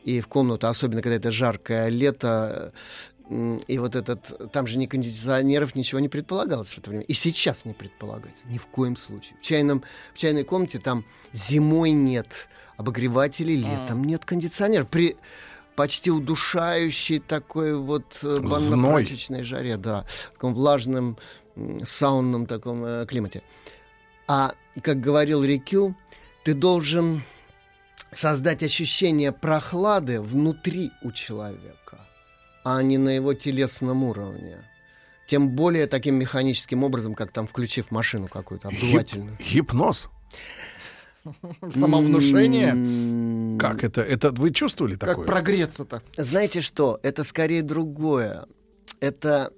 [0.04, 2.72] и в комнату, особенно когда это жаркое лето,
[3.30, 7.04] и вот этот, там же ни кондиционеров, ничего не предполагалось в это время.
[7.04, 9.36] И сейчас не предполагается, ни в коем случае.
[9.38, 9.82] В, чайном,
[10.14, 14.84] в чайной комнате там зимой нет обогревателей, летом нет кондиционера.
[14.84, 15.16] При
[15.76, 21.16] почти удушающей такой вот э, банно-прачечной жаре, да, в таком влажном,
[21.84, 23.42] саунном таком э, климате.
[24.26, 25.94] А, как говорил Рикю,
[26.44, 27.22] ты должен
[28.12, 32.07] создать ощущение прохлады внутри у человека,
[32.70, 34.58] а не на его телесном уровне.
[35.26, 39.36] Тем более таким механическим образом, как там включив машину какую-то обдувательную.
[39.38, 40.08] Гипноз.
[41.74, 43.58] Самовнушение.
[43.58, 44.02] Как это?
[44.02, 45.26] Это вы чувствовали Как такое?
[45.26, 46.02] прогреться-то?
[46.16, 47.00] Знаете что?
[47.02, 48.46] Это скорее другое.
[49.00, 49.50] Это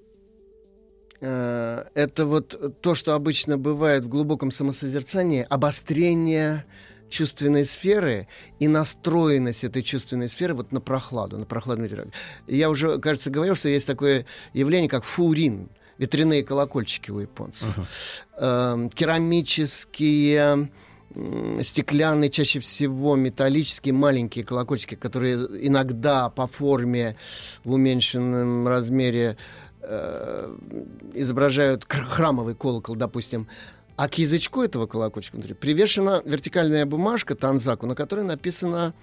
[1.21, 6.65] э, это вот то, что обычно бывает в глубоком самосозерцании, обострение
[7.11, 8.29] чувственной сферы
[8.59, 12.09] и настроенность этой чувственной сферы вот на прохладу, на прохладный ветерок.
[12.47, 14.25] Я уже, кажется, говорил, что есть такое
[14.55, 15.69] явление, как фурин,
[15.99, 17.69] ветряные колокольчики у японцев.
[18.39, 20.71] Эм, керамические
[21.15, 25.35] м, стеклянные, чаще всего металлические маленькие колокольчики, которые
[25.67, 27.17] иногда по форме
[27.65, 29.37] в уменьшенном размере
[29.83, 30.57] э,
[31.15, 33.49] изображают храмовый колокол, допустим.
[34.01, 38.95] А к язычку этого колокольчика внутри привешена вертикальная бумажка танзаку, на которой написано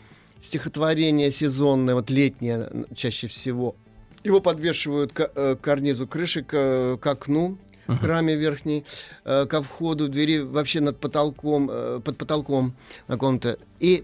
[0.42, 3.76] стихотворение сезонное, вот летнее чаще всего.
[4.24, 8.86] Его подвешивают к э, карнизу крыши, к, к окну в храме верхней,
[9.24, 12.74] э, ко входу двери, вообще над потолком, э, под потолком
[13.08, 13.60] на комнате.
[13.80, 14.04] И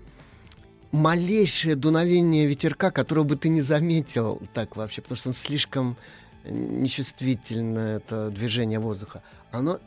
[0.92, 5.98] малейшее дуновение ветерка, которого бы ты не заметил так вообще, потому что он слишком
[6.46, 9.80] нечувствительно, это движение воздуха, оно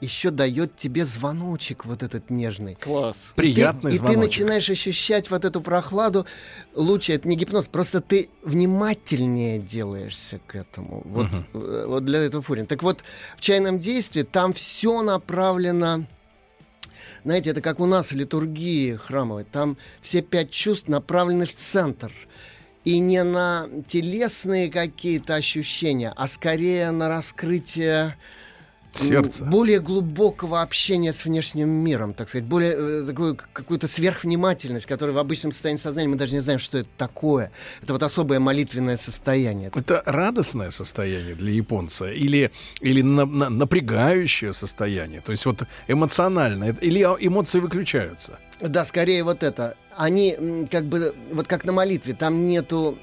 [0.00, 2.74] еще дает тебе звоночек вот этот нежный.
[2.74, 3.32] Класс.
[3.36, 4.24] Приятный и ты, И ты звоночек.
[4.24, 6.26] начинаешь ощущать вот эту прохладу.
[6.74, 11.02] Лучше это не гипноз, просто ты внимательнее делаешься к этому.
[11.04, 12.66] Вот, э, вот для этого фурин.
[12.66, 13.04] Так вот,
[13.36, 16.06] в чайном действии там все направлено
[17.24, 19.42] знаете, это как у нас в литургии храмовой.
[19.42, 22.12] Там все пять чувств направлены в центр.
[22.84, 28.16] И не на телесные какие-то ощущения, а скорее на раскрытие
[29.00, 29.44] м, Сердце.
[29.44, 35.18] более глубокого общения с внешним миром, так сказать, более э, такую какую-то сверхвнимательность, которая в
[35.18, 37.50] обычном состоянии сознания мы даже не знаем, что это такое.
[37.82, 39.70] Это вот особое молитвенное состояние.
[39.74, 42.50] Это радостное состояние для японца или,
[42.80, 45.20] или на- на- напрягающее состояние?
[45.20, 46.76] То есть вот эмоциональное?
[46.80, 48.38] Или эмоции выключаются?
[48.60, 49.76] Да, скорее вот это.
[49.96, 52.98] Они как бы, вот как на молитве, там нету,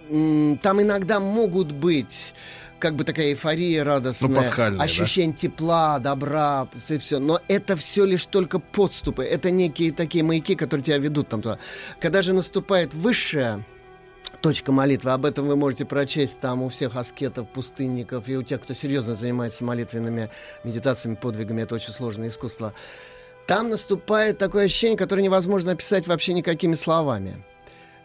[0.62, 2.34] там иногда могут быть
[2.84, 4.84] как бы такая эйфория радостная, Ну, пасхальная, да?
[4.84, 7.18] ощущение тепла, добра, все, все.
[7.20, 9.24] Но это все лишь только подступы.
[9.24, 11.60] Это некие такие маяки, которые тебя ведут там туда.
[12.02, 13.66] Когда же наступает высшая
[14.42, 18.62] точка молитвы, об этом вы можете прочесть там у всех аскетов, пустынников и у тех,
[18.62, 20.30] кто серьезно занимается молитвенными
[20.66, 21.62] медитациями, подвигами.
[21.62, 22.74] Это очень сложное искусство.
[23.48, 27.42] Там наступает такое ощущение, которое невозможно описать вообще никакими словами.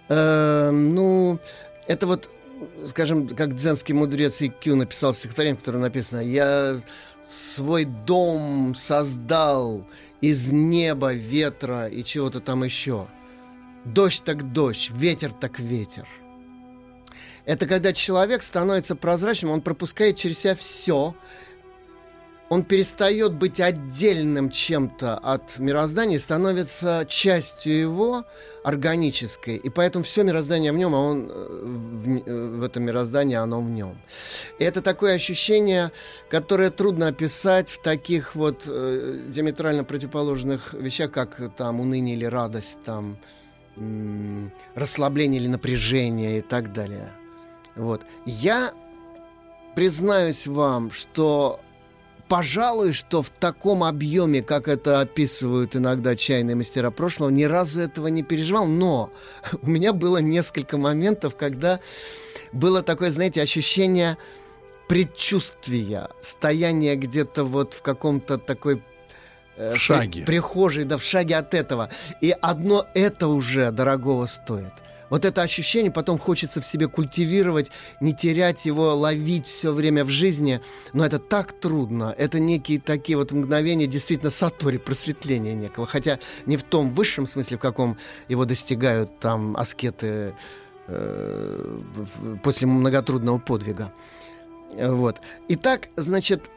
[0.08, 1.40] Э, ну,
[1.88, 2.30] это вот,
[2.86, 6.80] скажем, как дзенский мудрец Икю написал стихотворение, в котором написано «Я
[7.28, 9.86] свой дом создал
[10.20, 13.06] из неба, ветра и чего-то там еще.
[13.84, 16.06] Дождь так дождь, ветер так ветер».
[17.44, 21.14] Это когда человек становится прозрачным, он пропускает через себя все,
[22.48, 28.24] он перестает быть отдельным чем-то от мироздания становится частью его
[28.64, 29.56] органической.
[29.56, 33.60] И поэтому все мироздание в нем, а он э, в, э, в этом мироздании, оно
[33.60, 33.98] в нем.
[34.58, 35.92] И это такое ощущение,
[36.30, 42.78] которое трудно описать в таких вот э, диаметрально противоположных вещах, как там уныние или радость,
[42.84, 43.18] там
[43.76, 47.12] м, расслабления или напряжения и так далее.
[47.76, 48.02] Вот.
[48.24, 48.72] Я
[49.74, 51.60] признаюсь вам, что
[52.28, 58.06] пожалуй, что в таком объеме, как это описывают иногда чайные мастера прошлого, ни разу этого
[58.08, 58.66] не переживал.
[58.66, 59.10] Но
[59.62, 61.80] у меня было несколько моментов, когда
[62.52, 64.16] было такое, знаете, ощущение
[64.88, 68.82] предчувствия, стояние где-то вот в каком-то такой
[69.56, 70.22] э, В шаге.
[70.22, 71.90] при- прихожей, да, в шаге от этого.
[72.20, 74.72] И одно это уже дорогого стоит.
[75.10, 77.70] Вот это ощущение потом хочется в себе культивировать,
[78.00, 80.60] не терять его, ловить все время в жизни.
[80.92, 82.14] Но это так трудно.
[82.16, 85.86] Это некие такие вот мгновения, действительно, сатори, просветления некого.
[85.86, 87.96] Хотя не в том высшем смысле, в каком
[88.28, 90.34] его достигают там аскеты
[90.86, 91.78] э,
[92.42, 93.92] после многотрудного подвига.
[94.72, 95.20] Вот.
[95.48, 96.50] Итак, значит,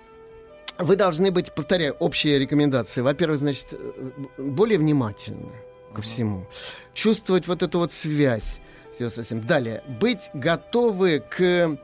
[0.78, 3.02] вы должны быть, повторяю, общие рекомендации.
[3.02, 5.52] Во-первых, значит, э, более внимательны
[5.92, 6.46] ко всему.
[6.94, 8.60] Чувствовать вот эту вот связь
[8.94, 9.46] всё со всем.
[9.46, 11.78] Далее, быть готовы к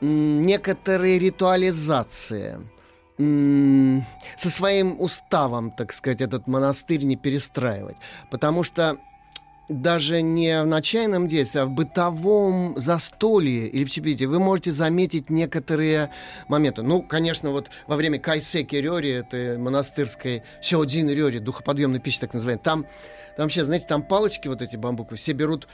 [0.00, 2.70] некоторой ритуализации.
[3.18, 7.96] Со своим уставом, так сказать, этот монастырь не перестраивать.
[8.30, 8.96] Потому что
[9.68, 15.30] даже не в начальном действии, а в бытовом застолье или в чепите вы можете заметить
[15.30, 16.10] некоторые
[16.48, 16.82] моменты.
[16.82, 22.62] Ну, конечно, вот во время кайсеки рёри, это монастырской сёдзин рёри, духоподъемной пищи так называемой,
[22.62, 22.86] там,
[23.36, 25.68] там вообще, знаете, там палочки вот эти бамбуковые все берут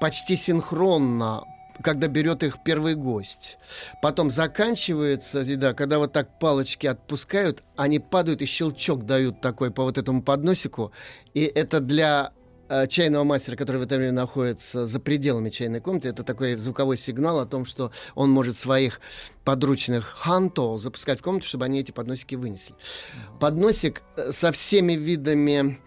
[0.00, 1.44] почти синхронно,
[1.82, 3.58] когда берет их первый гость.
[4.02, 9.84] Потом заканчивается еда, когда вот так палочки отпускают, они падают и щелчок дают такой по
[9.84, 10.92] вот этому подносику.
[11.34, 12.32] И это для
[12.88, 17.40] чайного мастера, который в это время находится за пределами чайной комнаты, это такой звуковой сигнал
[17.40, 19.00] о том, что он может своих
[19.44, 22.74] подручных ханто запускать в комнату, чтобы они эти подносики вынесли.
[23.40, 25.80] Подносик э, со всеми видами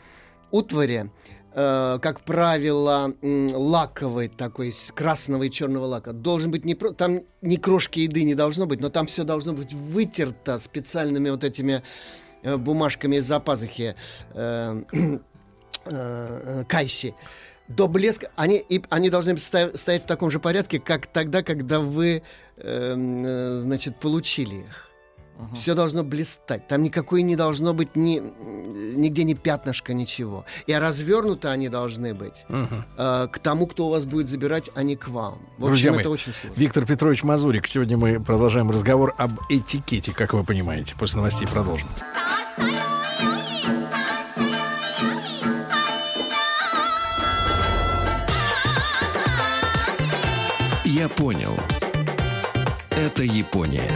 [0.52, 1.12] утвари,
[1.54, 6.14] э, как правило, лаковый такой, красного и черного лака.
[6.14, 6.76] Должен быть не.
[6.76, 11.44] Там ни крошки еды не должно быть, но там все должно быть вытерто специальными вот
[11.44, 11.84] этими
[12.42, 13.96] э, бумажками из-за пазухи
[15.86, 17.16] э, э, кайси.
[17.68, 22.24] До блеска они, и, они должны стоять в таком же порядке, как тогда, когда вы,
[22.58, 24.90] эм, э, значит, получили их.
[25.56, 26.68] Все должно блистать.
[26.68, 28.22] Там никакой не должно быть ни,
[28.96, 30.46] нигде ни пятнышка, ничего.
[30.68, 32.86] И развернуты они должны быть Мгм.
[32.98, 35.40] э, к тому, кто у вас будет забирать, а не к вам.
[35.58, 36.60] В Друзья общем, мои, это очень сложно.
[36.60, 37.68] Виктор Петрович Мазурик.
[37.68, 40.96] Сегодня мы продолжаем разговор об этикете, как вы понимаете.
[41.00, 41.88] После новостей продолжим.
[50.96, 51.58] Я понял.
[52.92, 53.90] Это Япония.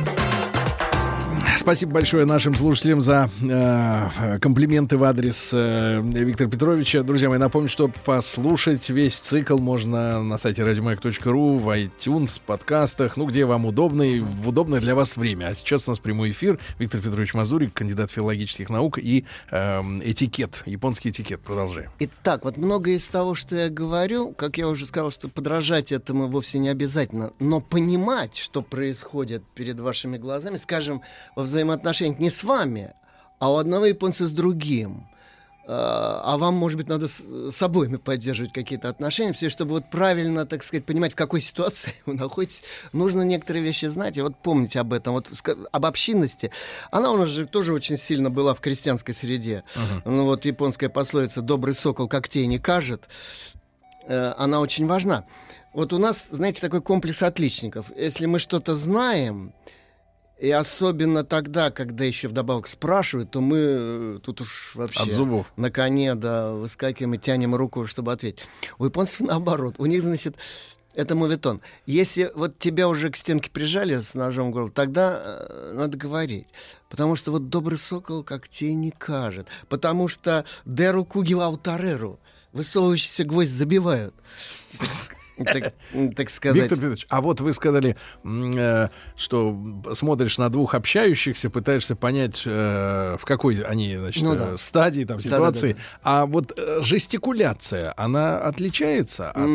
[1.60, 7.02] Спасибо большое нашим слушателям за э, комплименты в адрес э, Виктора Петровича.
[7.02, 13.26] Друзья мои, напомню, что послушать весь цикл можно на сайте радиомаяк.ру, в iTunes, подкастах, ну,
[13.26, 15.48] где вам удобно и в удобное для вас время.
[15.48, 16.60] А сейчас у нас прямой эфир.
[16.78, 21.42] Виктор Петрович Мазурик, кандидат филологических наук и эм, этикет, японский этикет.
[21.42, 21.90] Продолжаем.
[22.00, 26.28] Итак, вот многое из того, что я говорю, как я уже сказал, что подражать этому
[26.28, 31.02] вовсе не обязательно, но понимать, что происходит перед вашими глазами, скажем,
[31.36, 32.94] во взаимоотношениях не с вами,
[33.40, 35.08] а у одного японца с другим.
[35.70, 37.22] А а вам, может быть, надо с,
[37.52, 41.94] с обоими поддерживать какие-то отношения, все, чтобы вот правильно, так сказать, понимать, в какой ситуации
[42.06, 42.64] вы находитесь,
[42.94, 45.30] нужно некоторые вещи знать, и вот помнить об этом, вот
[45.72, 46.52] об общинности.
[46.90, 49.64] Она у нас же тоже очень сильно была в крестьянской среде.
[50.06, 53.10] Ну вот японская пословица «добрый сокол когтей не кажет»,
[54.08, 55.26] э, она очень важна.
[55.74, 57.92] Вот у нас, знаете, такой комплекс отличников.
[57.96, 59.54] Если мы что-то знаем,
[60.40, 65.48] и особенно тогда, когда еще вдобавок спрашивают, то мы э, тут уж вообще От зубов.
[65.58, 68.42] на коне, да, выскакиваем и тянем руку, чтобы ответить.
[68.78, 69.76] У японцев наоборот.
[69.80, 70.36] У них, значит,
[70.94, 71.62] это моветон.
[71.86, 76.48] Если вот тебя уже к стенке прижали с ножом в горло, тогда э, надо говорить.
[76.90, 79.48] Потому что вот добрый сокол когтей не кажет.
[79.70, 82.20] Потому что деру кугива утареру.
[82.54, 84.14] Высовывающийся гвоздь забивают.
[85.44, 85.74] Так,
[86.16, 86.64] так сказать.
[86.64, 89.58] Виктор Петрович, а вот вы сказали, э, что
[89.94, 94.58] смотришь на двух общающихся, пытаешься понять, э, в какой они значит, Ну э, да.
[94.58, 95.78] стадии, там, ситуации.
[96.04, 99.48] А вот жестикуляция, она отличается от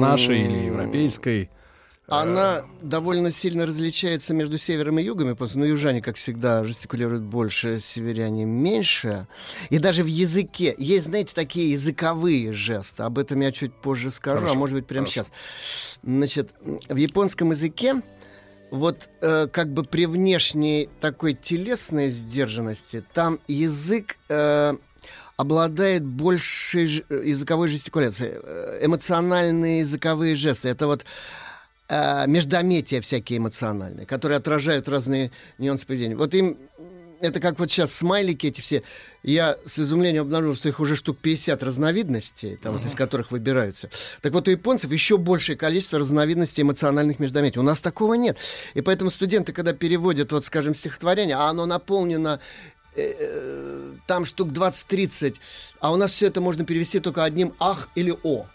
[0.00, 1.50] нашей или европейской?
[2.10, 7.22] Она довольно сильно различается между севером и югом, потому что ну, южане, как всегда, жестикулируют
[7.22, 9.28] больше, северяне меньше.
[9.70, 13.04] И даже в языке есть, знаете, такие языковые жесты.
[13.04, 15.22] Об этом я чуть позже скажу, Хорошо, а может быть прямо хорошо.
[15.28, 15.32] сейчас.
[16.02, 16.50] Значит,
[16.88, 18.02] в японском языке
[18.72, 24.74] вот э, как бы при внешней такой телесной сдержанности там язык э,
[25.36, 28.32] обладает большей э, языковой жестикуляцией.
[28.42, 30.68] Э, Эмоциональные языковые жесты.
[30.68, 31.04] Это вот
[31.90, 36.16] э, междометия всякие эмоциональные, которые отражают разные нюансы поведения.
[36.16, 36.56] Вот им
[37.20, 38.82] это как вот сейчас смайлики эти все.
[39.22, 43.90] Я с изумлением обнаружил, что их уже штук 50 разновидностей, там, вот, из которых выбираются.
[44.22, 47.60] Так вот, у японцев еще большее количество разновидностей эмоциональных междометий.
[47.60, 48.38] У нас такого нет.
[48.72, 52.40] И поэтому студенты, когда переводят, вот, скажем, стихотворение, а оно наполнено
[52.96, 55.36] э, э, там штук 20-30,
[55.80, 58.46] а у нас все это можно перевести только одним «ах» или «о».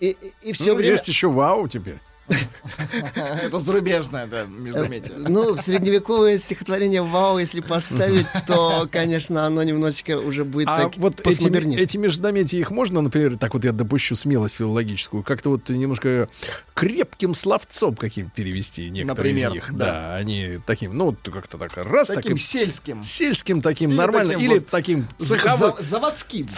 [0.00, 0.92] И, и, и все Ну, время...
[0.92, 1.98] Есть еще вау теперь.
[3.42, 5.14] Это зарубежное, да, междометие.
[5.16, 10.96] Ну, в средневековое стихотворение «Вау», если поставить, то, конечно, оно немножечко уже будет А так
[10.96, 15.68] вот эти, эти междометия, их можно, например, так вот я допущу смелость филологическую, как-то вот
[15.68, 16.28] немножко
[16.74, 19.76] крепким словцом каким перевести некоторые Например, из них.
[19.76, 19.84] да.
[19.88, 20.16] Да.
[20.16, 23.02] они таким, ну, вот как-то так раз Таким таким сельским.
[23.02, 26.48] сельским таким Или нормально, таким или вот таким цеховым, заводским.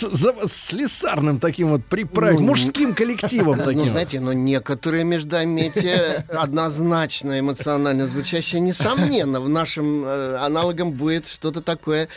[0.49, 3.89] слесарным таким вот приправить, Ну, мужским коллективом Ну, таким.
[3.89, 5.60] знаете, но некоторые междометия
[6.29, 12.09] однозначно эмоционально звучащие, несомненно, в нашем э, аналогом будет что-то такое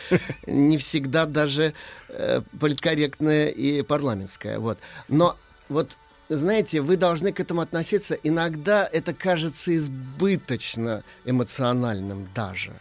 [0.46, 1.74] не всегда даже
[2.08, 4.58] э, политкорректное и парламентское.
[4.58, 4.78] Вот.
[5.08, 5.36] Но
[5.68, 5.90] вот
[6.28, 8.14] знаете, вы должны к этому относиться.
[8.22, 12.72] Иногда это кажется избыточно эмоциональным даже.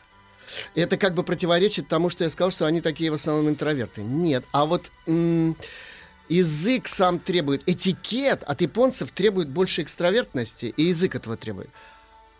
[0.75, 4.01] Это как бы противоречит тому, что я сказал, что они такие в основном интроверты.
[4.01, 4.45] Нет.
[4.51, 4.91] А вот
[6.29, 11.69] язык сам требует, этикет от японцев требует больше экстравертности, и язык этого требует.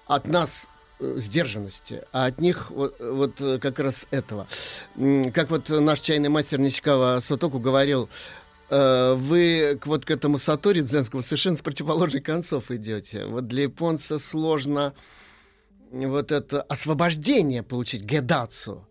[0.07, 0.67] От нас
[0.99, 4.47] э, сдержанности, а от них вот, вот, э, как раз этого.
[5.33, 8.09] Как вот наш чайный мастер Ничкава Сотоку говорил,
[8.69, 13.25] э, вы к, вот к этому сатори дзенскому совершенно с противоположных концов идете.
[13.25, 14.93] Вот для японца сложно
[15.91, 18.87] вот это освобождение получить, гедацу.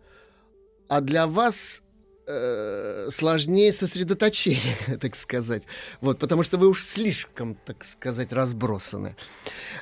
[0.89, 1.83] А для вас
[2.27, 5.65] э, сложнее сосредоточение, так сказать.
[6.01, 9.17] Вот, потому что вы уж слишком, так сказать, разбросаны.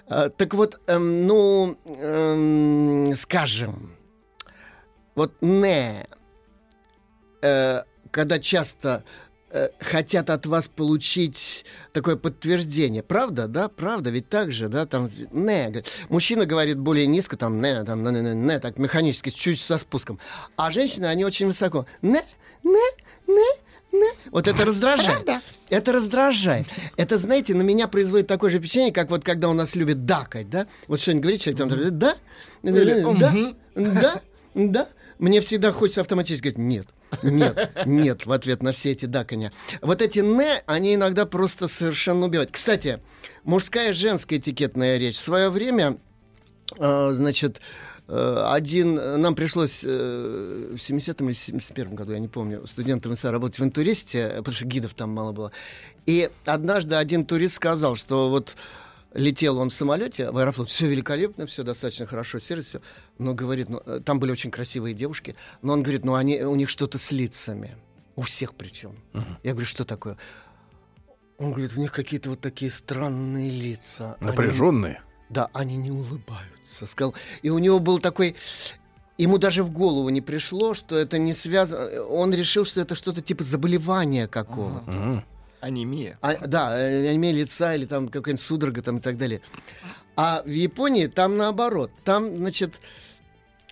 [0.07, 3.97] А, так вот, эм, ну, эм, скажем,
[5.15, 6.07] вот не,
[7.43, 9.05] э, когда часто
[9.51, 13.03] э, хотят от вас получить такое подтверждение.
[13.03, 13.69] Правда, да?
[13.69, 14.87] Правда, ведь так же, да?
[14.87, 19.61] Там, не, мужчина говорит более низко, там, не, там, не, не, не, так, механически, чуть
[19.61, 20.19] со спуском.
[20.57, 21.87] А женщины, они очень высоко.
[22.03, 22.23] Не,
[22.63, 22.91] не,
[23.27, 23.51] не,
[23.93, 24.11] не.
[24.31, 25.29] Вот это раздражает.
[25.69, 26.67] Это раздражает.
[26.97, 30.51] Это, знаете, на меня производит такое же впечатление, как вот когда у нас любят дакать,
[30.51, 30.67] да?
[30.89, 32.15] Вот что-нибудь говорит человек, там, да,
[32.63, 33.05] да,
[33.75, 34.21] да,
[34.55, 34.89] да.
[35.21, 36.87] Мне всегда хочется автоматически говорить «нет».
[37.23, 39.53] Нет, нет, в ответ на все эти даканья.
[39.83, 42.51] Вот эти «не», они иногда просто совершенно убивают.
[42.51, 43.01] Кстати,
[43.45, 45.17] мужская и женская этикетная речь.
[45.17, 45.99] В свое время,
[46.79, 47.61] э, значит,
[48.09, 53.31] э, один, нам пришлось э, в 70-м или 71-м году, я не помню, студентам ИСА
[53.31, 55.53] работать в интуристе, потому что гидов там мало было.
[56.07, 58.57] И однажды один турист сказал, что вот
[59.15, 62.81] летел он в самолете в аэрофлот, все великолепно, все достаточно хорошо, сервис, все.
[63.19, 66.55] Но говорит, ну, э, там были очень красивые девушки, но он говорит, ну они, у
[66.57, 67.77] них что-то с лицами.
[68.17, 68.95] У всех причем.
[69.43, 70.17] Я говорю, что такое?
[71.39, 74.17] Он говорит, у них какие-то вот такие странные лица.
[74.21, 75.03] Они- Напряженные.
[75.31, 76.87] да, они не улыбаются.
[76.87, 77.15] Сказал.
[77.43, 78.37] И у него был такой...
[79.17, 82.03] Ему даже в голову не пришло, что это не связано...
[82.05, 85.25] Он решил, что это что-то типа заболевания какого-то.
[85.61, 86.19] Анемия.
[86.23, 89.41] А, да, э, анемия лица или там какая-нибудь судорога там и так далее.
[90.17, 91.91] А в Японии там наоборот.
[92.05, 92.81] Там, значит,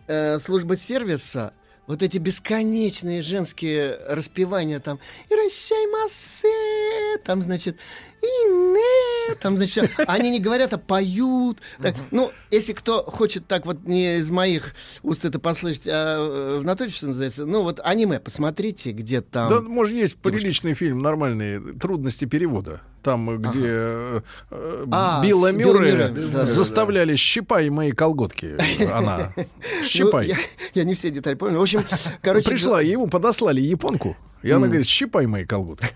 [0.06, 1.52] э, служба сервиса,
[1.86, 4.98] вот эти бесконечные женские распевания там
[5.31, 7.77] «Иращаймасе», там, значит,
[8.23, 10.05] «Ине», там, значит, всё.
[10.07, 11.59] они не говорят, а поют.
[11.81, 16.59] Так, ну, если кто хочет так вот не из моих уст это послышать, а э,
[16.61, 19.51] в натуре, что называется, ну, вот аниме, посмотрите, где там...
[19.51, 22.81] Да, может, есть приличный фильм, нормальный, «Трудности перевода».
[23.03, 24.20] Там, где э,
[24.51, 28.57] э, А, Билла Мюррея да, да, заставляли «щипай мои колготки».
[28.93, 29.32] Она.
[29.36, 30.27] Ну, «Щипай».
[30.27, 30.36] я,
[30.74, 31.59] я не все детали помню.
[31.59, 31.82] В общем,
[32.23, 32.51] короче...
[32.51, 35.89] Пришла, ему подослали японку, и она говорит, «щипай мои колготки».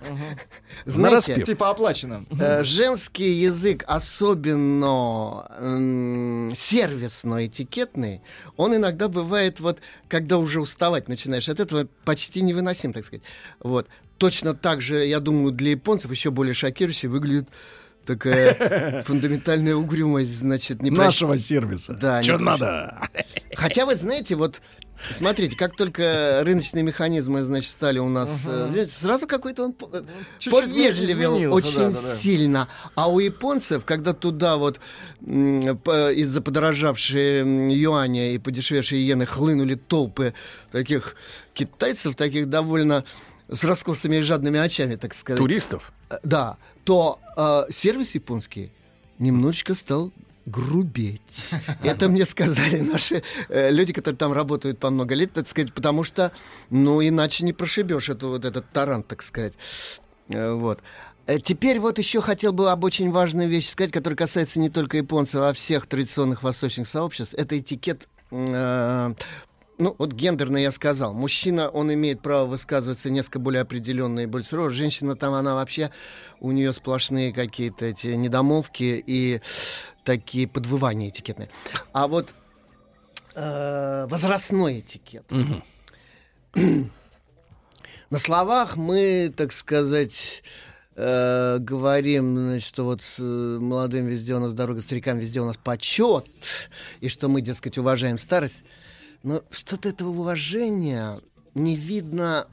[0.85, 1.47] Знаете, Нараспев.
[1.47, 2.25] Типа оплачено.
[2.41, 8.21] Э, Женский язык, особенно м, сервисно-этикетный,
[8.57, 9.79] он иногда бывает, вот,
[10.09, 13.23] когда уже уставать начинаешь от этого, почти невыносим, так сказать.
[13.61, 13.89] Вот.
[14.19, 17.49] Точно так же, я думаю, для японцев еще более шокирующе выглядит
[18.05, 21.95] такая фундаментальная угрюмость, значит, не прощ- Нашего сервиса.
[21.95, 22.99] Да, Что прощ- надо?
[23.55, 24.61] Хотя вы знаете, вот
[25.11, 29.75] смотрите, как только рыночные механизмы, значит, стали у нас, э, видите, сразу какой-то он
[30.39, 32.69] Чуть-чуть повежливел очень да, да, сильно.
[32.95, 34.81] А у японцев, когда туда вот
[35.25, 40.35] из-за подорожавшей м, юаня и подешевевшей иены хлынули толпы
[40.71, 41.17] таких
[41.55, 43.05] китайцев, таких довольно
[43.49, 45.39] с раскосыми и жадными очами, так сказать.
[45.39, 45.93] Туристов?
[46.11, 48.73] Э, Да, то э, сервис японский
[49.19, 50.13] немножечко стал
[50.47, 51.51] грубеть.
[51.83, 56.05] Это мне сказали наши э, люди, которые там работают по много лет, так сказать, потому
[56.05, 56.33] что,
[56.71, 59.55] ну, иначе не прошибешь эту, вот этот таран, так сказать.
[60.29, 60.81] Э, Вот.
[61.27, 64.97] Э, Теперь вот еще хотел бы об очень важной вещи сказать, которая касается не только
[64.97, 67.35] японцев, а всех традиционных восточных сообществ.
[67.35, 69.15] Это этикет э,
[69.83, 71.13] ну, вот гендерно я сказал.
[71.13, 74.71] Мужчина, он имеет право высказываться несколько более определенно и более сурово.
[74.71, 75.91] Женщина там, она вообще,
[76.39, 79.41] у нее сплошные какие-то эти недомолвки и
[80.05, 81.49] такие подвывания этикетные.
[81.93, 82.29] А вот
[83.35, 85.25] э, возрастной этикет.
[86.55, 90.45] На словах мы, так сказать,
[90.95, 93.23] э, говорим, значит, что вот с э,
[93.59, 96.27] молодым везде у нас дорога, старикам везде у нас почет,
[97.01, 98.63] и что мы, дескать, уважаем старость.
[99.23, 101.21] Но что-то этого уважения
[101.55, 102.47] не видно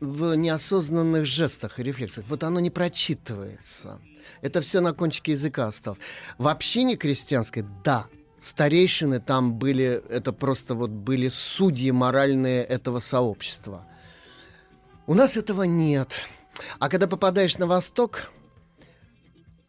[0.00, 2.24] в неосознанных жестах и рефлексах.
[2.28, 4.00] Вот оно не прочитывается.
[4.40, 6.00] Это все на кончике языка осталось.
[6.38, 8.06] В общине крестьянской, да,
[8.40, 13.86] старейшины там были, это просто вот были судьи моральные этого сообщества.
[15.06, 16.12] У нас этого нет.
[16.78, 18.32] А когда попадаешь на Восток,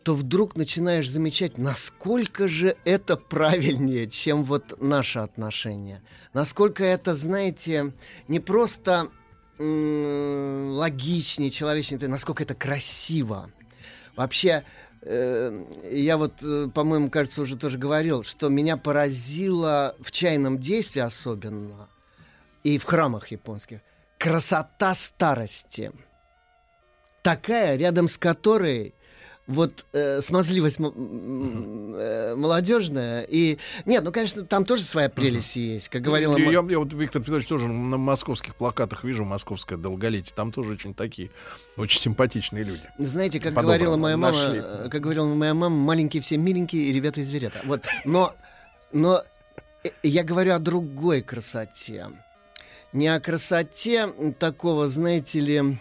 [0.03, 6.01] то вдруг начинаешь замечать, насколько же это правильнее, чем вот наше отношение.
[6.33, 7.93] Насколько это, знаете,
[8.27, 9.09] не просто
[9.57, 13.49] логичнее, человечнее, насколько это красиво.
[14.15, 14.63] Вообще,
[15.01, 21.01] э, я вот, э, по-моему, кажется, уже тоже говорил, что меня поразило в чайном действии
[21.01, 21.87] особенно
[22.63, 23.79] и в храмах японских
[24.17, 25.91] красота старости.
[27.21, 28.93] Такая, рядом с которой
[29.45, 36.01] вот э, смазливость э, молодежная и нет, ну конечно там тоже своя прелесть есть, как
[36.01, 36.37] говорила.
[36.37, 40.33] Я, мо- я вот Виктор Петрович тоже на московских плакатах вижу московское долголетие.
[40.33, 41.29] Там тоже очень такие,
[41.75, 42.83] очень симпатичные люди.
[42.97, 44.61] Знаете, как По-доброму говорила моя мама, нашли.
[44.63, 47.59] э, как говорила моя мама, маленькие все миленькие и ребята и зверята.
[47.65, 48.33] Вот, но,
[48.93, 49.23] но
[49.83, 52.07] э, я говорю о другой красоте,
[52.93, 54.07] не о красоте
[54.39, 55.77] такого, знаете ли,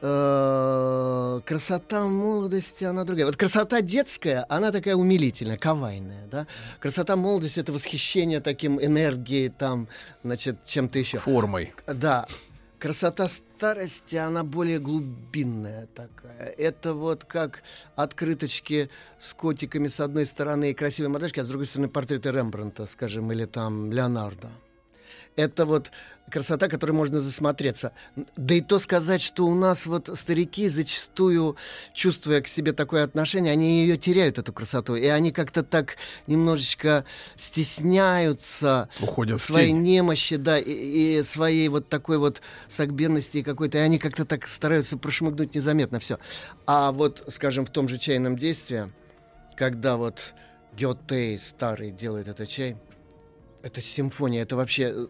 [0.00, 3.26] э, красота молодости, она другая.
[3.26, 6.46] Вот красота детская, она такая умилительная, кавайная, да.
[6.80, 9.88] Красота молодости— это восхищение таким энергией, там,
[10.22, 11.18] значит, чем-то еще.
[11.18, 11.74] Формой.
[11.86, 12.26] Да.
[12.78, 16.54] Красота старости, она более глубинная такая.
[16.56, 17.62] Это вот как
[17.96, 18.88] открыточки
[19.18, 23.32] с котиками с одной стороны и красивые мордашки, а с другой стороны портреты Рембрандта, скажем,
[23.32, 24.48] или там Леонардо.
[25.38, 25.92] Это вот
[26.32, 27.92] красота, которой можно засмотреться.
[28.36, 31.56] Да и то сказать, что у нас вот старики зачастую,
[31.94, 34.96] чувствуя к себе такое отношение, они ее теряют, эту красоту.
[34.96, 35.94] И они как-то так
[36.26, 37.04] немножечко
[37.36, 43.78] стесняются Уходят своей немощи, да, и, и своей вот такой вот согбенности какой-то.
[43.78, 46.18] И они как-то так стараются прошмыгнуть незаметно все.
[46.66, 48.92] А вот, скажем, в том же чайном действии,
[49.56, 50.34] когда вот
[50.76, 52.76] Гёте старый делает этот чай,
[53.62, 55.06] это симфония, это вообще...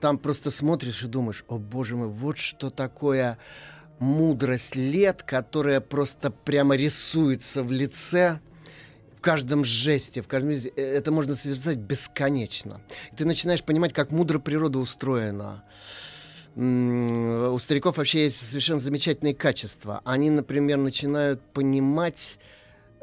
[0.00, 3.38] Там просто смотришь и думаешь, о боже мой, вот что такое
[3.98, 8.40] мудрость лет, которая просто прямо рисуется в лице,
[9.16, 10.50] в каждом жесте, в каждом...
[10.50, 12.80] Э, Это можно созерцать бесконечно.
[13.12, 15.62] И ты начинаешь понимать, как мудро природа устроена.
[16.54, 20.02] У стариков вообще есть совершенно замечательные качества.
[20.04, 22.38] Они, например, начинают понимать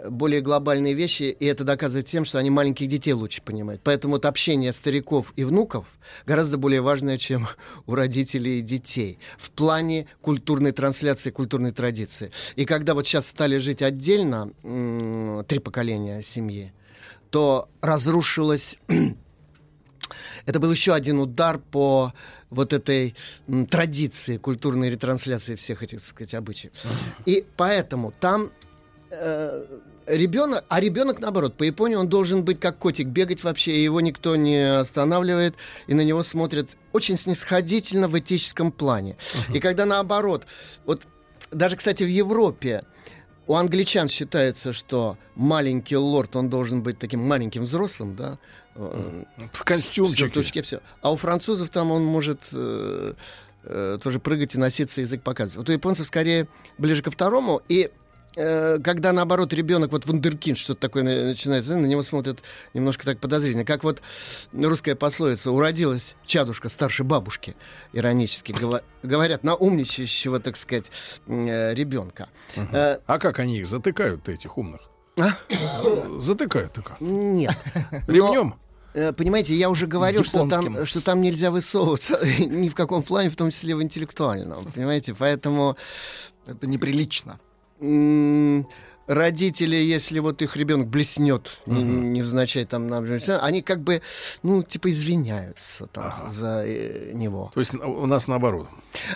[0.07, 3.81] более глобальные вещи, и это доказывает тем, что они маленьких детей лучше понимают.
[3.83, 5.85] Поэтому вот общение стариков и внуков
[6.25, 7.47] гораздо более важное, чем
[7.85, 12.31] у родителей и детей в плане культурной трансляции, культурной традиции.
[12.55, 16.73] И когда вот сейчас стали жить отдельно, м, три поколения семьи,
[17.29, 18.77] то разрушилось
[20.45, 22.13] это был еще один удар по
[22.49, 23.15] вот этой
[23.47, 26.73] м, традиции культурной ретрансляции всех этих, так сказать, обычаев.
[27.25, 28.51] И поэтому там
[30.09, 34.01] ребенок, а ребенок наоборот, по Японии он должен быть как котик, бегать вообще, и его
[34.01, 35.55] никто не останавливает,
[35.87, 39.17] и на него смотрят очень снисходительно в этическом плане.
[39.53, 40.45] И когда наоборот,
[40.85, 41.03] вот
[41.51, 42.83] даже, кстати, в Европе
[43.47, 48.37] у англичан считается, что маленький лорд, он должен быть таким маленьким взрослым, да?
[48.75, 50.15] В костюмчике.
[50.15, 50.81] В сюртучке, все.
[51.01, 53.13] А у французов там он может э,
[53.63, 55.57] э, тоже прыгать и носиться, язык показывать.
[55.57, 57.61] Вот у японцев скорее ближе ко второму.
[57.67, 57.89] И э,
[58.35, 62.39] когда наоборот ребенок вот вундеркинд что-то такое на- начинается, на него смотрят
[62.73, 63.65] немножко так подозрительно.
[63.65, 64.01] Как вот
[64.53, 67.55] русская пословица «уродилась чадушка старше бабушки»,
[67.93, 68.55] иронически
[69.03, 70.85] говорят, на умничающего, так сказать,
[71.27, 72.29] э, ребенка.
[72.55, 74.81] Э, А как они их затыкают, этих умных?
[75.19, 75.33] А?
[76.19, 77.01] Затыкают-то как?
[77.01, 77.55] Нет.
[78.07, 78.55] Ремнем?
[78.93, 83.29] Э, Понимаете, я уже говорил, что там, что там нельзя высовываться ни в каком плане,
[83.29, 84.65] в том числе в интеллектуальном.
[84.71, 85.75] Понимаете, поэтому...
[86.45, 87.39] Это неприлично.
[89.09, 92.99] Родители, если вот их ребенок блеснет, не- невзначай там, на-
[93.43, 94.03] они как бы,
[94.43, 97.49] ну, типа извиняются там за э, него.
[97.55, 98.67] То есть у нас наоборот.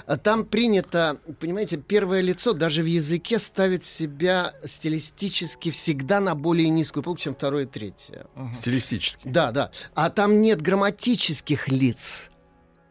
[0.07, 6.69] А Там принято, понимаете, первое лицо даже в языке ставит себя стилистически всегда на более
[6.69, 8.26] низкую полку, чем второе и третье.
[8.56, 9.27] Стилистически.
[9.27, 9.69] Да, да.
[9.94, 12.31] А там нет грамматических лиц.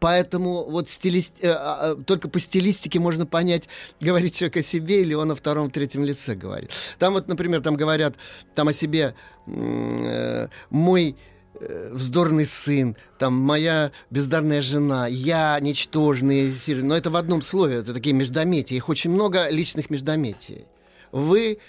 [0.03, 1.35] Поэтому вот стилист...
[1.39, 3.69] э, а, а, только по стилистике можно понять,
[4.01, 6.71] говорит человек о себе или он о втором, третьем лице говорит.
[6.99, 8.15] Там вот, например, там говорят
[8.53, 9.15] там о себе
[9.47, 11.15] э, мой
[11.57, 17.93] э, вздорный сын, там моя бездарная жена, я ничтожный, но это в одном слове, это
[17.93, 20.65] такие междометия, их очень много личных междометий.
[21.13, 21.59] Вы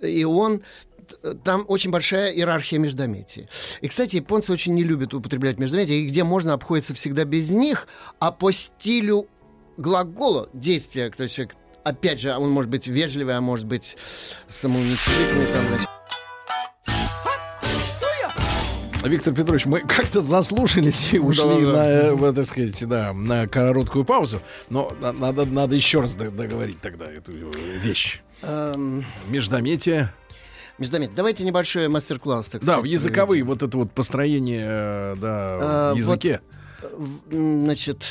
[0.00, 0.62] и он,
[1.08, 3.48] т- там очень большая иерархия междометий.
[3.80, 7.86] И, кстати, японцы очень не любят употреблять междометия, и где можно обходится всегда без них,
[8.18, 9.28] а по стилю
[9.76, 11.54] глагола действия, кто человек,
[11.84, 13.96] опять же, он может быть вежливый, а может быть
[14.48, 15.46] самоуничижительный,
[19.04, 21.72] Виктор Петрович, мы как-то заслушались и ушли Да-да-да.
[21.78, 24.40] на, э, вот, так сказать, да, на короткую паузу.
[24.68, 27.50] Но на- надо, надо еще раз договорить тогда эту э,
[27.84, 28.20] вещь.
[28.42, 30.12] эм, Междометие.
[30.78, 31.14] Междометие.
[31.16, 35.58] Давайте небольшой мастер-класс, так Да, сказать, в языковые вот это вот построение э, да,
[35.90, 36.40] А, в языке.
[36.82, 38.04] В- м, Значит,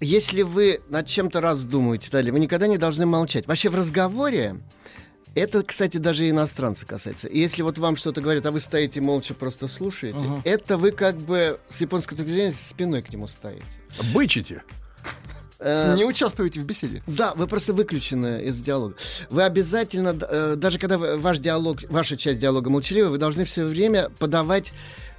[0.00, 3.46] если вы над чем-то раздумываете, далее, вы никогда не должны молчать.
[3.46, 4.56] Вообще в разговоре
[5.34, 7.26] это, кстати, даже иностранцы касается.
[7.28, 10.40] И если вот вам что-то говорят, а вы стоите молча просто слушаете, Ага.
[10.44, 13.64] это вы как бы с японской точки зрения спиной к нему стоите.
[14.12, 14.62] Бычите.
[15.60, 17.02] Э, Не участвуйте в беседе.
[17.06, 18.94] Да, вы просто выключены из диалога.
[19.30, 24.10] Вы обязательно, э, даже когда ваш диалог, ваша часть диалога молчаливая, вы должны все время
[24.18, 24.72] подавать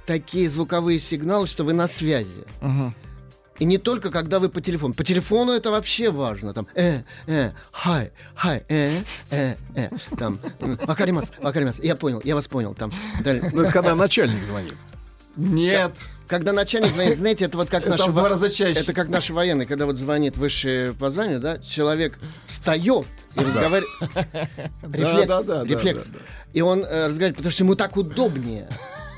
[0.06, 2.44] такие звуковые сигналы, что вы на связи.
[3.58, 4.92] И не только когда вы по телефону.
[4.92, 6.52] По телефону это вообще важно.
[6.52, 9.00] Там, э, э, хай, хай, э,
[9.30, 9.88] э, э.
[10.18, 11.78] Там, вакаримас, вакаримас.
[11.78, 12.74] Я понял, я вас понял.
[12.74, 12.92] Там,
[13.24, 13.50] далее.
[13.54, 14.74] Ну, это когда начальник звонит.
[15.36, 15.92] Нет.
[16.28, 18.80] Когда начальник звонит, знаете, это вот как наши в два во- раза чаще.
[18.80, 23.06] Это как наши военные, когда вот звонит высшее по званию, да, человек встает
[23.36, 23.86] и разговаривает.
[24.82, 26.10] Рефлекс, рефлекс.
[26.52, 28.68] И он э, разговаривает, потому что ему так удобнее,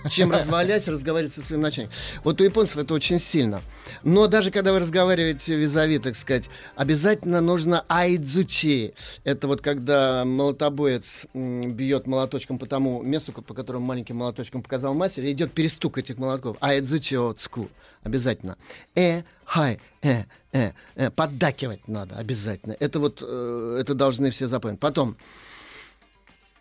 [0.09, 1.97] чем развалясь, разговаривать со своим начальником.
[2.25, 3.63] Вот у японцев это очень сильно.
[4.03, 8.95] Но даже когда вы разговариваете визави, так сказать, обязательно нужно айдзучи.
[9.25, 15.25] Это вот когда молотобоец бьет молоточком по тому месту, по которому маленьким молоточком показал мастер,
[15.25, 16.57] и идет перестук этих молотков.
[16.61, 17.69] Айдзучи отску.
[18.05, 18.57] Обязательно.
[18.95, 21.11] Э, хай, э, э, э.
[21.11, 22.77] Поддакивать надо обязательно.
[22.79, 24.81] Это вот, э, это должны все запомнить.
[24.81, 25.17] Потом,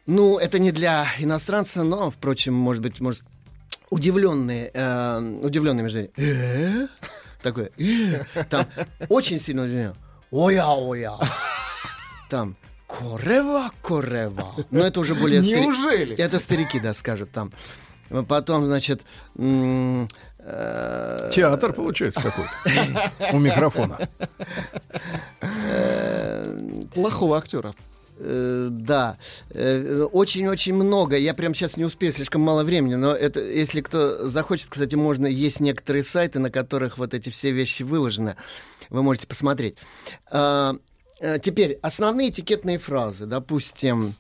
[0.08, 3.24] ну, это не для иностранца, но, впрочем, может быть, может,
[3.90, 6.88] удивленные, э, удивленные между «Э?»
[7.42, 8.66] такое, «Э?» там
[9.10, 9.96] очень сильно удивление.
[10.32, 11.18] Оя, оя.
[12.30, 12.58] Там
[12.88, 14.56] корева, корева.
[14.72, 16.16] Но это уже более Неужели?
[16.16, 17.52] Это старики, да, скажут там.
[18.28, 19.02] Потом, значит,
[19.38, 20.08] э,
[21.34, 23.12] Театр получается какой-то.
[23.34, 24.08] У микрофона.
[26.94, 27.74] Плохого актера.
[28.20, 29.18] Э, да,
[29.50, 31.18] Э, очень-очень много.
[31.18, 32.96] Я прям сейчас не успею, слишком мало времени.
[32.96, 37.52] Но это, если кто захочет, кстати, можно есть некоторые сайты, на которых вот эти все
[37.52, 38.36] вещи выложены.
[38.90, 39.78] Вы можете посмотреть.
[40.30, 40.76] А,
[41.20, 44.16] э, теперь основные этикетные фразы, допустим,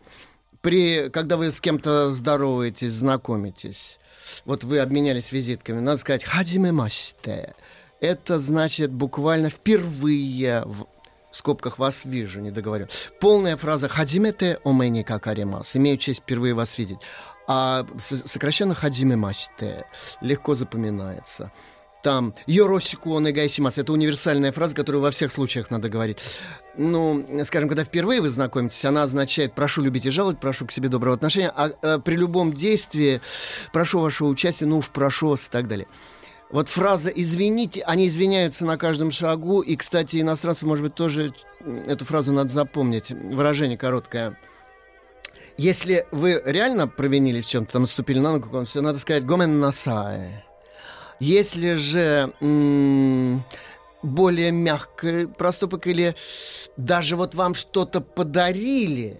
[0.62, 4.00] при, когда вы с кем-то здороваетесь, знакомитесь,
[4.46, 7.54] вот вы обменялись визитками, надо сказать «хаджимемаште».
[8.00, 10.66] Это значит буквально впервые
[11.32, 12.88] в скобках вас вижу, не договорю.
[13.20, 15.76] Полная фраза «хаджимете омэни какаримас».
[15.76, 17.00] Имею честь впервые вас видеть.
[17.48, 19.86] А сокращенно «хаджимемаште»
[20.22, 21.52] легко запоминается.
[22.04, 26.18] Там «Йорошику онегайсимас»— это универсальная фраза, которую во всех случаях надо говорить.
[26.78, 30.90] Ну, скажем, когда впервые вы знакомитесь, она означает «прошу любить и жаловать», «прошу к себе
[30.90, 33.20] доброго отношения», а э, при любом действии
[33.74, 35.88] «прошу вашего участия», «ну уж прошу вас» и так далее.
[36.50, 41.34] Вот фраза «извините», они извиняются на каждом шагу, и, кстати, иностранцу, может быть, тоже
[41.86, 43.12] эту фразу надо запомнить.
[43.12, 44.40] Выражение короткое.
[45.58, 50.46] Если вы реально провинились в чем-то, там наступили на ногу, все, надо сказать «гомен насай».
[51.20, 52.32] Если же
[54.04, 56.16] более мягкий проступок или
[56.78, 59.20] даже вот вам что-то подарили,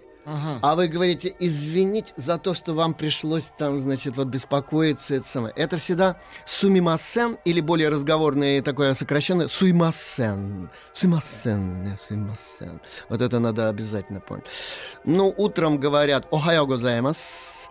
[0.62, 5.14] а вы говорите, извините за то, что вам пришлось там, значит, вот беспокоиться.
[5.14, 5.54] Это, самое.
[5.56, 10.68] это всегда сумимасен или более разговорное такое сокращенное суймасен.
[10.92, 12.80] Суймасен, суймасен.
[13.08, 14.46] Вот это надо обязательно помнить.
[15.04, 17.68] Ну, утром говорят «Охайо гозаймас».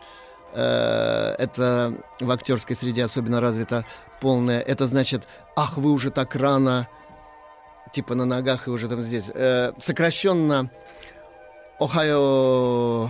[0.53, 3.85] Э, Это в актерской среде особенно развито
[4.19, 4.61] полное.
[4.61, 5.23] Это значит
[5.55, 6.88] «Ах, вы уже так рано»
[7.91, 9.29] типа на ногах и уже там здесь.
[9.34, 10.69] Э, сокращенно
[11.79, 13.09] Охайо...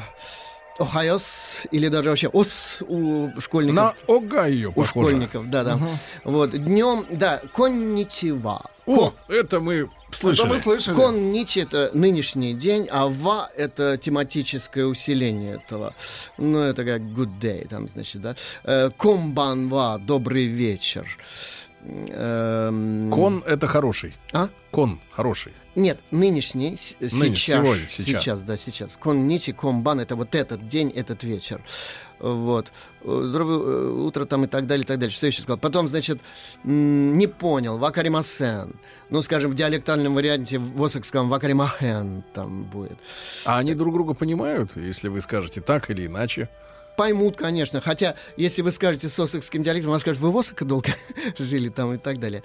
[0.80, 3.76] Охайос или даже вообще ос у школьников.
[3.76, 4.90] На Огайо У похоже.
[4.90, 5.78] школьников, да, да.
[5.78, 5.90] Мгм.
[6.24, 6.52] Вот.
[6.52, 8.62] Днем, да, конничева.
[8.86, 10.94] О, это мы слышали.
[10.94, 15.96] Конничи это нынешний день, а ва это тематическое усиление этого.
[16.38, 18.36] Ну, это как good day, там, значит, да.
[18.64, 21.08] Э, Комбанва, добрый вечер.
[21.88, 24.16] Эм, Кон это хороший.
[24.34, 24.50] А?
[24.72, 25.54] Кон хороший.
[25.76, 28.06] Нет, нынешний, Нынешний, сейчас, сегодня, сейчас.
[28.24, 28.98] сейчас, да, сейчас.
[28.98, 31.62] Конничи, комбан, это вот этот день, этот вечер.
[32.20, 32.72] Вот.
[33.04, 35.16] Э, Доброе э, утро там и так далее, и так далее.
[35.16, 35.60] Что я еще сказал?
[35.60, 36.20] Потом, значит,
[36.64, 38.76] не понял, вакаримасен.
[39.10, 42.98] Ну, скажем, в диалектальном варианте в осекском вакаримахен там будет.
[43.46, 46.50] А они друг друга понимают, если вы скажете так или иначе?
[46.98, 47.80] Поймут, конечно.
[47.80, 50.90] Хотя, если вы скажете с осекским диалектом, она скажет, вы в Осака долго
[51.38, 52.42] жили там и так далее.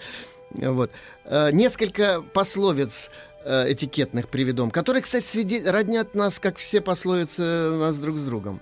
[0.51, 0.91] Вот.
[1.25, 3.11] Э, Несколько пословиц
[3.45, 8.61] э, этикетных приведом, которые, кстати, свиде- роднят нас, как все пословицы нас друг с другом.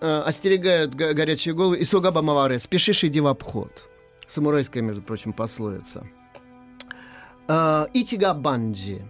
[0.00, 1.82] Э, Остерегают го- горячие головы.
[1.82, 3.70] Исогаба Маваре, спешишь, иди в обход.
[4.26, 6.06] Самурайская, между прочим, пословица.
[7.48, 9.02] Итига Банджи.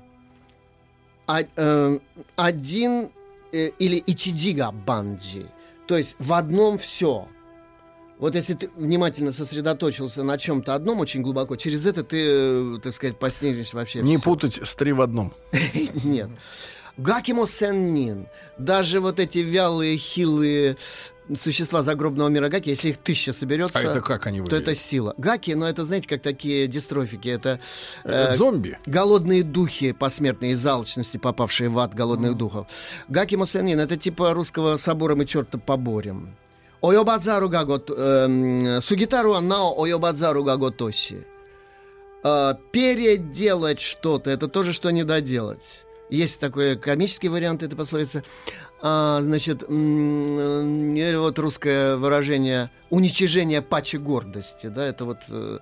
[1.28, 1.98] А-
[2.36, 3.10] Один
[3.52, 5.46] или Ичидига Банджи.
[5.86, 7.28] То есть в одном все.
[8.18, 12.92] Вот если ты внимательно сосредоточился на чем-то одном очень глубоко, через это ты, э, так
[12.94, 14.24] сказать, постигнешь вообще Не всё.
[14.24, 15.34] путать с три в одном.
[16.04, 16.30] Нет.
[16.96, 18.26] Гакимо сеннин.
[18.56, 20.78] Даже вот эти вялые, хилые
[21.34, 25.14] существа загробного мира гаки, если их тысяча соберется, А это как они то это сила.
[25.16, 27.28] Гаки, но это, знаете, как такие дистрофики.
[27.28, 27.60] Это
[28.04, 28.78] Это зомби?
[28.86, 32.66] Голодные духи посмертные из алчности, попавшие в ад голодных духов.
[33.08, 36.36] Гаки Мусенин, это типа русского собора мы черта поборем.
[36.80, 37.90] Ойобадзару гагот...
[37.90, 41.26] эм, Сугитару нао ойобадзару гаготоси.
[42.22, 45.82] Э, переделать что-то, это тоже что не доделать.
[46.08, 48.22] Есть такой комический вариант этой пословицы.
[48.80, 54.68] А, значит, э, вот русское выражение «уничижение пачи гордости».
[54.68, 55.58] Да, это вот э,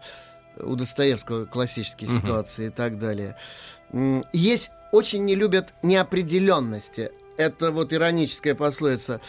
[0.60, 2.20] у Достоевского классические Мгм.
[2.20, 3.36] ситуации и так далее.
[4.32, 7.10] Есть, очень не любят неопределенности.
[7.36, 9.20] Это вот ироническая пословица.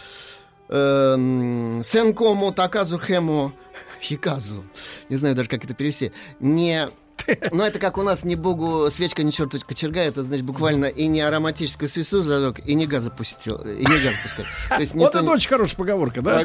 [0.68, 3.52] Эм, Сенкому таказу хему
[4.00, 4.64] хиказу.
[5.08, 6.12] Не знаю даже, как это перевести.
[6.40, 6.88] Не...
[7.52, 11.06] Но это как у нас не богу свечка, не черту кочерга, это значит буквально и
[11.06, 14.46] не ароматическую свису зажег, и не газа пустил, и не газ пускать.
[14.68, 16.36] То есть Вот это очень хорошая поговорка, да?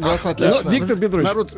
[0.63, 0.71] Ну.
[0.71, 1.53] Виктор Петрович, Народ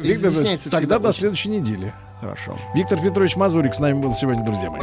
[0.70, 1.94] тогда всегда до следующей недели.
[2.22, 2.58] Хорошо.
[2.76, 4.82] Виктор Петрович Мазурик с нами был сегодня, друзья мои.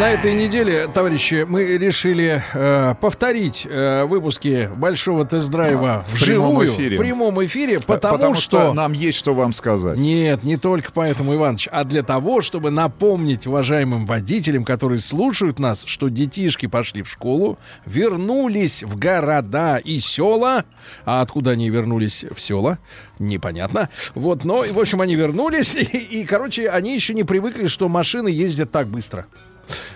[0.00, 6.68] На этой неделе, товарищи, мы решили э, повторить э, выпуски большого тест-драйва В прямом вживую,
[6.68, 6.96] эфире.
[6.96, 8.60] в прямом эфире, потому, Потому что...
[8.60, 9.98] что нам есть что вам сказать.
[9.98, 15.84] Нет, не только поэтому, Иваныч, а для того, чтобы напомнить уважаемым водителям, которые слушают нас,
[15.84, 20.64] что детишки пошли в школу, вернулись в города и села.
[21.04, 22.78] А откуда они вернулись в села?
[23.18, 23.90] Непонятно.
[24.14, 25.82] Вот, но, в общем, они вернулись, и,
[26.20, 29.26] и, короче, они еще не привыкли, что машины ездят так быстро.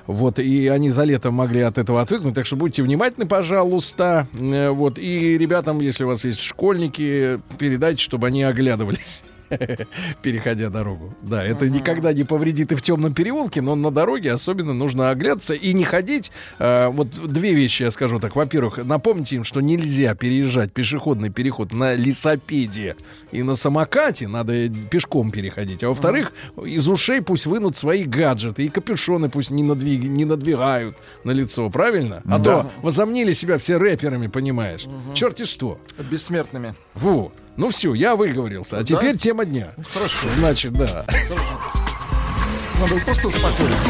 [0.06, 4.26] Вот, и они за лето могли от этого отвыкнуть, так что будьте внимательны, пожалуйста.
[4.34, 9.22] Э, Вот, и ребятам, если у вас есть школьники, передайте, чтобы они оглядывались.
[10.22, 11.14] переходя дорогу.
[11.22, 15.54] Да, это никогда не повредит и в темном переулке, но на дороге особенно нужно оглядываться
[15.54, 16.32] и не ходить.
[16.58, 18.36] Э, вот две вещи я скажу так.
[18.36, 22.96] Во-первых, напомните им, что нельзя переезжать пешеходный переход на лесопеде
[23.32, 25.82] и на самокате, надо пешком переходить.
[25.84, 26.32] А во-вторых,
[26.64, 31.68] из ушей пусть вынут свои гаджеты и капюшоны пусть не, надвиг- не надвигают на лицо,
[31.70, 32.22] правильно?
[32.26, 32.44] А Да.
[32.62, 34.86] то возомнили себя все рэперами, понимаешь?
[35.14, 35.78] Черти что.
[36.10, 36.74] Бессмертными.
[36.94, 37.32] Вот.
[37.56, 38.78] Ну все, я выговорился.
[38.78, 38.84] А Да?
[38.84, 39.72] теперь тема дня.
[39.92, 40.26] Хорошо.
[40.38, 41.04] Значит, да.
[42.80, 43.88] Надо просто успокоиться.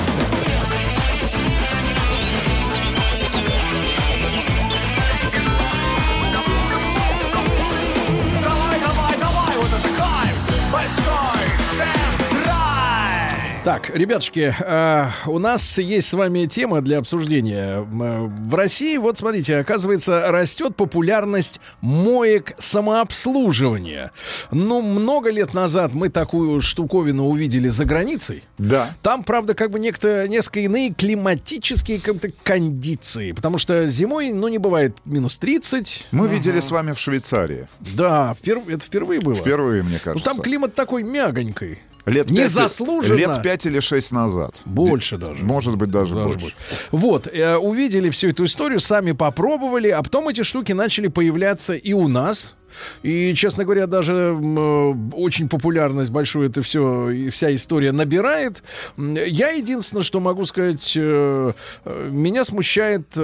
[13.65, 17.78] Так, ребятушки, э, у нас есть с вами тема для обсуждения.
[17.81, 24.11] Э, В России, вот смотрите, оказывается, растет популярность моек самообслуживания.
[24.51, 28.45] Ну, много лет назад мы такую штуковину увидели за границей.
[28.59, 28.95] Да.
[29.01, 33.32] Там, правда, как бы некто, несколько иные климатические как-то кондиции.
[33.32, 36.09] Потому что зимой, ну, не бывает минус 30.
[36.11, 37.66] Мы видели с вами в Швейцарии.
[37.81, 39.36] Да, впер- это впервые было.
[39.36, 40.28] Впервые, мне Ну, кажется.
[40.35, 41.78] там климат такой мягонький.
[42.06, 43.16] Лет пять- Незаслуженно.
[43.16, 44.60] Лет пять или шесть назад.
[44.64, 45.43] Больше даже.
[45.43, 46.40] Может быть, даже, Даже больше.
[46.40, 46.56] больше.
[46.90, 51.93] Вот, э, увидели всю эту историю, сами попробовали, а потом эти штуки начали появляться и
[51.94, 52.55] у нас.
[53.02, 58.62] И, честно говоря, даже э, очень популярность большую это все, и вся история набирает.
[58.96, 61.52] Я единственное, что могу сказать, э,
[61.84, 63.20] э, меня смущает э,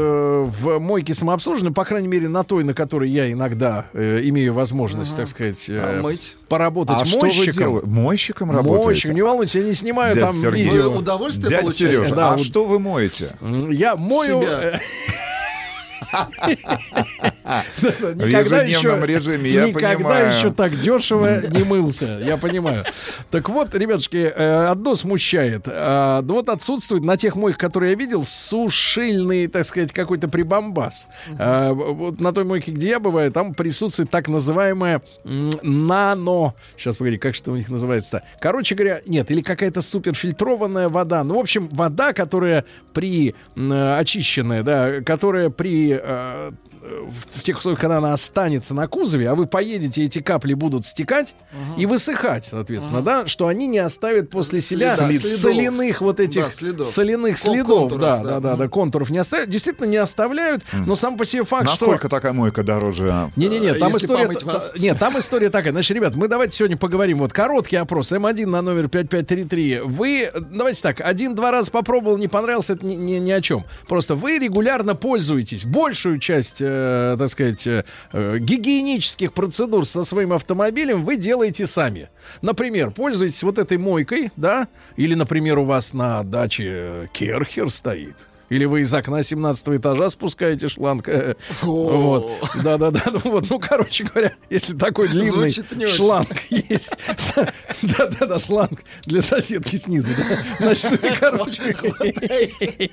[0.49, 5.17] в мойке самообслуживания, по крайней мере, на той, на которой я иногда э, имею возможность,
[5.17, 6.37] так сказать, э, Помыть.
[6.49, 7.53] поработать А что вы мойщиком.
[7.65, 7.87] делаете?
[7.87, 8.85] Мойщиком работаете?
[8.85, 10.65] Мойщиком, не волнуйтесь, я не снимаю Дядя там Сергей.
[10.65, 10.91] видео.
[10.91, 11.95] Вы удовольствие Дядя получаете?
[11.97, 13.33] Сережа, Да, а вот- что вы моете?
[13.71, 14.43] Я мою...
[14.43, 14.81] Себя.
[17.83, 20.37] э, Никогда ежедневном еще, режиме, я никогда понимаю.
[20.37, 22.85] еще так дешево не мылся, я понимаю.
[23.31, 25.65] Так вот, ребятушки, э, одно смущает.
[25.67, 31.09] А, да Вот отсутствует на тех мойках, которые я видел, сушильный, так сказать, какой-то прибамбас.
[31.39, 36.55] А, Вот на той мойке, где я бываю, там присутствует так называемая нано...
[36.77, 38.23] Сейчас, погоди, как что у них называется-то?
[38.41, 41.25] Короче говоря, нет, или какая-то суперфильтрованная вода.
[41.25, 43.35] Ну, в общем, вода, которая при...
[43.57, 45.99] э, очищенная, да, которая при...
[46.01, 46.51] э,
[46.81, 50.87] в, в тех условиях, когда она останется на кузове, а вы поедете, эти капли будут
[50.87, 51.35] стекать
[51.77, 55.23] и высыхать, соответственно, да, что они не оставят после себя следов.
[55.23, 56.87] соляных вот этих Да, следов.
[56.87, 58.23] соляных Кон- следов, контуров, да, да.
[58.23, 61.87] да, да, да, контуров не оставляют, действительно не оставляют, но сам по себе факт, что
[61.87, 63.11] Насколько такая мойка дороже?
[63.11, 63.31] а?
[63.37, 64.39] не-не-не, там Если история...
[64.45, 64.73] вас.
[64.79, 65.73] Нет, там история такая.
[65.73, 67.19] Значит, ребят, мы давайте сегодня поговорим.
[67.19, 68.13] Вот короткий опрос.
[68.13, 69.81] М1 на номер 5533.
[69.81, 73.65] Вы, давайте так, один-два раза попробовал, не понравился, это ни, ни- ни о чем.
[73.89, 80.33] Просто вы регулярно пользуетесь большую часть, э, так сказать, э, э, гигиенических процедур со своим
[80.33, 82.09] автомобилем вы делаете сами.
[82.43, 84.69] Например, пользуетесь вот этой мойкой, да?
[84.97, 88.30] Или, например, у вас на даче э, керхер стоит.
[88.51, 91.09] Или вы из окна 17 этажа спускаете шланг.
[91.63, 92.33] Вот.
[92.63, 93.03] Да-да-да.
[93.07, 93.49] Ну, вот.
[93.49, 95.53] ну, короче говоря, если такой длинный
[95.89, 96.93] шланг есть.
[97.83, 100.11] Да-да-да, шланг для соседки снизу.
[100.59, 101.77] Значит, вы, короче,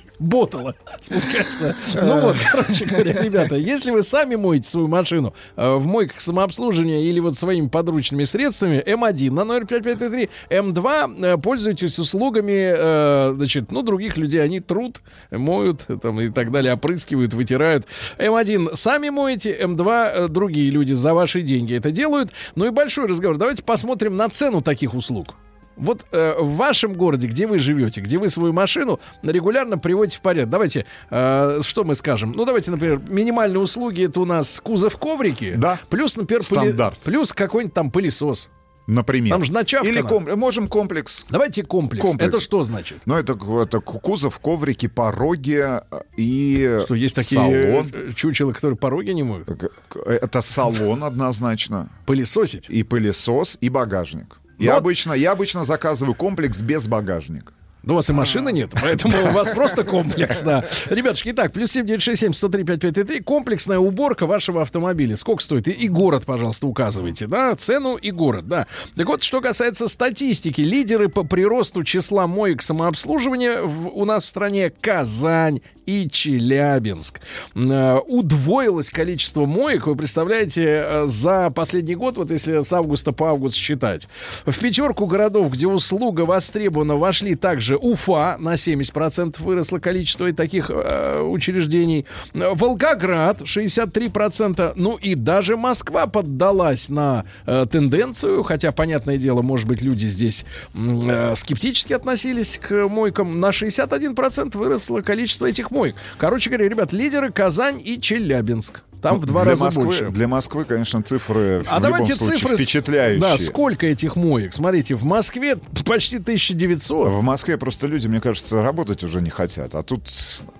[0.18, 1.46] ботала спускаешь.
[1.60, 1.76] да.
[2.02, 7.02] Ну вот, короче говоря, ребята, если вы сами моете свою машину э, в мойках самообслуживания
[7.02, 13.72] или вот своими подручными средствами, М1 на номер 5533, М2 э, пользуйтесь услугами, э, значит,
[13.72, 15.00] ну, других людей, они труд,
[15.48, 17.86] моют там и так далее, опрыскивают, вытирают.
[18.18, 22.32] М1 сами моете, М2 э, другие люди за ваши деньги это делают.
[22.54, 23.36] Ну и большой разговор.
[23.36, 25.34] Давайте посмотрим на цену таких услуг.
[25.78, 30.20] Вот э, в вашем городе, где вы живете, где вы свою машину регулярно приводите в
[30.20, 30.50] порядок.
[30.50, 32.32] Давайте, э, что мы скажем?
[32.32, 35.54] Ну, давайте, например, минимальные услуги это у нас кузов коврики.
[35.56, 35.78] Да.
[35.88, 36.98] Плюс, например, Стандарт.
[37.04, 38.50] плюс какой-нибудь там пылесос.
[38.88, 39.34] Например.
[39.34, 41.26] Там же начавка Или ком- можем комплекс.
[41.28, 42.02] Давайте комплекс.
[42.04, 42.28] Комплекс.
[42.28, 42.96] Это что значит?
[43.04, 45.80] Ну, это, это кузов, коврики, пороги э,
[46.16, 47.90] и Что есть такие салон.
[47.92, 49.46] э, чучела, которые пороги не моют?
[49.90, 51.90] К- Это салон однозначно.
[52.06, 52.70] Пылесосить?
[52.70, 54.40] И пылесос, и багажник.
[54.58, 57.52] Ну Я, вот- обычно, я обычно заказываю комплекс без багажника.
[57.88, 60.62] Да у вас и машины нет, поэтому у вас просто комплекс, да.
[60.90, 65.16] Ребятушки, итак, плюс 7967 103 5533, комплексная уборка вашего автомобиля.
[65.16, 65.68] Сколько стоит?
[65.68, 68.66] И, и город, пожалуйста, указывайте, да, цену и город, да.
[68.94, 74.28] Так вот, что касается статистики, лидеры по приросту числа моек самообслуживания в- у нас в
[74.28, 77.20] стране Казань и Челябинск.
[77.54, 83.30] Э, Удвоилось количество моек, вы представляете, э, за последний год, вот если с августа по
[83.30, 84.08] август считать.
[84.44, 91.20] В пятерку городов, где услуга востребована, вошли также Уфа, на 70% выросло количество таких э,
[91.22, 92.06] учреждений.
[92.34, 94.72] Волгоград, 63%.
[94.76, 100.44] Ну и даже Москва поддалась на э, тенденцию, хотя, понятное дело, может быть, люди здесь
[100.74, 103.40] э, скептически относились к мойкам.
[103.40, 105.96] На 61% выросло количество этих моек.
[106.18, 108.82] Короче говоря, ребят, лидеры Казань и Челябинск.
[109.00, 110.10] Там Ну, в два раза Москвы, больше.
[110.10, 112.56] Для Москвы, конечно, цифры А в давайте любом случае цифры.
[112.56, 113.20] впечатляющие.
[113.20, 114.54] Да, сколько этих моек?
[114.54, 115.56] Смотрите, в Москве
[115.86, 117.08] почти 1900.
[117.08, 119.74] В Москве просто люди, мне кажется, работать уже не хотят.
[119.74, 120.02] А тут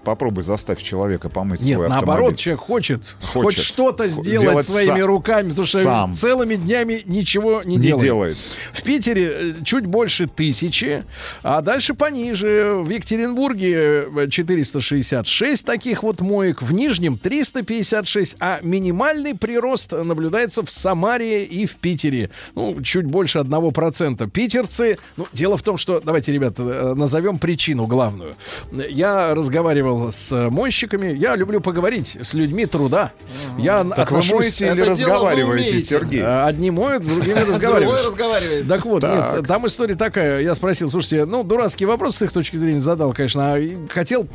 [0.05, 2.37] попробуй заставь человека помыть Нет, свой наоборот, автомобиль.
[2.37, 3.43] человек хочет, Хочет.
[3.43, 6.15] хоть что-то сделать делать своими са- руками, потому что сам.
[6.15, 8.05] целыми днями ничего не, Не делает.
[8.05, 8.37] делает.
[8.73, 11.05] В Питере э, чуть больше тысячи,
[11.43, 12.75] а дальше пониже.
[12.79, 20.71] В Екатеринбурге э, 466 таких вот моек, в Нижнем 356, а минимальный прирост наблюдается в
[20.71, 22.31] Самаре и в Питере.
[22.55, 24.29] Ну, чуть больше 1%.
[24.31, 28.35] Питерцы, ну, дело в том, что, давайте, ребята, э, назовем причину главную.
[28.73, 33.13] Я разговаривал с мойщиками, я люблю поговорить с людьми труда.
[33.59, 35.81] Я Так вы моете или разговариваете.
[35.81, 36.21] Сергей?
[36.21, 38.69] Э, Одни моют, с другими разговаривают.
[38.69, 39.37] Так вот, Так.
[39.39, 40.41] нет, там история такая.
[40.41, 43.55] Я спросил, слушайте, ну, дурацкий вопрос с их точки зрения задал, конечно.
[43.55, 44.27] а хотел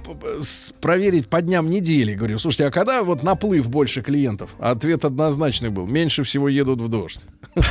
[0.81, 2.13] проверить по дням недели.
[2.13, 4.49] Говорю, слушайте, а когда вот наплыв больше клиентов?
[4.59, 5.85] Ответ однозначный был.
[5.85, 7.19] Меньше всего едут в дождь.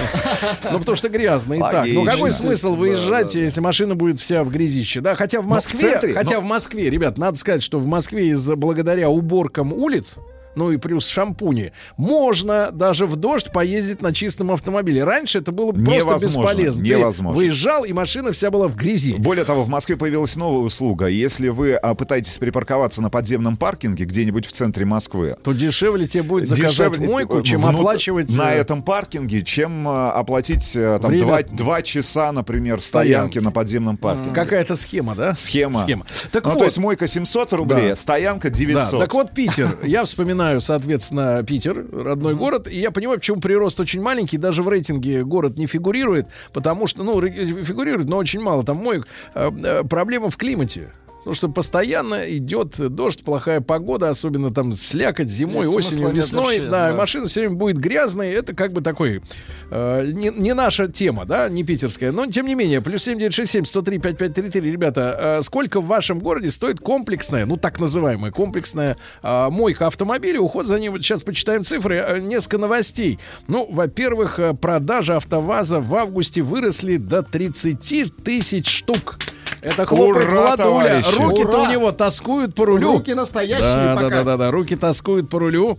[0.71, 1.87] Ну, потому что грязно и так.
[1.87, 5.01] Ну, какой смысл выезжать, если машина будет вся в грязище?
[5.01, 7.79] Да, хотя в Ну, в Москве, центре, хотя ну- в Москве, ребят, надо сказать, что
[7.79, 10.17] в Москве из-за благодаря уборкам улиц,
[10.55, 15.05] ну и плюс шампуни, можно даже в дождь поездить на чистом автомобиле.
[15.05, 16.85] Раньше это было просто Невозможно, бесполезно.
[16.85, 17.39] Ты невозможно.
[17.39, 19.15] выезжал, и машина вся была в грязи.
[19.19, 21.07] Более того, в Москве появилась новая услуга.
[21.07, 26.23] Если вы а, пытаетесь припарковаться на подземном паркинге где-нибудь в центре Москвы, То дешевле тебе
[26.23, 28.31] будет заказать дешевле, мойку, чем внут- оплачивать...
[28.31, 33.39] на э, этом паркинге, чем э, оплатить э, там Время- два, два часа, например, стоянки
[33.39, 34.35] на подземном паркинге.
[34.35, 35.35] Какая-то схема, да?
[35.35, 35.81] Схема.
[35.83, 36.07] Схема.
[36.31, 37.93] Так ну, вот, то есть мойка 700 рублей, Да.
[37.93, 38.93] а стоянка 900.
[38.93, 39.79] Да, так вот Питер.
[39.83, 42.69] Я вспоминаю, соответственно, Питер, родной город.
[42.69, 44.39] И я понимаю, почему прирост очень маленький.
[44.39, 49.07] Даже в рейтинге город не фигурирует, потому что, ну, фигурирует, но очень мало там моек.
[49.35, 50.93] Э, э, Проблема в климате.
[51.23, 56.43] Потому что постоянно идет дождь, плохая погода, особенно там слякоть зимой, смысла осенью, весной.
[56.43, 56.97] вообще, да, да.
[56.97, 58.31] машина все время будет грязной.
[58.31, 59.23] Это как бы такой
[59.71, 62.11] э, не, не наша тема, да, не питерская.
[62.11, 66.81] Но тем не менее, плюс 7967 103 5533, ребята, э, сколько в вашем городе стоит
[66.81, 71.97] комплексная, ну так называемая комплексная э, мойка автомобиля, уход за ним, вот сейчас почитаем цифры,
[71.97, 73.21] э, несколько новостей.
[73.47, 79.19] Ну, во-первых, э, продажи АвтоВАЗа в августе выросли до 30 тысяч штук.
[79.63, 81.03] Это хлопает Ура, Владуля.
[81.19, 82.95] Руки-то у него тоскуют по рулю.
[82.95, 84.09] Руки настоящие Да, да, пока.
[84.17, 85.79] да, да, да, руки тоскуют по рулю.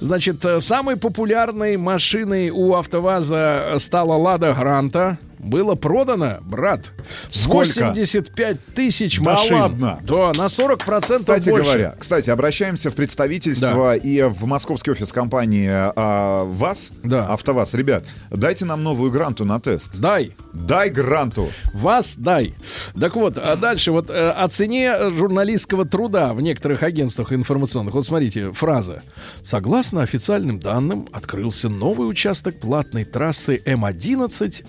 [0.00, 5.16] Значит, э, самой популярной машиной у АвтоВАЗа стала Лада Гранта.
[5.42, 6.92] Было продано, брат,
[7.30, 7.92] Сколько?
[7.92, 9.54] 85 тысяч Да машин.
[9.54, 9.98] ладно?
[10.02, 11.64] Да, на 40% Кстати больше.
[11.64, 17.74] говоря, кстати, обращаемся в представительство и в московский офис компании а, ВАЗ, АвтоВАЗ.
[17.74, 19.90] Ребят, дайте нам новую гранту на тест.
[19.96, 20.34] Дай.
[20.52, 21.48] Дай гранту.
[21.72, 22.54] Вас дай.
[22.98, 27.94] Так вот, а дальше вот э, о цене журналистского труда в некоторых агентствах информационных.
[27.94, 29.02] Вот смотрите, фраза.
[29.42, 34.64] Согласно официальным данным, открылся новый участок платной трассы М11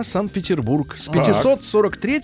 [0.00, 1.14] Москва-Санкт-Петербург с Так.
[1.16, 2.20] 543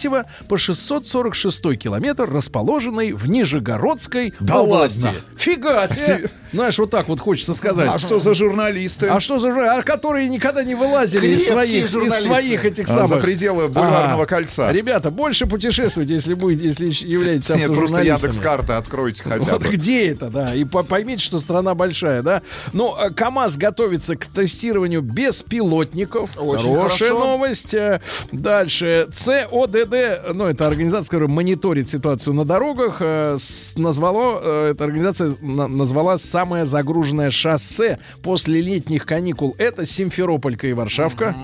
[0.48, 5.04] по 646 километр, расположенный в Нижегородской Да области.
[5.04, 5.20] ладно?
[5.36, 6.00] Фига себе!
[6.00, 7.90] Се- Знаешь, вот так вот хочется сказать.
[7.92, 9.08] А что за журналисты?
[9.08, 12.24] А что за жур- а которые никогда не вылазили из своих, из журналисты.
[12.26, 14.72] своих этих А, самых за пределы бульварного кольца.
[14.72, 18.16] Ребята, больше путешествуйте, если будете, если являетесь Нет, просто автожурналистами.
[18.30, 19.68] Яндекс карты откройте хотя Вот бы.
[19.70, 20.54] где это, да?
[20.54, 22.42] И по- поймите, что страна большая, да?
[22.72, 26.38] Ну, а КАМАЗ готовится к тестированию беспилотников.
[26.38, 27.18] Очень Хорошая хорошо.
[27.18, 27.65] новость.
[27.74, 28.00] Э,
[28.32, 29.08] Дальше.
[29.12, 33.36] ЦОДД, ну, это организация, которая мониторит ситуацию на дорогах, э,
[33.76, 39.54] назвало, э, эта организация на- назвала самое загруженное шоссе после летних каникул.
[39.58, 41.34] Это Симферополька и Варшавка.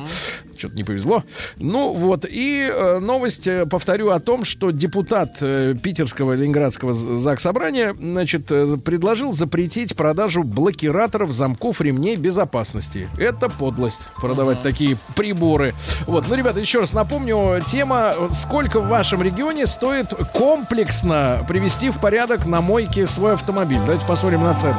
[0.63, 1.25] Что-то не повезло.
[1.57, 7.17] Ну вот, и э, новость, э, повторю, о том, что депутат э, Питерского Ленинградского з-
[7.17, 13.09] Заксобрания, значит, э, предложил запретить продажу блокираторов замков ремней безопасности.
[13.19, 15.75] Это подлость, продавать такие приборы.
[16.07, 21.99] Вот, ну, ребята, еще раз напомню, тема, сколько в вашем регионе стоит комплексно привести в
[21.99, 23.81] порядок на мойке свой автомобиль.
[23.81, 24.77] Давайте посмотрим на цены.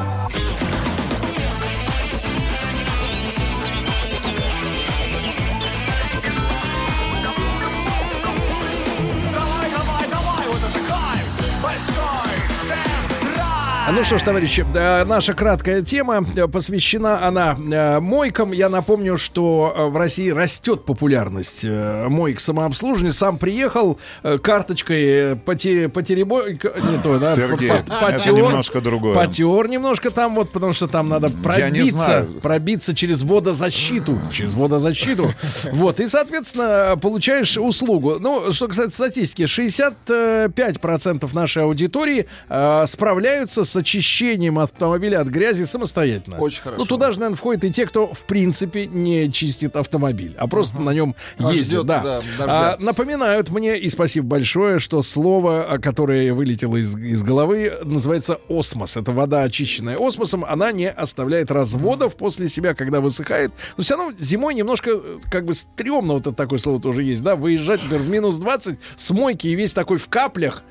[13.96, 18.52] Ну что ж, товарищи, э, наша краткая тема э, посвящена она э, мойкам.
[18.52, 23.12] Я напомню, что в России растет популярность моек самообслуживания.
[23.12, 24.00] Сам приехал
[24.42, 26.54] карточкой э, поте- потеребой...
[26.54, 27.36] Не то, да?
[27.36, 29.14] Сергей, по- это потер- немножко другое.
[29.14, 34.20] Потер немножко там вот, потому что там надо пробиться, пробиться через водозащиту.
[34.32, 35.32] Через водозащиту.
[35.72, 38.16] Вот, и, соответственно, получаешь услугу.
[38.20, 46.38] Ну, что касается статистики, 65% нашей аудитории э, справляются с очищением автомобиля от грязи самостоятельно.
[46.40, 46.80] Очень хорошо.
[46.82, 50.80] Ну, туда же, наверное, входит и те, кто, в принципе, не чистит автомобиль, а просто
[50.80, 51.68] на нем А ездит.
[51.68, 52.02] ждет, да.
[52.04, 57.74] да, А, напоминают мне, и спасибо большое, что слово, а, которое вылетело из, из головы,
[57.84, 58.96] называется осмос.
[58.98, 60.46] Это вода, очищенная осмосом.
[60.46, 63.52] Она не оставляет разводов после себя, когда высыхает.
[63.76, 67.22] Но все равно зимой немножко э, как бы стрёмно, вот это такое слово тоже есть,
[67.22, 70.64] да, выезжать, например, в минус 20 с мойки и весь такой в каплях.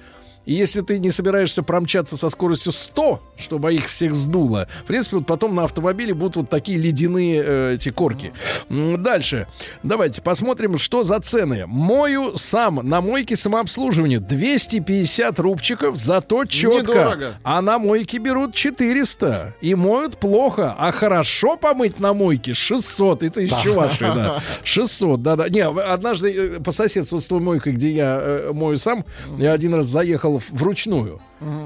[0.45, 5.17] И если ты не собираешься промчаться со скоростью 100, чтобы их всех сдуло, в принципе,
[5.19, 8.33] вот потом на автомобиле будут вот такие ледяные э, эти корки.
[8.69, 9.47] Дальше.
[9.83, 11.65] Давайте посмотрим, что за цены.
[11.67, 16.79] Мою сам на мойке самообслуживания 250 рубчиков, зато четко.
[16.93, 17.35] Недорого.
[17.43, 19.55] А на мойке берут 400.
[19.61, 20.75] И моют плохо.
[20.79, 23.23] А хорошо помыть на мойке 600.
[23.23, 23.61] Это из Да.
[23.61, 24.43] Чувашии, да.
[24.65, 25.49] 600, да-да.
[25.49, 29.05] Не, однажды э, по соседству с той мойкой, где я э, мою сам,
[29.39, 31.21] я один раз заехал в- вручную.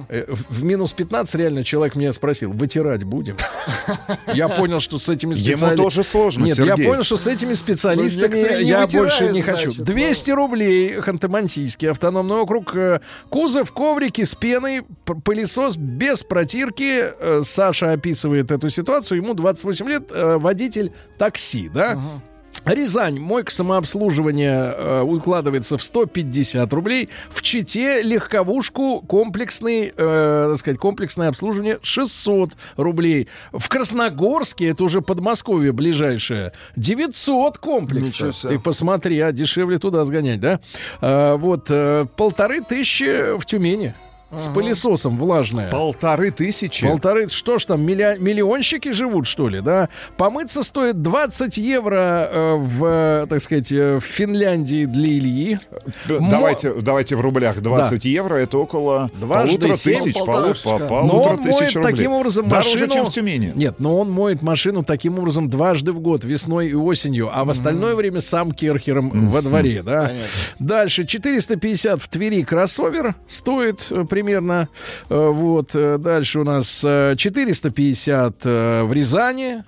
[0.08, 3.36] Э, В минус 15 реально человек меня спросил, вытирать будем?
[4.32, 5.76] Я понял, что с этими Ему специалистами...
[5.76, 6.84] тоже сложно, Нет, Сергей.
[6.84, 9.70] я понял, что с этими специалистами Ну, не я больше не хочу.
[9.72, 12.74] значит, 200 рублей, Ханты-Мансийский автономный округ.
[12.74, 14.82] э, Кузов, коврики с пеной,
[15.24, 17.04] пылесос без протирки.
[17.18, 19.18] Э, Саша описывает эту ситуацию.
[19.22, 21.98] Ему 28 лет, водитель такси, да?
[22.64, 27.08] Рязань, мойка самообслуживания э, укладывается в 150 рублей.
[27.30, 33.28] В Чите легковушку комплексный, э, так сказать, комплексное обслуживание 600 рублей.
[33.52, 38.36] В Красногорске, это уже Подмосковье ближайшее, 900 комплексов.
[38.40, 40.60] Ты посмотри, а дешевле туда сгонять, да?
[41.00, 43.94] А, вот э, полторы тысячи в Тюмени.
[44.32, 45.70] С пылесосом влажное.
[45.70, 46.84] Полторы тысячи?
[46.86, 49.88] Полторы, что ж там, миллио- миллионщики живут, что ли, да?
[50.16, 55.58] Помыться стоит 20 евро э, в, так сказать, э, в Финляндии для Ильи.
[56.08, 57.60] Д- Мо- Давайте, давайте в рублях.
[57.62, 60.14] 20 евро это около Дважды полутора семь, тысяч.
[60.16, 60.78] полу- полторашечка.
[60.88, 61.92] по- Но он моет тысяч рублей.
[61.94, 62.92] таким образом Дороже, машину...
[62.92, 63.52] чем в Тюмени.
[63.54, 67.50] Нет, но он моет машину таким образом дважды в год, весной и осенью, а в
[67.50, 70.10] остальное время сам керхером во дворе, да?
[70.58, 74.68] Дальше 450 в Твери кроссовер стоит э, примерно.
[75.10, 79.62] Э, Вот э, дальше у нас э, 450 э, в Рязани,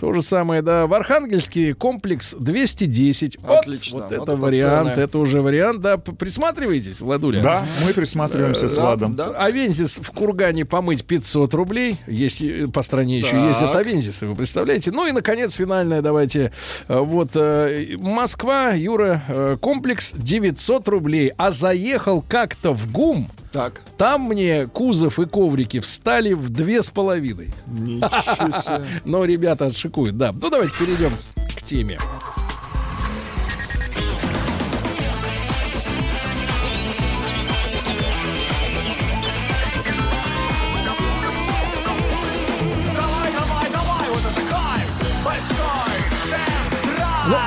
[0.00, 0.86] то же самое, да.
[0.86, 3.38] В Архангельске комплекс 210.
[3.40, 5.02] Вот, Отлично, Вот вот это вариант, цены.
[5.04, 5.96] это уже вариант, да.
[5.96, 7.42] Присматриваетесь, Владуля?
[7.42, 9.16] Да, мы присматриваемся с Владом.
[9.16, 9.28] да.
[9.30, 13.48] Авензис в Кургане помыть 500 рублей, если по стране еще Так.
[13.48, 14.90] ездят Авензисы, вы представляете?
[14.90, 16.52] Ну и, наконец, финальное, давайте.
[16.88, 21.32] Вот Москва, Юра, комплекс 900 рублей.
[21.38, 23.80] А заехал как-то в ГУМ, Так.
[23.96, 27.54] там мне кузов и коврики встали в две с половиной.
[27.66, 28.86] Ничего себе.
[29.06, 30.32] Но ребята отшикуют, да.
[30.32, 31.10] Ну давайте перейдем
[31.56, 31.98] к теме.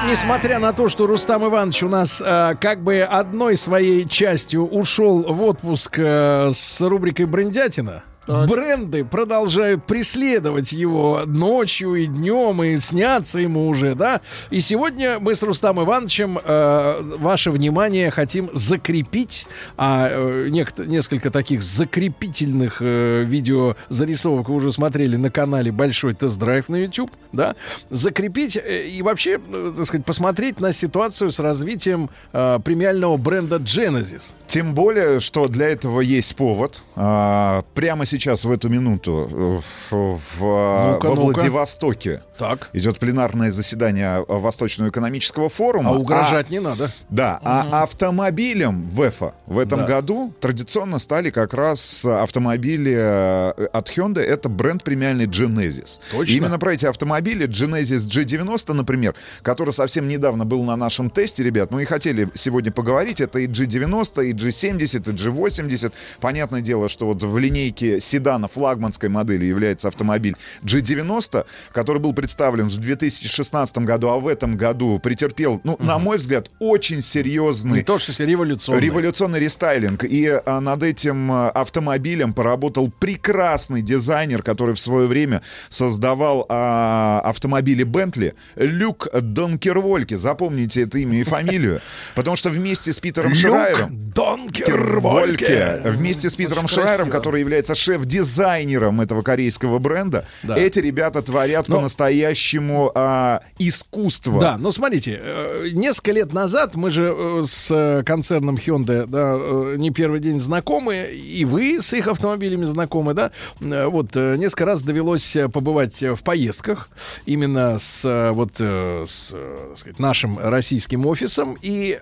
[0.09, 5.21] Несмотря на то, что Рустам Иванович у нас э, как бы одной своей частью ушел
[5.21, 13.39] в отпуск э, с рубрикой «Брендятина», бренды продолжают преследовать его ночью и днем, и снятся
[13.39, 14.21] ему уже, да?
[14.51, 19.47] И сегодня мы с Рустам Ивановичем э, ваше внимание хотим закрепить,
[19.77, 26.69] а э, некто- несколько таких закрепительных э, видеозарисовок вы уже смотрели на канале «Большой тест-драйв»
[26.69, 27.55] на YouTube, да?
[27.89, 33.55] Закрепить э, и вообще, э, так сказать, посмотреть на ситуацию с развитием э, премиального бренда
[33.57, 34.33] Genesis.
[34.47, 36.81] Тем более, что для этого есть повод.
[36.95, 41.37] А, прямо сейчас, в эту минуту, э, в, а, Ну-ка, во ну-ка.
[41.37, 42.69] Владивостоке Так.
[42.73, 45.91] идет пленарное заседание Восточного экономического форума.
[45.91, 46.91] А угрожать не надо.
[47.09, 49.85] Да, а автомобилем ВЭФа в этом Да.
[49.87, 54.21] году традиционно стали как раз автомобили э, от Hyundai.
[54.21, 55.99] Это бренд премиальный Genesis.
[56.11, 56.31] Точно.
[56.31, 61.43] И именно про эти автомобили Genesis G90, например, который совсем недавно был на нашем тесте,
[61.43, 63.21] ребят, ну и хотели сегодня поговорить.
[63.21, 65.93] Это и G90, и G70, и G80.
[66.19, 72.67] Понятное дело, что вот в линейке седана флагманской модели является автомобиль G90, который был представлен
[72.67, 77.83] в 2016 году, а в этом году претерпел, ну, на мой взгляд, очень серьезный Не
[77.83, 78.81] то, что революционный.
[78.81, 80.03] Революционный рестайлинг.
[80.03, 87.21] И а, над этим а, автомобилем поработал прекрасный дизайнер, который в свое время создавал а,
[87.23, 90.17] автомобили Бентли, Люк Донкервольке.
[90.17, 91.81] Запомните это имя и фамилию.
[92.15, 94.11] Потому что вместе с Питером Люк Шрайером...
[94.11, 95.81] Донкервольке.
[95.83, 100.25] Вместе с Питером Шрайером, который является шеф-дизайнером этого корейского бренда.
[100.43, 100.55] Да.
[100.55, 104.39] Эти ребята творят Но- по-настоящему а, искусство.
[104.39, 109.75] Да, но смотрите, э, несколько лет назад мы же э, с э, концерном Hyundai, да,
[109.77, 113.31] не первый день знакомы, и вы с их автомобилями знакомы, да.
[113.59, 116.89] Вот несколько раз довелось побывать в поездках
[117.25, 119.33] именно с вот с,
[119.75, 121.99] сказать, нашим российским офисом, и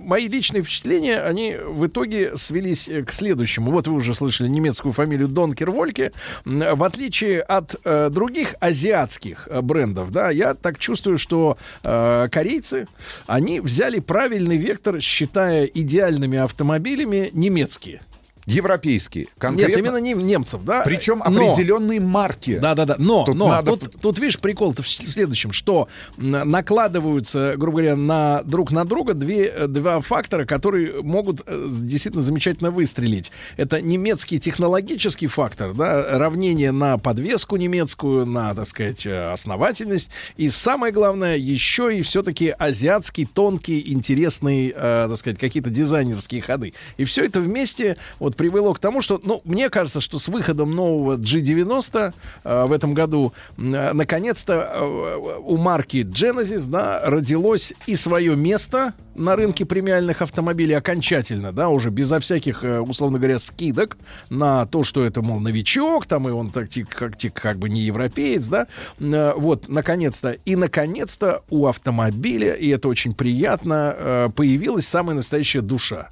[0.00, 3.70] мои личные впечатления, они в итоге свелись к следующему.
[3.70, 6.12] Вот вы уже слышали немецкую фамилию Донкер Вольке.
[6.44, 12.86] В отличие от э, других азиатских э, брендов, да, я так чувствую, что э, корейцы,
[13.26, 18.00] они взяли правильный вектор, считая идеальными автомобилями немецкие.
[18.46, 19.26] Европейские.
[19.38, 19.70] Конкретно.
[19.70, 20.82] Нет, именно нем- немцев, да.
[20.84, 22.58] Причем Но- определенные марки.
[22.58, 22.96] Да, да, да.
[22.98, 28.42] Но, Тут но надо- тут, тут, видишь, прикол-то в следующем, что накладываются, грубо говоря, на
[28.44, 33.30] друг на друга две, э, два фактора, которые могут э, действительно замечательно выстрелить.
[33.56, 40.10] Это немецкий технологический фактор, да, равнение на подвеску немецкую, на, так сказать, э, основательность.
[40.36, 46.74] И самое главное, еще и все-таки азиатский, тонкий, интересный, э, так сказать, какие-то дизайнерские ходы.
[46.96, 50.74] И все это вместе вот привело к тому, что, ну, мне кажется, что с выходом
[50.74, 52.14] нового G90
[52.44, 58.94] э, в этом году, э, наконец-то э, у марки Genesis, да, родилось и свое место
[59.14, 63.98] на рынке премиальных автомобилей окончательно, да, уже безо всяких, э, условно говоря, скидок
[64.30, 68.46] на то, что это, мол, новичок, там, и он так, как, как бы не европеец,
[68.48, 68.66] да,
[69.00, 75.60] Э, вот, наконец-то, и, наконец-то, у автомобиля, и это очень приятно, э, появилась самая настоящая
[75.60, 76.08] душа.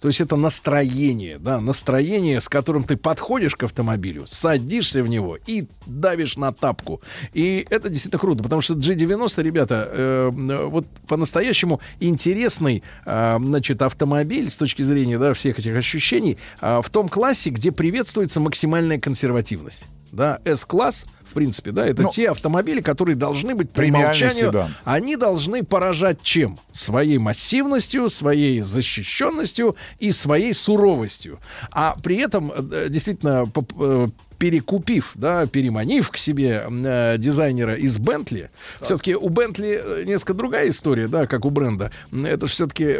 [0.00, 5.38] То есть это настроение, да, настроение, с которым ты подходишь к автомобилю, садишься в него
[5.46, 7.00] и давишь на тапку.
[7.32, 13.82] И это действительно круто, потому что G90, ребята, э, э, вот по-настоящему интересный, э, значит,
[13.82, 18.98] автомобиль с точки зрения, да, всех этих ощущений э, в том классе, где приветствуется максимальная
[18.98, 19.84] консервативность.
[20.12, 21.06] Да, S-класс,
[21.36, 24.74] принципе, да, это Ну, те автомобили, которые должны быть по премиальный умолчанию седан.
[24.84, 26.58] они должны поражать чем?
[26.72, 31.38] Своей массивностью, своей защищенностью и своей суровостью.
[31.70, 33.46] А при этом, э, действительно,
[33.80, 34.06] э,
[34.38, 38.50] перекупив, да, переманив к себе э, дизайнера из Бентли,
[38.82, 41.90] все-таки у Бентли э, несколько другая история, да, как у бренда.
[42.12, 42.98] Это все-таки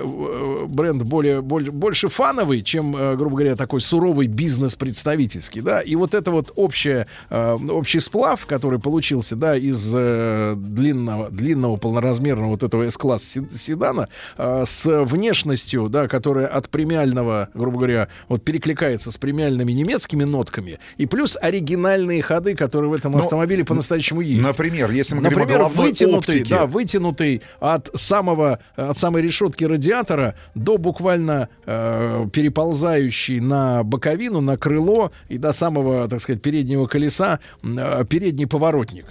[0.67, 5.83] бренд более, боль- больше фановый, чем, грубо говоря, такой суровый бизнес-представительский, да.
[5.83, 11.77] И вот это вот общее, э, общий сплав, который получился, да, из э, длинного, длинного
[11.77, 18.09] полноразмерного вот этого S-класс се- седана э, с внешностью, да, которая от премиального, грубо говоря,
[18.29, 23.65] вот перекликается с премиальными немецкими нотками, и плюс оригинальные ходы, которые в этом Ну, автомобиле
[23.65, 24.43] по-настоящему есть.
[24.47, 26.55] Например, если мы говорим о Например, вытянутый, оптике.
[26.55, 34.57] да, вытянутый от самого, от самой решетки радиатора до буквально э, переползающий на боковину, на
[34.57, 39.07] крыло и до самого, так сказать, переднего колеса э, передний поворотник.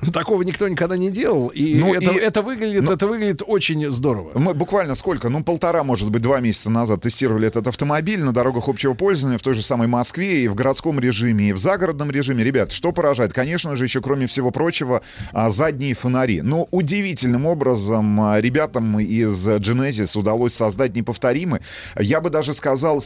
[0.12, 3.90] Такого никто никогда не делал, и, Ну, это, и- это выглядит, ну- это выглядит очень
[3.90, 4.30] здорово.
[4.38, 5.28] Мы буквально сколько?
[5.28, 9.42] Ну, полтора, может быть, два месяца назад тестировали этот автомобиль на дорогах общего пользования в
[9.42, 12.44] той же самой Москве и в городском режиме, и в загородном режиме.
[12.44, 13.32] Ребят, что поражает?
[13.32, 15.02] Конечно же, еще, кроме всего прочего,
[15.32, 16.40] а, задние фонари.
[16.42, 21.60] Но удивительным образом а, ребятам из Genesis удалось создать неповторимый,
[21.98, 23.02] я бы даже сказал,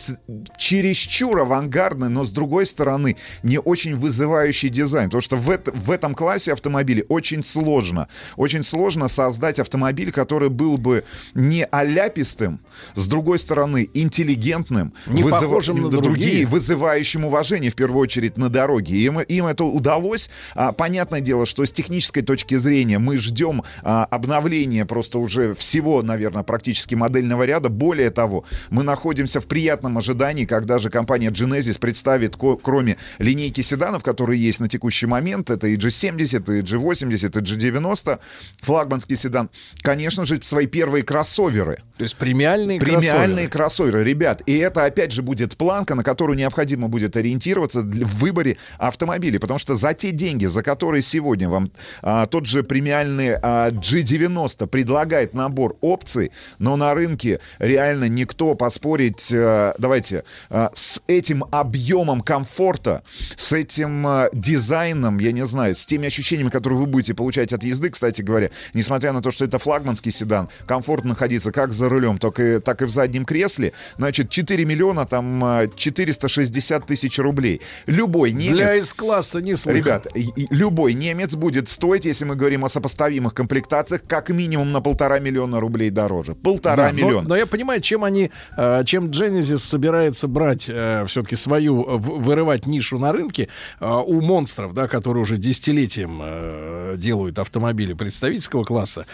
[0.59, 5.09] чересчур авангардный, но, с другой стороны, не очень вызывающий дизайн.
[5.09, 6.53] Потому что в, это- в этом классе
[6.85, 8.09] автомобилей очень сложно.
[8.37, 11.05] Очень сложно создать автомобиль, который был бы
[11.35, 12.61] не аляпистым,
[12.95, 16.47] с другой стороны, интеллигентным, Не вызыва- похожим на другие.
[16.47, 18.97] вызывающим уважение, в первую очередь, на дороге.
[18.99, 20.31] Им, им это удалось.
[20.55, 26.03] А, понятное дело, что с технической точки зрения мы ждем а, обновления просто уже всего,
[26.03, 27.69] наверное, практически модельного ряда.
[27.69, 34.03] Более того, мы находимся в приятном ожидании, когда же компания Genesis представит, кроме линейки седанов,
[34.03, 38.19] которые есть на текущий момент, это и G70, и G80, и G90,
[38.63, 39.51] флагманский седан,
[39.83, 41.83] конечно же, свои первые кроссоверы.
[41.97, 43.49] То есть премиальные Премиальные кроссоверы.
[43.49, 44.43] кроссоверы, ребят.
[44.47, 49.39] И это, опять же, будет планка, на которую необходимо будет ориентироваться в выборе автомобилей.
[49.39, 51.71] Потому что за те деньги, за которые сегодня вам
[52.03, 59.31] а, тот же премиальный а, G90 предлагает набор опций, но на рынке реально никто поспорить,
[59.33, 63.03] а, давайте, а, с этим объемом комфорта,
[63.37, 67.53] с этим а, дизайном, я не знаю, с теми ощущениями, ощущениями, которые вы будете получать
[67.53, 71.91] от езды, кстати говоря, несмотря на то, что это флагманский седан, комфортно находиться как за
[71.91, 77.19] рулем, так и, так и в заднем кресле, значит, 4 миллиона, там, а, 460 тысяч
[77.19, 77.61] рублей.
[77.87, 78.53] Любой немец...
[78.53, 79.77] Для С-класса не слыхан.
[79.77, 80.07] Ребят,
[80.51, 85.61] любой немец будет стоить, если мы говорим о сопоставимых комплектациях, как минимум на полтора миллиона
[85.61, 86.35] рублей дороже.
[86.35, 87.29] Полтора Да, но- миллиона.
[87.29, 92.99] Но, я понимаю, чем они, э, чем Genesis собирается брать все-таки свою, э, вырывать нишу
[92.99, 93.49] на рынке
[93.81, 96.23] э, у монстров, да, которые уже десятилетием
[96.55, 99.07] э, делают автомобили представительского класса.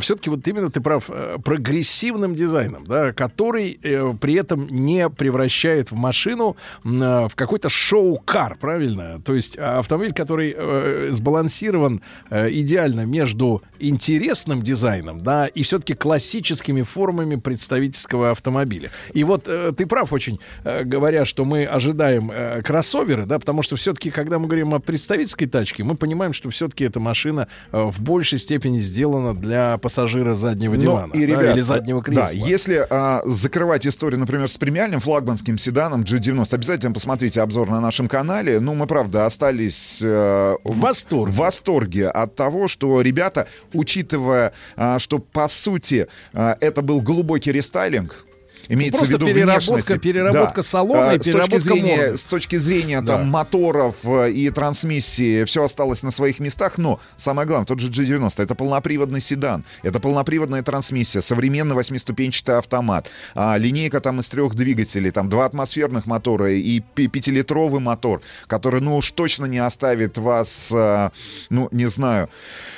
[0.00, 5.90] все-таки вот именно ты прав, э, прогрессивным дизайном, да, который э, при этом не превращает
[5.90, 9.20] в машину э, в какой-то шоу-кар, правильно?
[9.24, 15.94] То есть э, автомобиль, который э, сбалансирован э, идеально между интересным дизайном, да, и все-таки
[15.94, 18.90] классическими формами представительского автомобиля.
[19.12, 23.62] И вот э, ты прав очень, э, говоря, что мы ожидаем э, кроссоверы, да, потому
[23.62, 27.82] что все-таки, когда мы говорим о представительской тачке, мы понимаем, что все-таки эта машина э,
[27.82, 32.26] в большей степени сделана для пассажира заднего Ну, дивана и, да, ребят, или заднего кресла.
[32.26, 37.80] Да, если а, закрывать историю, например, с премиальным флагманским седаном G90, обязательно посмотрите обзор на
[37.80, 38.60] нашем канале.
[38.60, 41.32] Ну, мы, правда, остались э, в восторге.
[41.32, 47.52] в восторге от того, что ребята, учитывая, а, что, по сути, а, это был глубокий
[47.52, 48.25] рестайлинг,
[48.68, 49.98] Имеется Просто в виду переработка- внешности.
[49.98, 52.16] переработка салона и А, с точки переработка зрения, морды.
[52.16, 53.16] С точки зрения Да.
[53.18, 57.88] там моторов э, и трансмиссии все осталось на своих местах, но самое главное, тот же
[57.90, 64.54] G90, это полноприводный седан, это полноприводная трансмиссия, современный восьмиступенчатый автомат, а, линейка там из трех
[64.54, 70.70] двигателей, там два атмосферных мотора и пятилитровый мотор, который, ну уж точно не оставит вас,
[70.72, 71.12] а,
[71.50, 72.28] ну, не знаю,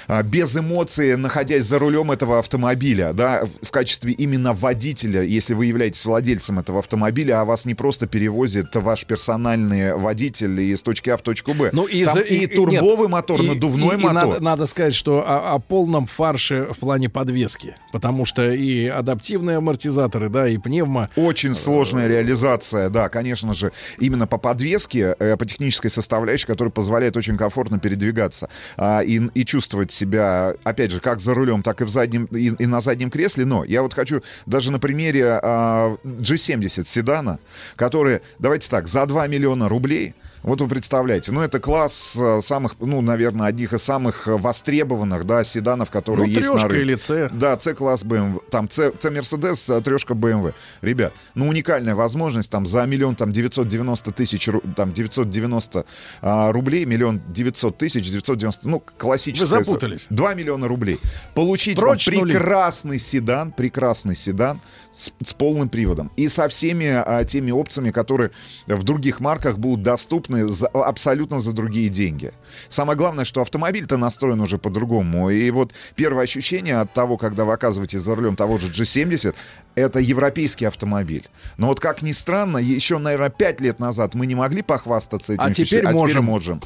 [0.07, 5.67] а, без эмоций, находясь за рулем этого автомобиля, да, в качестве именно водителя, если вы
[5.67, 11.17] являетесь владельцем этого автомобиля, а вас не просто перевозит ваш персональный водитель из точки А
[11.17, 11.71] в точку Б.
[11.73, 14.13] Ну, и, Там за- и и- турбовый нет, мотор, и- надувной и- и мотор.
[14.29, 17.77] надо, надо сказать, что о, о полном фарше в плане подвески.
[17.93, 21.09] Потому что и адаптивные амортизаторы, да, и пневмо.
[21.17, 27.17] Очень сложная реализация, да, конечно же, именно по подвеске, э, по технической составляющей, которая позволяет
[27.17, 31.85] очень комфортно передвигаться а, и, и чувствовать себя, опять же, как за рулем, так и,
[31.85, 33.45] в заднем, и, и на заднем кресле.
[33.45, 35.68] Но я вот хочу даже на примере а,
[36.05, 37.39] G70 седана,
[37.77, 42.77] который, давайте так, за 2 миллиона рублей вот вы представляете, ну это класс э, самых,
[42.81, 46.81] ну, наверное, одних из самых востребованных, да, седанов, которые Ну, есть на рынке.
[46.81, 47.29] или C.
[47.33, 50.55] Да, C-класс BMW, там C, C Mercedes, трешка BMW.
[50.81, 55.85] Ребят, ну уникальная возможность, там за миллион, там 990 тысяч, там 990
[56.23, 59.59] а, рублей, миллион 900 тысяч, 990, ну классическая.
[59.59, 60.07] Вы запутались.
[60.11, 61.01] 2 миллиона рублей.
[61.35, 62.33] Получить Прочь нули.
[62.33, 64.61] прекрасный седан, прекрасный седан
[64.93, 68.31] с, с полным приводом и со всеми а, теми опциями, которые
[68.67, 72.33] в других марках будут доступны за- абсолютно за другие деньги.
[72.69, 75.31] Самое главное, что автомобиль-то настроен уже по-другому.
[75.31, 79.35] И вот первое ощущение от того, когда вы оказываетесь за рулем того же G70,
[79.75, 81.27] это европейский автомобиль.
[81.57, 85.43] Но вот как ни странно, еще, наверное, 5 лет назад мы не могли похвастаться этим
[85.45, 86.61] А теперь а теперь можем.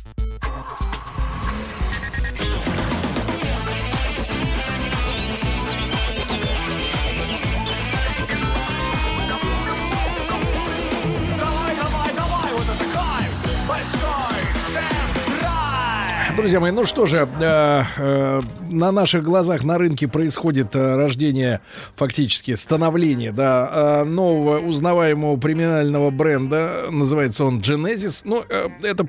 [16.42, 21.60] Друзья мои, ну что же, э, э, на наших глазах на рынке происходит э, рождение,
[21.94, 26.86] фактически становление, да, э, нового узнаваемого премиального бренда.
[26.90, 28.22] Называется он Genesis.
[28.24, 29.06] Ну, э, это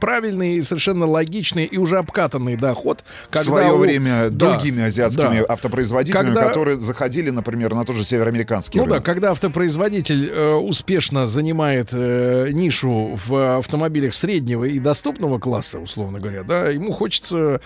[0.00, 3.04] правильный, и совершенно логичный и уже обкатанный доход.
[3.30, 5.52] в свое время другими азиатскими да.
[5.52, 9.04] автопроизводителями, Когда- которые заходили, например, на тот же североамериканский Ну да, рынок.
[9.04, 16.42] когда автопроизводитель э, успешно занимает э, нишу в автомобилях среднего и доступного класса, условно говоря,
[16.42, 17.60] да, ему хочется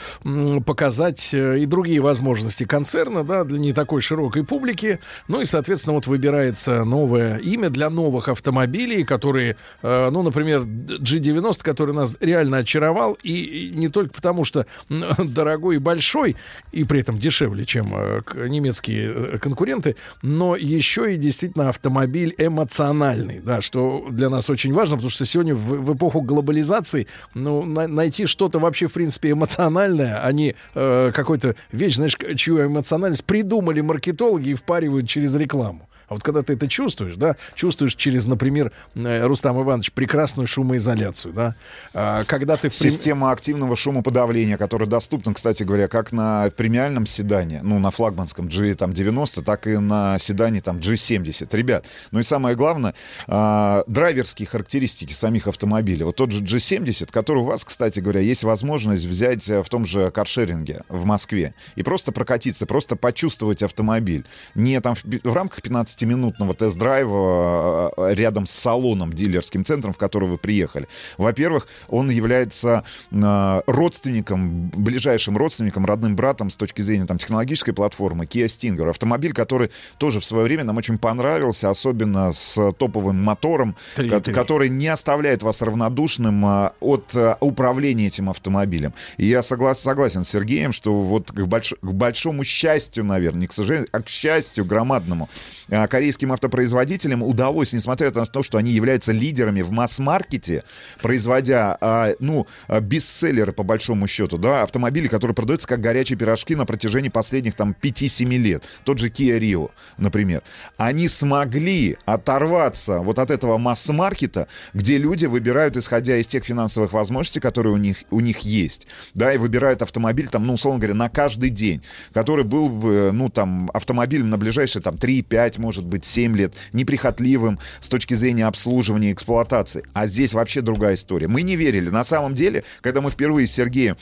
[0.67, 5.01] показать э, и другие возможности концерна, да, для не такой широкой публики.
[5.29, 11.63] Ну и, соответственно, вот выбирается новое имя для новых автомобилей, которые, э, ну, например, G90,
[11.63, 14.67] который нас реально очаровал, и, не только потому, что
[15.19, 16.37] дорогой и большой,
[16.73, 23.61] и при этом дешевле, чем э, немецкие конкуренты, но еще и действительно автомобиль эмоциональный, да,
[23.61, 28.27] что для нас очень важно, потому что сегодня в, в эпоху глобализации ну, на- найти
[28.27, 34.51] что-то вообще, в принципе, эмоциональное, а не э, какой-то вещь, знаешь, чью эмоциональность придумали маркетологи
[34.51, 35.89] и впаривают через рекламу.
[36.09, 41.33] А вот когда ты это чувствуешь, да, чувствуешь через, например, э, Рустам Иванович, прекрасную шумоизоляцию,
[41.33, 41.55] да,
[41.93, 42.71] а, когда ты...
[42.71, 49.43] Система активного шумоподавления, которая доступна, кстати говоря, как на премиальном седане, ну, на флагманском G90,
[49.43, 51.49] так и на седане там G70.
[51.57, 52.95] Ребят, ну и самое главное,
[53.27, 56.05] а, драйверские характеристики самих автомобилей.
[56.05, 59.85] Вот тот же G70, который у вас, кстати говоря, есть возможность взять э, в том
[59.85, 64.25] же каршеринге в Москве и просто прокатиться, просто почувствовать автомобиль.
[64.55, 65.63] Не там в, в рамках
[65.99, 70.89] 15-минутного тест-драйва э, рядом с салоном, дилерским центром, в который вы приехали.
[71.19, 78.25] Во-первых, он является э, родственником, ближайшим родственником, родным братом с точки зрения там, технологической платформы
[78.25, 78.91] Kia Stinger.
[78.91, 84.21] Автомобиль, который тоже в свое время нам очень понравился, особенно с топовым мотором, Три, ко-
[84.21, 84.35] три.
[84.35, 88.93] который не оставляет вас равнодушным а, от а, управления этим автомобилем.
[89.17, 93.47] И я согла- согласен с Сергеем, что вот к, больш- к большому счастью, наверное, не
[93.47, 95.29] к сожалению, а к счастью громадному,
[95.71, 100.65] а, корейским автопроизводителям удалось, несмотря на то, что они являются лидерами в масс-маркете,
[101.01, 106.55] производя, а, ну, а, бестселлеры по большому счету, да, автомобили, которые продаются как горячие пирожки
[106.55, 108.65] на протяжении последних там 5-7 лет.
[108.85, 110.43] Тот же Kia Rio, например.
[110.77, 117.41] Они смогли оторваться вот от этого масс-маркета, где люди выбирают, исходя из тех финансовых возможностей,
[117.41, 121.09] которые у них, у них есть, да, и выбирают автомобиль, там, ну, условно говоря, на
[121.09, 121.83] каждый день,
[122.13, 127.59] который был бы, ну, там, автомобилем на ближайшие, там, 3-5, может быть, 7 лет, неприхотливым
[127.81, 129.83] с точки зрения обслуживания и эксплуатации.
[129.95, 131.27] А здесь вообще другая история.
[131.27, 131.89] Мы не верили.
[131.89, 133.97] На самом деле, когда мы впервые с Сергеем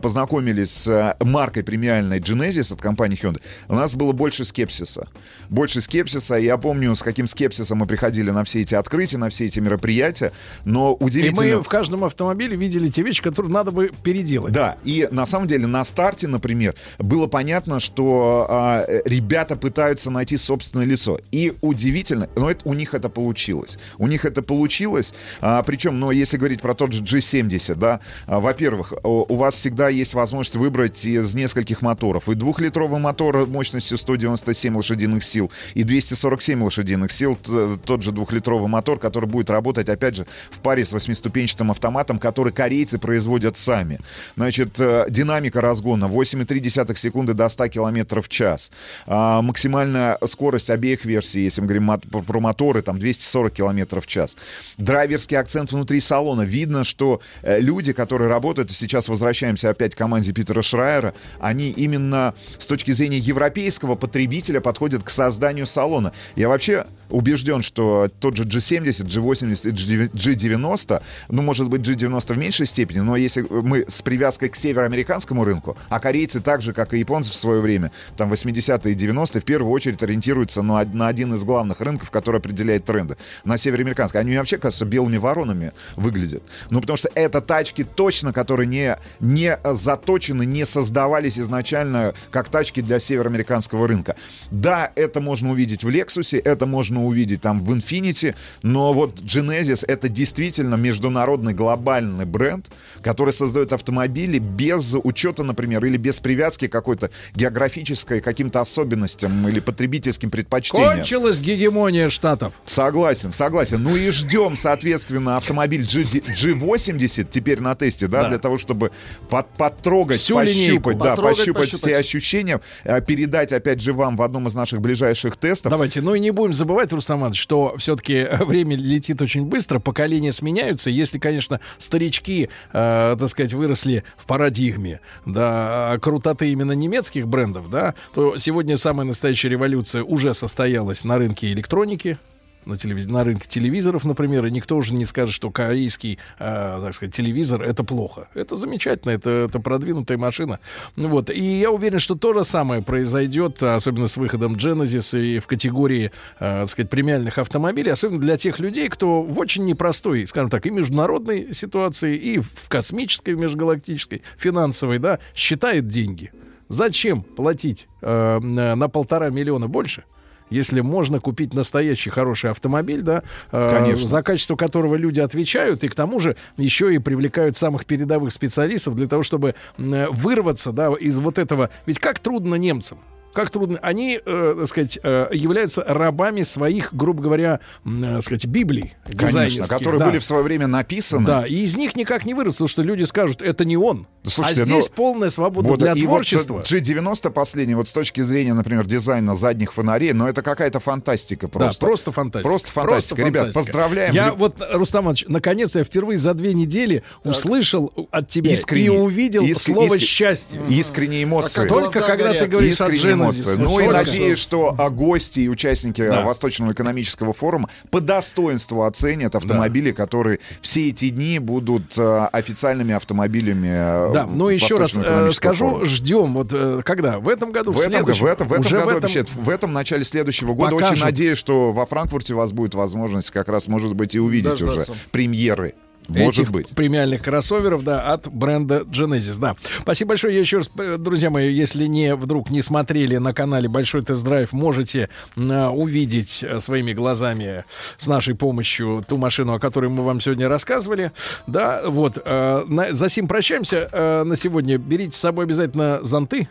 [0.00, 5.08] познакомились с э, маркой премиальной Genesis от компании Hyundai, у нас было больше скепсиса.
[5.48, 6.38] Больше скепсиса.
[6.38, 9.60] И Я помню, с каким скепсисом мы приходили на все эти открытия, на все эти
[9.60, 10.32] мероприятия.
[10.64, 11.56] Но И удивительно...
[11.56, 14.52] мы в каждом автомобиле видели те вещи, которые надо бы переделать.
[14.52, 20.10] Да, и на самом деле на старте, например, было понятно, что а, э, ребята пытаются
[20.10, 21.09] найти собственное лицо.
[21.32, 23.78] И удивительно, но это, у них это получилось.
[23.98, 25.12] У них это получилось.
[25.40, 29.88] А, причем, ну, если говорить про тот же G70, да, а, во-первых, у, вас всегда
[29.88, 32.28] есть возможность выбрать из нескольких моторов.
[32.28, 38.98] И двухлитровый мотор мощностью 197 лошадиных сил, и 247 лошадиных сил, тот же двухлитровый мотор,
[38.98, 44.00] который будет работать, опять же, в паре с восьмиступенчатым автоматом, который корейцы производят сами.
[44.36, 48.70] Значит, э, динамика разгона 8,3 секунды до 100 км в час.
[49.06, 54.36] А, максимальная скорость обеих версий, если мы говорим про- моторы, там 240 км в час.
[54.78, 56.42] Драйверский акцент внутри салона.
[56.42, 62.34] Видно, что э, люди, которые работают, сейчас возвращаемся опять к команде Питера Шрайера, они именно
[62.58, 66.12] с точки зрения европейского потребителя подходят к созданию салона.
[66.36, 69.72] Я вообще убежден, что тот же G70, G80 и
[70.16, 75.44] G90, ну, может быть, G90 в меньшей степени, но если мы с привязкой к североамериканскому
[75.44, 79.40] рынку, а корейцы так же, как и японцы в свое время, там 80-е и 90-е,
[79.40, 84.20] в первую очередь ориентируются на, на один из главных рынков, который определяет тренды, на североамериканский.
[84.20, 86.42] Они вообще, кажется, белыми воронами выглядят.
[86.70, 92.80] Ну, потому что это тачки точно, которые не, не заточены, не создавались изначально как тачки
[92.80, 94.16] для североамериканского рынка.
[94.50, 99.84] Да, это можно увидеть в Lexus, это можно увидеть там в Infinity, но вот Genesis
[99.86, 102.70] это действительно международный глобальный бренд,
[103.02, 110.30] который создает автомобили без учета, например, или без привязки какой-то географической, каким-то особенностям или потребительским
[110.30, 110.79] предпочтениям.
[110.84, 112.52] Кончилась гегемония штатов.
[112.66, 113.82] Согласен, согласен.
[113.82, 118.28] Ну и ждем, соответственно, автомобиль G- G80 теперь на тесте, да, Да.
[118.30, 118.90] для того, чтобы
[119.28, 120.94] под- потрогать, Всю пощупать, линейку.
[120.94, 121.80] да, Потрогать, пощупать, пощупать.
[121.92, 125.70] все ощущения, э, передать, опять же, вам в одном из наших ближайших тестов.
[125.70, 130.32] Давайте, ну и не будем забывать, Рустам Иванович, что все-таки время летит очень быстро, поколения
[130.32, 130.90] сменяются.
[130.90, 137.94] Если, конечно, старички, э, так сказать, выросли в парадигме, да, крутоты именно немецких брендов, да,
[138.14, 140.34] то сегодня самая настоящая революция уже
[140.70, 142.18] состоялась на рынке электроники.
[142.66, 146.94] На, телевиз- на рынке телевизоров, например, и никто уже не скажет, что корейский, э, так
[146.94, 148.28] сказать, телевизор это плохо.
[148.34, 150.60] Это замечательно, это, это продвинутая машина.
[150.94, 151.30] Вот.
[151.30, 156.12] И я уверен, что то же самое произойдет, особенно с выходом Genesis и в категории,
[156.38, 160.66] э, так сказать, премиальных автомобилей, особенно для тех людей, кто в очень непростой, скажем так,
[160.66, 166.30] и международной ситуации, и в космической, в межгалактической, финансовой, да, считает деньги.
[166.68, 170.04] Зачем платить э, на полтора миллиона больше?
[170.50, 173.22] Если можно купить настоящий хороший автомобиль, да,
[173.52, 174.06] э, Конечно.
[174.06, 178.96] за качество которого люди отвечают, и к тому же еще и привлекают самых передовых специалистов
[178.96, 181.70] для того, чтобы вырваться, да, из вот этого.
[181.86, 182.98] Ведь как трудно немцам.
[183.32, 183.78] Как трудно?
[183.82, 188.94] Они, э, так сказать, э, являются рабами своих, грубо говоря, э, так сказать, Библий.
[189.16, 190.06] Конечно, которые да.
[190.06, 191.26] были в свое время написаны.
[191.26, 194.06] Да, и из них никак не вырваться, потому что люди скажут, это не он.
[194.22, 196.54] Слушайте, а здесь ну, полная свобода Вот, для и творчества.
[196.54, 201.48] Вот G90 последний, вот с точки зрения, например, дизайна задних фонарей, но это какая-то фантастика
[201.48, 201.80] просто.
[201.80, 202.48] Да, просто фантастика.
[202.48, 203.22] Просто фантастика.
[203.22, 203.58] Ребят, фантастика.
[203.60, 204.14] поздравляем.
[204.14, 208.86] Я вот, Рустам Иванович, наконец я впервые за две недели услышал от тебя Искренне.
[208.86, 210.60] и увидел Иск- слово иск- счастье.
[210.68, 211.66] Искренние эмоции.
[211.66, 213.56] Только когда ты говоришь о Искренние Эмоции.
[213.58, 216.22] Ну и надеюсь, что а, гости и участники Да.
[216.24, 223.68] Восточного экономического форума по достоинству оценят автомобили, которые все эти дни будут а, официальными автомобилями.
[223.72, 225.84] а, Да, ну еще раз э, скажу, форума.
[225.86, 226.34] ждем.
[226.34, 227.18] Вот э, когда?
[227.18, 227.72] В этом году?
[227.72, 228.24] В этом, году, следующем?
[228.24, 230.94] в этом, в этом Уже году в этом- вообще, в этом начале следующего года Покажут.
[230.94, 234.50] очень надеюсь, что во Франкфурте у вас будет возможность как раз, может быть, и увидеть
[234.50, 234.92] Дождаться.
[234.92, 235.74] уже премьеры.
[236.18, 236.68] Может этих быть.
[236.70, 239.56] премиальных кроссоверов, да, от бренда Genesis, да.
[239.80, 240.34] Спасибо большое.
[240.34, 244.52] Я еще раз, э, друзья мои, если не вдруг не смотрели на канале Большой тест-драйв,
[244.52, 247.64] можете э, увидеть э, своими глазами
[247.96, 251.12] с нашей помощью ту машину, о которой мы вам сегодня рассказывали.
[251.46, 252.18] Да, вот.
[252.24, 254.78] э, на, за сим прощаемся э, на сегодня.
[254.78, 256.48] Берите с собой обязательно зонты.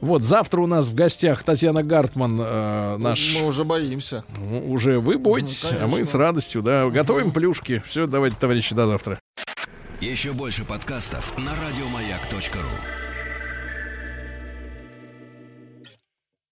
[0.00, 3.36] Вот, завтра у нас в гостях Татьяна Гартман, э, наш...
[3.38, 4.24] Мы уже боимся.
[4.36, 6.88] Ну, Уже вы бойтесь, Ну, а мы с радостью, да.
[6.88, 7.82] Готовим плюшки.
[7.86, 9.20] Все, давайте, товарищи, завтра.
[10.00, 13.03] Еще больше подкастов на радиомаяк.ру.